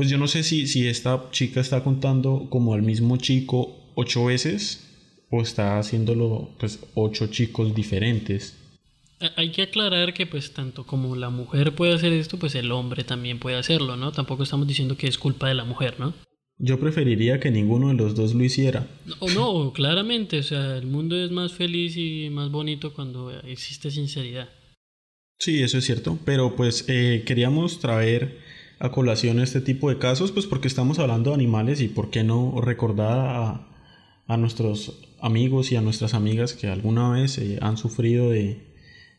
Pues 0.00 0.08
yo 0.08 0.16
no 0.16 0.28
sé 0.28 0.44
si, 0.44 0.66
si 0.66 0.88
esta 0.88 1.30
chica 1.30 1.60
está 1.60 1.84
contando 1.84 2.46
como 2.48 2.72
al 2.72 2.80
mismo 2.80 3.18
chico 3.18 3.76
ocho 3.94 4.24
veces 4.24 4.88
o 5.30 5.42
está 5.42 5.78
haciéndolo 5.78 6.48
pues 6.58 6.78
ocho 6.94 7.26
chicos 7.26 7.74
diferentes. 7.74 8.56
Hay 9.36 9.50
que 9.50 9.60
aclarar 9.60 10.14
que 10.14 10.24
pues 10.24 10.54
tanto 10.54 10.86
como 10.86 11.16
la 11.16 11.28
mujer 11.28 11.74
puede 11.74 11.92
hacer 11.92 12.14
esto, 12.14 12.38
pues 12.38 12.54
el 12.54 12.72
hombre 12.72 13.04
también 13.04 13.38
puede 13.38 13.58
hacerlo, 13.58 13.98
¿no? 13.98 14.10
Tampoco 14.10 14.44
estamos 14.44 14.66
diciendo 14.66 14.96
que 14.96 15.06
es 15.06 15.18
culpa 15.18 15.48
de 15.48 15.54
la 15.54 15.64
mujer, 15.64 16.00
¿no? 16.00 16.14
Yo 16.56 16.80
preferiría 16.80 17.38
que 17.38 17.50
ninguno 17.50 17.88
de 17.88 17.94
los 17.96 18.14
dos 18.14 18.32
lo 18.32 18.42
hiciera. 18.42 18.88
O 19.18 19.28
no, 19.28 19.70
claramente, 19.74 20.38
o 20.38 20.42
sea, 20.42 20.78
el 20.78 20.86
mundo 20.86 21.14
es 21.22 21.30
más 21.30 21.52
feliz 21.52 21.98
y 21.98 22.30
más 22.30 22.50
bonito 22.50 22.94
cuando 22.94 23.38
existe 23.42 23.90
sinceridad. 23.90 24.48
Sí, 25.38 25.62
eso 25.62 25.76
es 25.76 25.84
cierto, 25.84 26.18
pero 26.24 26.56
pues 26.56 26.86
eh, 26.88 27.22
queríamos 27.26 27.80
traer 27.80 28.39
a 28.80 28.90
colación 28.90 29.38
este 29.38 29.60
tipo 29.60 29.90
de 29.90 29.98
casos, 29.98 30.32
pues 30.32 30.46
porque 30.46 30.66
estamos 30.66 30.98
hablando 30.98 31.30
de 31.30 31.34
animales 31.34 31.82
y 31.82 31.88
por 31.88 32.10
qué 32.10 32.24
no 32.24 32.60
recordar 32.60 33.66
a, 34.26 34.36
nuestros 34.36 35.00
amigos 35.20 35.70
y 35.70 35.76
a 35.76 35.82
nuestras 35.82 36.14
amigas 36.14 36.54
que 36.54 36.68
alguna 36.68 37.10
vez 37.10 37.36
eh, 37.38 37.58
han 37.60 37.76
sufrido 37.76 38.30
de, 38.30 38.58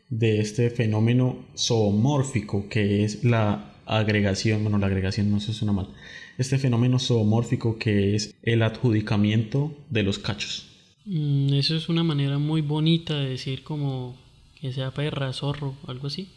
de 0.10 0.40
este 0.40 0.70
fenómeno 0.70 1.46
zoomórfico 1.56 2.70
que 2.70 3.04
es 3.04 3.24
la 3.24 3.76
agregación, 3.86 4.64
bueno, 4.64 4.78
la 4.78 4.88
agregación 4.88 5.30
no 5.30 5.40
se 5.40 5.54
suena 5.54 5.74
mal, 5.74 5.90
este 6.38 6.58
fenómeno 6.58 6.98
zoomórfico 6.98 7.78
que 7.78 8.16
es 8.16 8.34
el 8.42 8.64
adjudicamiento 8.64 9.76
de 9.90 10.04
los 10.04 10.18
cachos. 10.18 10.66
Mm, 11.06 11.54
eso 11.54 11.76
es 11.76 11.90
una 11.90 12.04
manera 12.04 12.38
muy 12.40 12.62
bonita 12.62 13.16
de 13.20 13.30
decir 13.30 13.64
como 13.64 14.16
que 14.60 14.72
sea 14.72 14.92
perra, 14.92 15.34
zorro, 15.34 15.76
algo 15.88 16.08
así. 16.08 16.30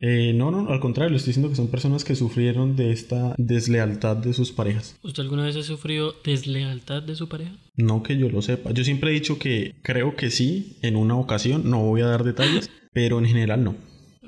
Eh, 0.00 0.32
no, 0.32 0.52
no, 0.52 0.70
al 0.70 0.78
contrario, 0.78 1.16
estoy 1.16 1.30
diciendo 1.30 1.48
que 1.48 1.56
son 1.56 1.70
personas 1.70 2.04
que 2.04 2.14
sufrieron 2.14 2.76
de 2.76 2.92
esta 2.92 3.34
deslealtad 3.36 4.16
de 4.16 4.32
sus 4.32 4.52
parejas. 4.52 4.96
¿Usted 5.02 5.24
alguna 5.24 5.44
vez 5.44 5.56
ha 5.56 5.62
sufrido 5.62 6.14
deslealtad 6.24 7.02
de 7.02 7.16
su 7.16 7.28
pareja? 7.28 7.52
No 7.76 8.02
que 8.04 8.16
yo 8.16 8.28
lo 8.28 8.40
sepa. 8.40 8.70
Yo 8.72 8.84
siempre 8.84 9.10
he 9.10 9.14
dicho 9.14 9.38
que 9.38 9.74
creo 9.82 10.14
que 10.14 10.30
sí, 10.30 10.76
en 10.82 10.94
una 10.94 11.16
ocasión, 11.16 11.68
no 11.68 11.82
voy 11.82 12.02
a 12.02 12.06
dar 12.06 12.22
detalles, 12.22 12.70
pero 12.92 13.18
en 13.18 13.26
general 13.26 13.64
no. 13.64 13.70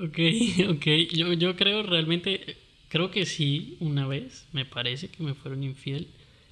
Ok, 0.02 0.18
ok. 0.70 0.86
Yo, 1.14 1.32
yo 1.34 1.54
creo 1.54 1.84
realmente, 1.84 2.56
creo 2.88 3.12
que 3.12 3.24
sí, 3.24 3.76
una 3.78 4.08
vez, 4.08 4.48
me 4.52 4.64
parece 4.64 5.08
que 5.08 5.22
me 5.22 5.34
fueron 5.34 5.62
infiel. 5.62 6.08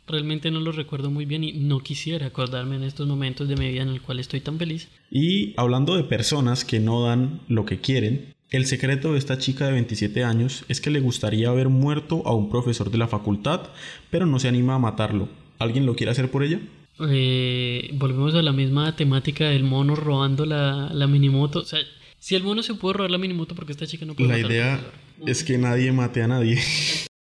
Realmente 0.06 0.50
no 0.50 0.60
lo 0.60 0.72
recuerdo 0.72 1.10
muy 1.10 1.26
bien 1.26 1.44
y 1.44 1.52
no 1.52 1.80
quisiera 1.80 2.26
acordarme 2.26 2.76
en 2.76 2.82
estos 2.84 3.06
momentos 3.06 3.46
de 3.46 3.56
mi 3.56 3.68
vida 3.68 3.82
en 3.82 3.90
el 3.90 4.00
cual 4.00 4.20
estoy 4.20 4.40
tan 4.40 4.58
feliz. 4.58 4.88
Y 5.10 5.52
hablando 5.58 5.96
de 5.96 6.04
personas 6.04 6.64
que 6.64 6.80
no 6.80 7.02
dan 7.02 7.42
lo 7.48 7.66
que 7.66 7.80
quieren, 7.80 8.32
el 8.50 8.66
secreto 8.66 9.12
de 9.12 9.18
esta 9.18 9.38
chica 9.38 9.66
de 9.66 9.72
27 9.72 10.24
años 10.24 10.64
es 10.68 10.80
que 10.80 10.90
le 10.90 11.00
gustaría 11.00 11.48
haber 11.48 11.68
muerto 11.68 12.22
a 12.26 12.34
un 12.34 12.48
profesor 12.48 12.90
de 12.90 12.98
la 12.98 13.08
facultad, 13.08 13.68
pero 14.10 14.26
no 14.26 14.38
se 14.38 14.48
anima 14.48 14.74
a 14.74 14.78
matarlo. 14.78 15.28
¿Alguien 15.58 15.86
lo 15.86 15.94
quiere 15.94 16.12
hacer 16.12 16.30
por 16.30 16.42
ella? 16.42 16.60
Eh, 17.10 17.90
volvemos 17.94 18.34
a 18.34 18.42
la 18.42 18.52
misma 18.52 18.96
temática 18.96 19.50
del 19.50 19.64
mono 19.64 19.94
robando 19.94 20.46
la, 20.46 20.90
la 20.92 21.06
minimoto. 21.06 21.60
O 21.60 21.64
sea, 21.64 21.80
si 22.18 22.34
el 22.34 22.42
mono 22.42 22.62
se 22.62 22.74
puede 22.74 22.94
robar 22.94 23.10
la 23.10 23.18
minimoto, 23.18 23.54
porque 23.54 23.72
esta 23.72 23.86
chica 23.86 24.04
no 24.04 24.14
puede 24.14 24.28
La 24.28 24.38
idea 24.38 24.80
es 25.26 25.44
que 25.44 25.58
nadie 25.58 25.92
mate 25.92 26.22
a 26.22 26.28
nadie. 26.28 26.58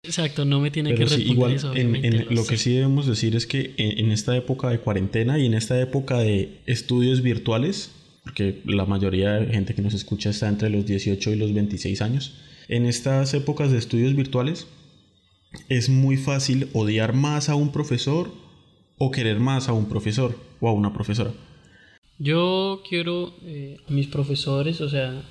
Exacto, 0.04 0.46
no 0.46 0.60
me 0.60 0.72
tiene 0.72 0.94
que 0.94 1.04
responder 1.06 1.32
igual, 1.32 1.52
eso. 1.54 1.76
En, 1.76 2.28
lo, 2.30 2.46
que 2.46 2.58
sí 2.58 2.74
debemos 2.74 3.08
decir 3.08 3.36
es 3.36 3.48
que 3.48 3.74
en, 3.78 4.12
esta 4.12 4.36
época 4.38 4.70
de 4.70 4.80
cuarentena 4.80 5.40
y 5.40 5.48
en 5.48 5.56
esta 5.56 5.80
época 5.82 6.20
de 6.20 6.60
estudios 6.68 7.22
virtuales, 7.22 7.92
porque 8.26 8.62
la 8.66 8.86
mayoría 8.86 9.34
de 9.34 9.54
gente 9.54 9.76
que 9.76 9.84
nos 9.84 9.94
escucha 9.94 10.32
está 10.32 10.50
entre 10.50 10.70
los 10.70 10.86
18 10.86 11.32
y 11.32 11.36
los 11.36 11.54
26 11.54 12.02
años, 12.02 12.34
en 12.68 12.88
estas 12.88 13.34
épocas 13.36 13.72
de 13.72 13.78
estudios 13.78 14.16
virtuales 14.16 14.68
es 15.70 15.90
muy 15.90 16.18
fácil 16.18 16.68
odiar 16.74 17.14
más 17.14 17.50
a 17.50 17.56
un 17.56 17.72
profesor 17.72 18.32
o 18.98 19.12
querer 19.12 19.40
más 19.40 19.70
a 19.70 19.74
un 19.74 19.88
profesor 19.88 20.38
o 20.60 20.68
a 20.68 20.74
una 20.74 20.92
profesora. 20.92 21.32
Yo 22.18 22.82
quiero 22.90 23.36
eh, 23.44 23.78
a 23.88 23.92
mis 23.92 24.08
profesores, 24.08 24.82
o 24.82 24.90
sea, 24.90 25.22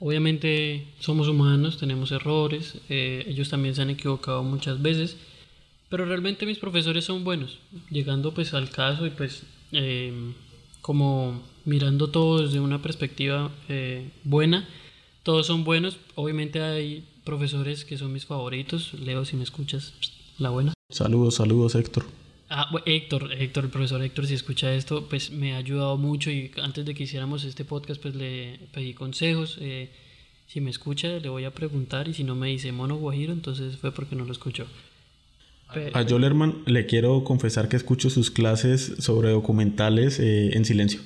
obviamente 0.00 0.88
somos 0.98 1.28
humanos, 1.28 1.78
tenemos 1.78 2.10
errores, 2.10 2.80
eh, 2.88 3.24
ellos 3.28 3.48
también 3.48 3.76
se 3.76 3.82
han 3.82 3.90
equivocado 3.90 4.42
muchas 4.42 4.82
veces, 4.82 5.16
pero 5.88 6.04
realmente 6.04 6.46
mis 6.46 6.58
profesores 6.58 7.04
son 7.04 7.22
buenos, 7.22 7.60
llegando 7.90 8.34
pues 8.34 8.54
al 8.54 8.70
caso 8.70 9.06
y 9.06 9.10
pues 9.10 9.44
eh, 9.72 10.32
como 10.80 11.42
mirando 11.64 12.08
todo 12.08 12.42
desde 12.42 12.60
una 12.60 12.82
perspectiva 12.82 13.50
buena, 14.24 14.68
todos 15.22 15.46
son 15.46 15.64
buenos, 15.64 15.98
obviamente 16.14 16.60
hay 16.60 17.04
profesores 17.24 17.84
que 17.84 17.98
son 17.98 18.12
mis 18.12 18.26
favoritos, 18.26 18.94
Leo 18.94 19.24
si 19.24 19.36
me 19.36 19.44
escuchas, 19.44 19.92
la 20.38 20.50
buena. 20.50 20.72
Saludos, 20.90 21.34
saludos 21.36 21.74
Héctor. 21.74 22.04
Ah, 22.52 22.68
Héctor, 22.84 23.32
Héctor, 23.32 23.64
el 23.64 23.70
profesor 23.70 24.02
Héctor, 24.02 24.26
si 24.26 24.34
escucha 24.34 24.74
esto, 24.74 25.06
pues 25.08 25.30
me 25.30 25.54
ha 25.54 25.58
ayudado 25.58 25.96
mucho 25.96 26.32
y 26.32 26.50
antes 26.60 26.84
de 26.84 26.94
que 26.94 27.04
hiciéramos 27.04 27.44
este 27.44 27.64
podcast, 27.64 28.02
pues 28.02 28.16
le 28.16 28.58
pedí 28.72 28.92
consejos. 28.92 29.56
Eh, 29.60 29.88
si 30.48 30.60
me 30.60 30.70
escucha, 30.70 31.20
le 31.20 31.28
voy 31.28 31.44
a 31.44 31.54
preguntar 31.54 32.08
y 32.08 32.14
si 32.14 32.24
no 32.24 32.34
me 32.34 32.48
dice 32.48 32.72
mono 32.72 32.96
guajiro, 32.96 33.32
entonces 33.32 33.76
fue 33.76 33.92
porque 33.92 34.16
no 34.16 34.24
lo 34.24 34.32
escuchó. 34.32 34.66
A 35.94 36.04
Jolerman 36.08 36.62
le 36.66 36.86
quiero 36.86 37.24
confesar 37.24 37.68
que 37.68 37.76
escucho 37.76 38.10
sus 38.10 38.30
clases 38.30 38.94
sobre 38.98 39.30
documentales 39.30 40.18
eh, 40.20 40.50
en 40.56 40.64
silencio. 40.64 41.00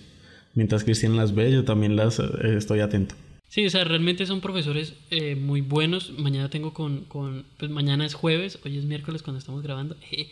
Mientras 0.55 0.85
Cristian 0.85 1.17
las 1.17 1.35
ve, 1.35 1.51
yo 1.51 1.65
también 1.65 1.97
las 1.97 2.19
eh, 2.19 2.57
estoy 2.57 2.81
atento. 2.81 3.15
Sí, 3.49 3.65
o 3.67 3.71
sea, 3.71 3.85
realmente 3.85 4.27
son 4.27 4.41
profesores 4.41 4.95
muy 5.37 5.61
buenos. 5.61 6.13
Mañana 6.19 6.51
tengo 6.51 6.75
con, 6.75 7.05
con, 7.05 7.45
pues 7.57 7.71
mañana 7.71 8.05
es 8.05 8.15
jueves, 8.15 8.59
hoy 8.65 8.79
es 8.79 8.85
miércoles 8.85 9.23
cuando 9.23 9.39
estamos 9.39 9.63
grabando. 9.63 9.97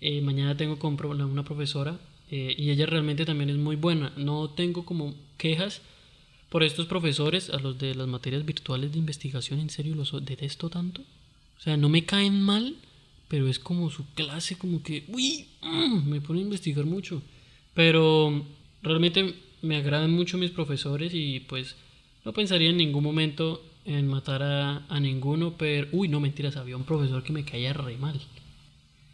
Eh, 0.00 0.20
mañana 0.20 0.56
tengo 0.56 0.78
con 0.78 0.96
una 1.20 1.44
profesora 1.44 1.98
eh, 2.30 2.54
y 2.56 2.70
ella 2.70 2.86
realmente 2.86 3.24
también 3.24 3.50
es 3.50 3.56
muy 3.56 3.76
buena. 3.76 4.12
No 4.16 4.50
tengo 4.50 4.84
como 4.84 5.14
quejas 5.36 5.82
por 6.48 6.62
estos 6.62 6.86
profesores, 6.86 7.50
a 7.50 7.58
los 7.58 7.78
de 7.78 7.94
las 7.94 8.06
materias 8.06 8.44
virtuales 8.44 8.92
de 8.92 8.98
investigación, 8.98 9.60
en 9.60 9.70
serio 9.70 9.94
los 9.94 10.12
detesto 10.24 10.70
tanto. 10.70 11.02
O 11.58 11.60
sea, 11.60 11.76
no 11.76 11.88
me 11.88 12.04
caen 12.04 12.40
mal, 12.40 12.76
pero 13.28 13.48
es 13.48 13.58
como 13.58 13.90
su 13.90 14.04
clase, 14.14 14.56
como 14.56 14.82
que, 14.82 15.04
uy, 15.08 15.46
mm, 15.62 16.08
me 16.08 16.20
pone 16.20 16.40
a 16.40 16.42
investigar 16.42 16.86
mucho. 16.86 17.22
Pero 17.74 18.44
realmente 18.82 19.34
me 19.62 19.76
agradan 19.76 20.10
mucho 20.10 20.38
mis 20.38 20.50
profesores 20.50 21.12
y 21.14 21.40
pues 21.40 21.76
no 22.24 22.32
pensaría 22.32 22.70
en 22.70 22.76
ningún 22.76 23.04
momento 23.04 23.62
en 23.84 24.06
matar 24.08 24.42
a, 24.42 24.86
a 24.88 25.00
ninguno, 25.00 25.54
pero, 25.56 25.88
uy, 25.92 26.08
no 26.08 26.20
mentiras, 26.20 26.56
había 26.56 26.76
un 26.76 26.84
profesor 26.84 27.22
que 27.22 27.32
me 27.32 27.44
caía 27.44 27.72
re 27.72 27.96
mal 27.96 28.20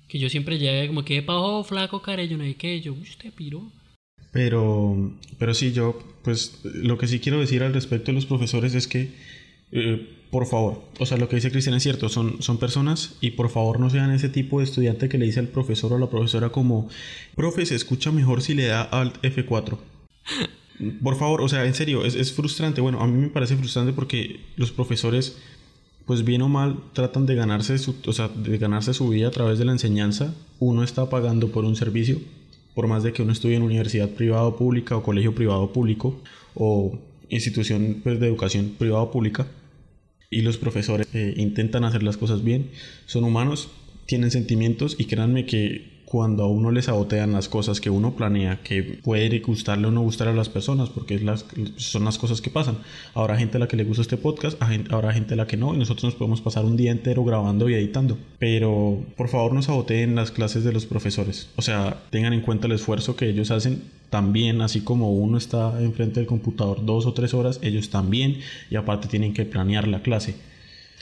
que 0.09 0.19
yo 0.19 0.29
siempre 0.29 0.59
llegué 0.59 0.87
como 0.87 1.05
que 1.05 1.23
pajo 1.23 1.65
flaco 1.65 2.03
carello 2.03 2.37
no 2.37 2.45
hay 2.45 2.55
que 2.55 2.81
yo 2.81 2.93
usted 2.93 3.33
piro 3.33 3.63
pero 4.31 5.13
pero 5.39 5.55
sí 5.55 5.73
yo 5.73 5.99
pues 6.23 6.61
lo 6.65 6.99
que 6.99 7.07
sí 7.07 7.21
quiero 7.21 7.41
decir 7.41 7.63
al 7.63 7.75
respecto 7.75 8.07
de 8.07 8.15
los 8.15 8.27
profesores 8.27 8.75
es 8.75 8.87
que 8.87 9.11
eh, 9.75 10.09
por 10.31 10.47
favor, 10.47 10.83
o 10.99 11.07
sea, 11.07 11.17
lo 11.19 11.29
que 11.29 11.37
dice 11.37 11.51
Cristian 11.51 11.77
es 11.77 11.83
cierto, 11.83 12.09
son, 12.09 12.43
son 12.43 12.59
personas 12.59 13.17
y 13.21 13.33
por 13.33 13.51
favor 13.51 13.79
no 13.79 13.91
sean 13.91 14.11
ese 14.11 14.29
tipo 14.29 14.59
de 14.59 14.65
estudiante 14.65 15.09
que 15.09 15.19
le 15.19 15.27
dice 15.27 15.41
al 15.41 15.49
profesor 15.49 15.93
o 15.93 15.97
a 15.97 16.01
la 16.01 16.09
profesora 16.09 16.49
como, 16.49 16.89
profe, 17.37 17.67
se 17.67 17.75
escucha 17.75 18.11
mejor 18.11 18.43
si 18.43 18.55
le 18.55 18.67
da 18.67 18.83
Alt 18.83 19.23
F4. 19.23 19.77
Por 21.03 21.17
favor, 21.17 21.41
o 21.41 21.49
sea, 21.49 21.67
en 21.67 21.75
serio, 21.75 22.05
es, 22.05 22.17
es 22.17 22.33
frustrante. 22.33 22.81
Bueno, 22.81 23.01
a 23.01 23.07
mí 23.07 23.17
me 23.17 23.29
parece 23.29 23.57
frustrante 23.57 23.93
porque 23.93 24.41
los 24.57 24.73
profesores 24.73 25.37
pues 26.07 26.25
bien 26.25 26.43
o 26.43 26.49
mal 26.49 26.79
tratan 26.93 27.27
de 27.27 27.35
ganarse 27.35 27.79
su, 27.79 27.95
o 28.07 28.13
sea, 28.13 28.29
de 28.29 28.59
ganarse 28.59 28.93
su 28.93 29.09
vida 29.09 29.29
a 29.29 29.31
través 29.31 29.59
de 29.59 29.65
la 29.65 29.73
enseñanza. 29.73 30.35
Uno 30.59 30.83
está 30.83 31.09
pagando 31.09 31.49
por 31.49 31.65
un 31.65 31.77
servicio, 31.77 32.19
por 32.75 32.89
más 32.89 33.03
de 33.03 33.13
que 33.13 33.23
uno 33.23 33.33
estudie 33.33 33.57
en 33.57 33.63
universidad 33.63 34.11
privada 34.11 34.45
o 34.45 34.57
pública 34.57 34.97
o 34.97 35.03
colegio 35.03 35.35
privado 35.35 35.63
o 35.63 35.73
público 35.73 36.21
o 36.55 36.99
institución 37.31 38.01
pues, 38.03 38.21
de 38.21 38.27
educación 38.27 38.75
privada 38.79 39.03
o 39.03 39.11
pública. 39.11 39.47
Y 40.35 40.43
los 40.43 40.57
profesores 40.57 41.07
eh, 41.15 41.33
intentan 41.37 41.85
hacer 41.85 42.03
las 42.03 42.17
cosas 42.17 42.43
bien, 42.43 42.71
son 43.07 43.23
humanos, 43.23 43.69
tienen 44.05 44.33
sentimientos 44.33 44.97
y 44.99 45.05
créanme 45.05 45.47
que 45.47 45.94
cuando 46.15 46.45
a 46.45 46.47
uno 46.47 46.71
le 46.71 46.81
sabotean 46.81 47.33
las 47.33 47.49
cosas 47.49 47.81
que 47.81 47.91
uno 47.91 48.15
planea, 48.15 48.61
que 48.63 48.85
puede 48.85 49.41
gustarle 49.41 49.89
o 49.89 49.91
no 49.91 50.01
gustar 50.03 50.29
a 50.29 50.33
las 50.33 50.49
personas, 50.49 50.89
porque 50.89 51.21
son 51.77 52.05
las 52.05 52.19
cosas 52.19 52.41
que 52.41 52.51
pasan. 52.51 52.79
Habrá 53.15 53.37
gente 53.37 53.57
a 53.57 53.59
la 53.59 53.67
que 53.67 53.77
le 53.77 53.83
gusta 53.83 54.03
este 54.03 54.17
podcast, 54.17 54.57
habrá 54.91 55.13
gente 55.13 55.35
a 55.35 55.37
la 55.37 55.49
que 55.49 55.57
no, 55.57 55.75
y 55.75 55.79
nosotros 55.79 56.05
nos 56.05 56.15
podemos 56.15 56.41
pasar 56.41 56.67
un 56.67 56.77
día 56.77 56.93
entero 56.93 57.25
grabando 57.25 57.69
y 57.69 57.75
editando. 57.75 58.17
Pero 58.39 59.03
por 59.17 59.29
favor 59.29 59.55
no 59.55 59.63
saboteen 59.63 60.15
las 60.15 60.31
clases 60.31 60.63
de 60.63 60.73
los 60.73 60.87
profesores. 60.87 61.49
O 61.57 61.63
sea, 61.63 62.05
tengan 62.11 62.33
en 62.33 62.43
cuenta 62.43 62.69
el 62.69 62.75
esfuerzo 62.75 63.17
que 63.17 63.29
ellos 63.29 63.51
hacen 63.51 63.83
también, 64.09 64.61
así 64.61 64.83
como 64.83 65.13
uno 65.13 65.37
está 65.37 65.83
enfrente 65.83 66.21
del 66.21 66.29
computador 66.29 66.87
dos 66.87 67.07
o 67.07 67.13
tres 67.13 67.35
horas, 67.35 67.59
ellos 67.61 67.91
también, 67.91 68.39
y 68.71 68.77
aparte 68.77 69.09
tienen 69.09 69.35
que 69.35 69.47
planear 69.47 69.89
la 69.89 70.01
clase. 70.01 70.37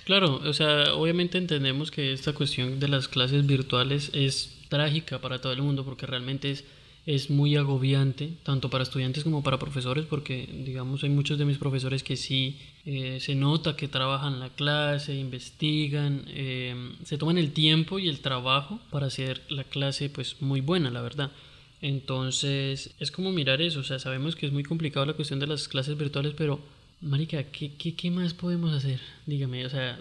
Claro, 0.06 0.40
o 0.42 0.54
sea, 0.54 0.94
obviamente 0.94 1.36
entendemos 1.36 1.90
que 1.90 2.14
esta 2.14 2.32
cuestión 2.32 2.80
de 2.80 2.88
las 2.88 3.08
clases 3.08 3.46
virtuales 3.46 4.10
es 4.14 4.61
trágica 4.72 5.20
para 5.20 5.38
todo 5.42 5.52
el 5.52 5.60
mundo 5.60 5.84
porque 5.84 6.06
realmente 6.06 6.50
es, 6.50 6.64
es 7.04 7.28
muy 7.28 7.56
agobiante, 7.56 8.32
tanto 8.42 8.70
para 8.70 8.84
estudiantes 8.84 9.22
como 9.22 9.42
para 9.42 9.58
profesores, 9.58 10.06
porque 10.06 10.48
digamos 10.64 11.04
hay 11.04 11.10
muchos 11.10 11.36
de 11.36 11.44
mis 11.44 11.58
profesores 11.58 12.02
que 12.02 12.16
sí 12.16 12.56
eh, 12.86 13.18
se 13.20 13.34
nota 13.34 13.76
que 13.76 13.86
trabajan 13.86 14.40
la 14.40 14.48
clase, 14.48 15.14
investigan, 15.14 16.24
eh, 16.28 16.74
se 17.04 17.18
toman 17.18 17.36
el 17.36 17.52
tiempo 17.52 17.98
y 17.98 18.08
el 18.08 18.20
trabajo 18.20 18.80
para 18.90 19.08
hacer 19.08 19.42
la 19.50 19.64
clase 19.64 20.08
pues 20.08 20.40
muy 20.40 20.62
buena, 20.62 20.90
la 20.90 21.02
verdad. 21.02 21.30
Entonces 21.82 22.94
es 22.98 23.10
como 23.10 23.30
mirar 23.30 23.60
eso, 23.60 23.80
o 23.80 23.84
sea, 23.84 23.98
sabemos 23.98 24.36
que 24.36 24.46
es 24.46 24.52
muy 24.52 24.62
complicado 24.62 25.04
la 25.04 25.12
cuestión 25.12 25.38
de 25.38 25.48
las 25.48 25.68
clases 25.68 25.98
virtuales, 25.98 26.32
pero 26.34 26.60
Marica, 27.02 27.42
¿qué, 27.44 27.74
qué, 27.74 27.94
qué 27.94 28.10
más 28.10 28.32
podemos 28.32 28.72
hacer? 28.72 29.00
Dígame, 29.26 29.66
o 29.66 29.70
sea, 29.70 30.00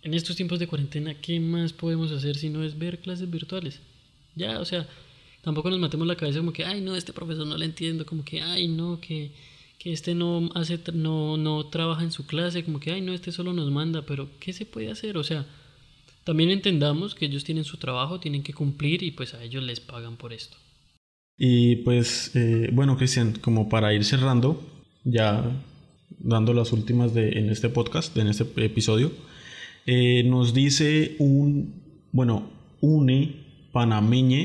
en 0.00 0.14
estos 0.14 0.36
tiempos 0.36 0.58
de 0.58 0.68
cuarentena, 0.68 1.12
¿qué 1.20 1.38
más 1.38 1.74
podemos 1.74 2.12
hacer 2.12 2.36
si 2.36 2.48
no 2.48 2.64
es 2.64 2.78
ver 2.78 3.00
clases 3.00 3.28
virtuales? 3.28 3.80
Ya, 4.36 4.60
o 4.60 4.64
sea, 4.64 4.86
tampoco 5.42 5.70
nos 5.70 5.80
matemos 5.80 6.06
la 6.06 6.14
cabeza 6.14 6.38
como 6.38 6.52
que, 6.52 6.64
ay, 6.64 6.80
no, 6.80 6.94
este 6.94 7.12
profesor 7.12 7.46
no 7.46 7.56
le 7.56 7.64
entiendo, 7.64 8.06
como 8.06 8.24
que, 8.24 8.42
ay, 8.42 8.68
no, 8.68 9.00
que, 9.00 9.32
que 9.78 9.92
este 9.92 10.14
no 10.14 10.50
hace, 10.54 10.78
no, 10.92 11.36
no 11.36 11.66
trabaja 11.66 12.04
en 12.04 12.12
su 12.12 12.26
clase, 12.26 12.62
como 12.62 12.78
que, 12.78 12.92
ay, 12.92 13.00
no, 13.00 13.12
este 13.14 13.32
solo 13.32 13.52
nos 13.52 13.70
manda, 13.70 14.02
pero 14.02 14.28
¿qué 14.38 14.52
se 14.52 14.66
puede 14.66 14.90
hacer? 14.90 15.16
O 15.16 15.24
sea, 15.24 15.46
también 16.24 16.50
entendamos 16.50 17.14
que 17.14 17.26
ellos 17.26 17.44
tienen 17.44 17.64
su 17.64 17.78
trabajo, 17.78 18.20
tienen 18.20 18.42
que 18.42 18.52
cumplir 18.52 19.02
y 19.02 19.10
pues 19.12 19.32
a 19.34 19.42
ellos 19.42 19.62
les 19.62 19.80
pagan 19.80 20.16
por 20.16 20.32
esto. 20.32 20.56
Y 21.38 21.76
pues, 21.76 22.32
eh, 22.34 22.68
bueno, 22.72 22.96
Cristian, 22.96 23.32
como 23.40 23.68
para 23.68 23.94
ir 23.94 24.04
cerrando, 24.04 24.60
ya 25.04 25.62
dando 26.18 26.52
las 26.52 26.72
últimas 26.72 27.14
de, 27.14 27.38
en 27.38 27.50
este 27.50 27.68
podcast, 27.68 28.16
en 28.16 28.26
este 28.26 28.44
episodio, 28.64 29.12
eh, 29.86 30.24
nos 30.24 30.52
dice 30.52 31.16
un, 31.18 32.10
bueno, 32.12 32.50
une 32.80 33.45
panameñe 33.76 34.42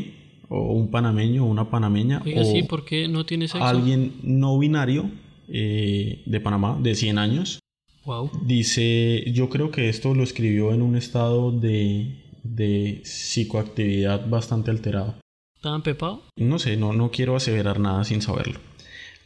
o 0.49 0.73
un 0.73 0.91
panameño 0.91 1.45
o 1.45 1.47
una 1.47 1.69
panameña 1.69 2.21
Oiga, 2.25 2.41
o 2.41 2.43
sí, 2.43 2.63
¿por 2.63 2.83
qué 2.83 3.07
no 3.07 3.25
tiene 3.25 3.47
sexo? 3.47 3.65
alguien 3.65 4.15
no 4.23 4.59
binario 4.59 5.09
eh, 5.47 6.21
de 6.25 6.39
Panamá 6.41 6.77
de 6.81 6.95
100 6.95 7.17
años. 7.17 7.59
Wow. 8.03 8.29
Dice, 8.43 9.23
yo 9.31 9.47
creo 9.49 9.71
que 9.71 9.87
esto 9.87 10.13
lo 10.13 10.23
escribió 10.23 10.73
en 10.73 10.81
un 10.81 10.97
estado 10.97 11.51
de, 11.51 12.17
de 12.43 13.01
psicoactividad 13.05 14.27
bastante 14.27 14.69
alterado. 14.71 15.15
¿Estaban 15.55 15.81
pepado? 15.81 16.23
No 16.35 16.59
sé, 16.59 16.75
no, 16.75 16.91
no 16.91 17.11
quiero 17.11 17.37
aseverar 17.37 17.79
nada 17.79 18.03
sin 18.03 18.21
saberlo. 18.21 18.59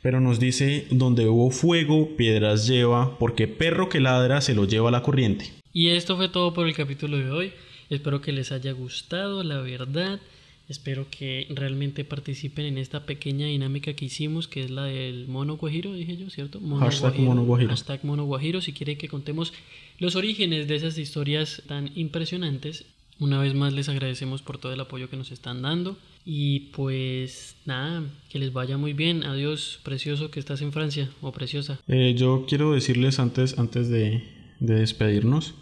Pero 0.04 0.20
nos 0.20 0.40
dice, 0.40 0.86
donde 0.92 1.28
hubo 1.28 1.50
fuego, 1.50 2.16
piedras 2.16 2.68
lleva, 2.68 3.18
porque 3.18 3.48
perro 3.48 3.90
que 3.90 4.00
ladra 4.00 4.42
se 4.42 4.54
lo 4.54 4.66
lleva 4.66 4.92
la 4.92 5.02
corriente. 5.02 5.46
Y 5.74 5.90
esto 5.90 6.16
fue 6.16 6.30
todo 6.30 6.54
por 6.54 6.68
el 6.68 6.76
capítulo 6.76 7.18
de 7.18 7.32
hoy. 7.32 7.54
Espero 7.90 8.22
que 8.22 8.32
les 8.32 8.52
haya 8.52 8.72
gustado, 8.72 9.44
la 9.44 9.62
verdad. 9.62 10.20
Espero 10.68 11.06
que 11.12 11.46
realmente 11.52 12.04
participen 12.06 12.66
en 12.66 12.80
esta 12.80 13.06
pequeña 13.06 13.46
dinámica 13.46 13.94
que 13.94 14.06
hicimos, 14.06 14.48
que 14.48 14.64
es 14.64 14.72
la 14.72 14.86
del 14.86 15.28
mono 15.28 15.58
guajiro, 15.58 15.94
dije 15.94 16.18
yo, 16.18 16.32
¿cierto? 16.32 16.60
Mono 16.60 16.84
Hashtag 16.84 17.20
mono 17.20 17.44
guajiro. 17.44 17.70
Hashtag 17.70 18.04
mono 18.04 18.26
guajiro. 18.26 18.62
Si 18.62 18.74
quieren 18.74 18.98
que 18.98 19.08
contemos 19.08 19.54
los 20.00 20.16
orígenes 20.16 20.68
de 20.68 20.76
esas 20.76 20.98
historias 20.98 21.62
tan 21.68 21.92
impresionantes. 21.96 22.86
Una 23.20 23.40
vez 23.40 23.54
más 23.54 23.74
les 23.74 23.90
agradecemos 23.90 24.42
por 24.42 24.58
todo 24.58 24.74
el 24.74 24.80
apoyo 24.80 25.10
que 25.10 25.18
nos 25.18 25.32
están 25.32 25.62
dando. 25.62 25.98
Y 26.26 26.72
pues 26.72 27.56
nada, 27.66 28.04
que 28.30 28.40
les 28.40 28.52
vaya 28.52 28.78
muy 28.78 28.94
bien. 28.94 29.24
Adiós, 29.24 29.80
precioso 29.84 30.32
que 30.32 30.40
estás 30.40 30.64
en 30.64 30.74
Francia, 30.74 31.12
o 31.22 31.32
preciosa. 31.32 31.80
Eh, 31.88 32.16
yo 32.18 32.46
quiero 32.48 32.72
decirles 32.74 33.20
antes, 33.20 33.60
antes 33.60 33.88
de, 33.90 34.24
de 34.60 34.76
despedirnos 34.80 35.54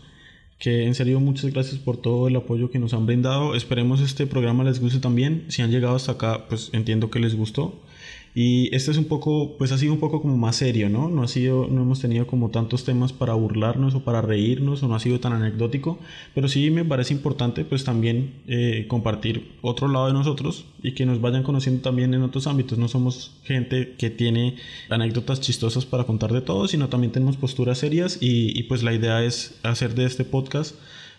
que 0.63 0.85
en 0.85 0.95
serio 0.95 1.19
muchas 1.19 1.51
gracias 1.51 1.77
por 1.77 1.97
todo 1.97 2.29
el 2.29 2.37
apoyo 2.37 2.71
que 2.71 2.79
nos 2.79 2.93
han 2.93 3.05
brindado. 3.05 3.53
Esperemos 3.53 3.99
este 3.99 4.25
programa 4.27 4.63
les 4.63 4.79
guste 4.79 4.99
también. 4.99 5.43
Si 5.49 5.61
han 5.61 5.71
llegado 5.71 5.93
hasta 5.93 6.13
acá, 6.13 6.45
pues 6.47 6.69
entiendo 6.71 7.11
que 7.11 7.19
les 7.19 7.35
gustó. 7.35 7.81
Y 8.35 8.73
este 8.75 8.89
es 8.89 8.97
un 8.97 9.05
poco, 9.05 9.57
pues 9.57 9.71
ha 9.71 9.77
sido 9.77 9.93
un 9.93 9.99
poco 9.99 10.21
como 10.21 10.37
más 10.37 10.55
serio, 10.55 10.89
¿no? 10.89 11.07
No 11.07 11.21
ha 11.21 11.27
sido, 11.27 11.67
no 11.67 11.83
hemos 11.83 11.99
tenido 11.99 12.25
como 12.25 12.49
tantos 12.49 12.83
temas 12.83 13.13
para 13.13 13.35
burlarnos 13.35 13.93
o 13.93 14.03
para 14.03 14.21
reírnos 14.21 14.81
o 14.81 14.87
no 14.87 14.95
ha 14.95 14.99
sido 14.99 15.19
tan 15.19 15.33
anecdótico, 15.33 15.99
pero 16.33 16.47
sí 16.47 16.71
me 16.71 16.83
parece 16.83 17.13
importante 17.13 17.63
pues 17.63 17.83
también 17.83 18.33
eh, 18.47 18.85
compartir 18.87 19.51
otro 19.61 19.87
lado 19.87 20.07
de 20.07 20.13
nosotros 20.13 20.65
y 20.81 20.93
que 20.93 21.05
nos 21.05 21.21
vayan 21.21 21.43
conociendo 21.43 21.81
también 21.81 22.13
en 22.15 22.23
otros 22.23 22.47
ámbitos. 22.47 22.79
No 22.79 22.87
somos 22.87 23.31
gente 23.43 23.93
que 23.97 24.09
tiene 24.09 24.55
anécdotas 24.89 25.39
chistosas 25.39 25.85
para 25.85 26.05
contar 26.05 26.33
de 26.33 26.41
todo, 26.41 26.67
sino 26.67 26.89
también 26.89 27.11
tenemos 27.11 27.37
posturas 27.37 27.77
serias 27.77 28.17
y, 28.19 28.57
y 28.59 28.63
pues 28.63 28.81
la 28.81 28.93
idea 28.93 29.23
es 29.23 29.59
hacer 29.61 29.93
de 29.93 30.05
este 30.05 30.25
podcast 30.25 30.75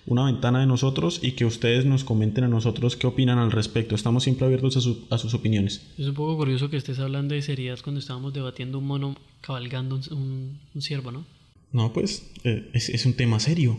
una 0.06 0.24
ventana 0.26 0.60
de 0.60 0.66
nosotros 0.66 1.20
y 1.22 1.32
que 1.32 1.44
ustedes 1.44 1.86
nos 1.86 2.04
comenten 2.04 2.44
a 2.44 2.48
nosotros 2.48 2.96
qué 2.96 3.06
opinan 3.06 3.38
al 3.38 3.50
respecto. 3.52 3.94
Estamos 3.94 4.22
siempre 4.24 4.44
abiertos 4.46 4.76
a, 4.76 4.80
su- 4.80 5.06
a 5.10 5.18
sus 5.18 5.34
opiniones. 5.34 5.82
Es 5.98 6.06
un 6.06 6.14
poco 6.14 6.36
curioso 6.36 6.68
que 6.70 6.76
estés 6.76 6.98
hablando 6.98 7.34
de 7.34 7.42
seriedad 7.42 7.78
cuando 7.82 8.00
estábamos 8.00 8.32
debatiendo 8.34 8.78
un 8.78 8.86
mono 8.86 9.16
cabalgando 9.40 9.96
un, 9.96 10.02
un, 10.16 10.58
un 10.74 10.82
ciervo, 10.82 11.10
¿no? 11.10 11.24
No, 11.72 11.92
pues 11.92 12.30
eh, 12.44 12.70
es, 12.74 12.88
es 12.90 13.06
un 13.06 13.14
tema 13.14 13.40
serio. 13.40 13.78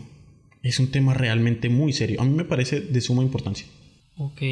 Es 0.62 0.80
un 0.80 0.88
tema 0.90 1.14
realmente 1.14 1.68
muy 1.68 1.92
serio. 1.92 2.20
A 2.20 2.24
mí 2.24 2.34
me 2.34 2.44
parece 2.44 2.80
de 2.80 3.00
suma 3.00 3.22
importancia. 3.22 3.66
Ok. 4.18 4.42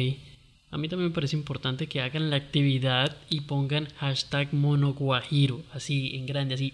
A 0.71 0.77
mí 0.77 0.87
también 0.89 1.09
me 1.09 1.13
parece 1.15 1.35
importante 1.35 1.87
que 1.87 2.01
hagan 2.01 2.29
la 2.29 2.37
actividad 2.37 3.17
y 3.29 3.41
pongan 3.41 3.87
hashtag 3.97 4.53
monoguajiro, 4.53 5.61
así 5.73 6.15
en 6.15 6.25
grande, 6.25 6.55
así. 6.55 6.73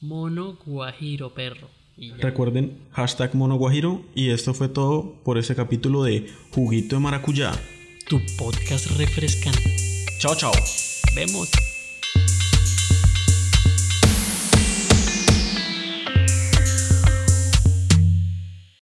Monoguajiro, 0.00 1.34
perro. 1.34 1.68
Recuerden, 2.18 2.78
hashtag 2.92 3.34
monoguajiro. 3.34 4.02
Y 4.14 4.30
esto 4.30 4.54
fue 4.54 4.68
todo 4.68 5.14
por 5.24 5.38
este 5.38 5.54
capítulo 5.54 6.02
de 6.02 6.26
Juguito 6.52 6.96
de 6.96 7.00
Maracuyá. 7.00 7.52
Tu 8.08 8.20
podcast 8.38 8.86
refrescante. 8.98 9.76
Chao, 10.18 10.34
chao. 10.34 10.52
Vemos. 11.14 11.75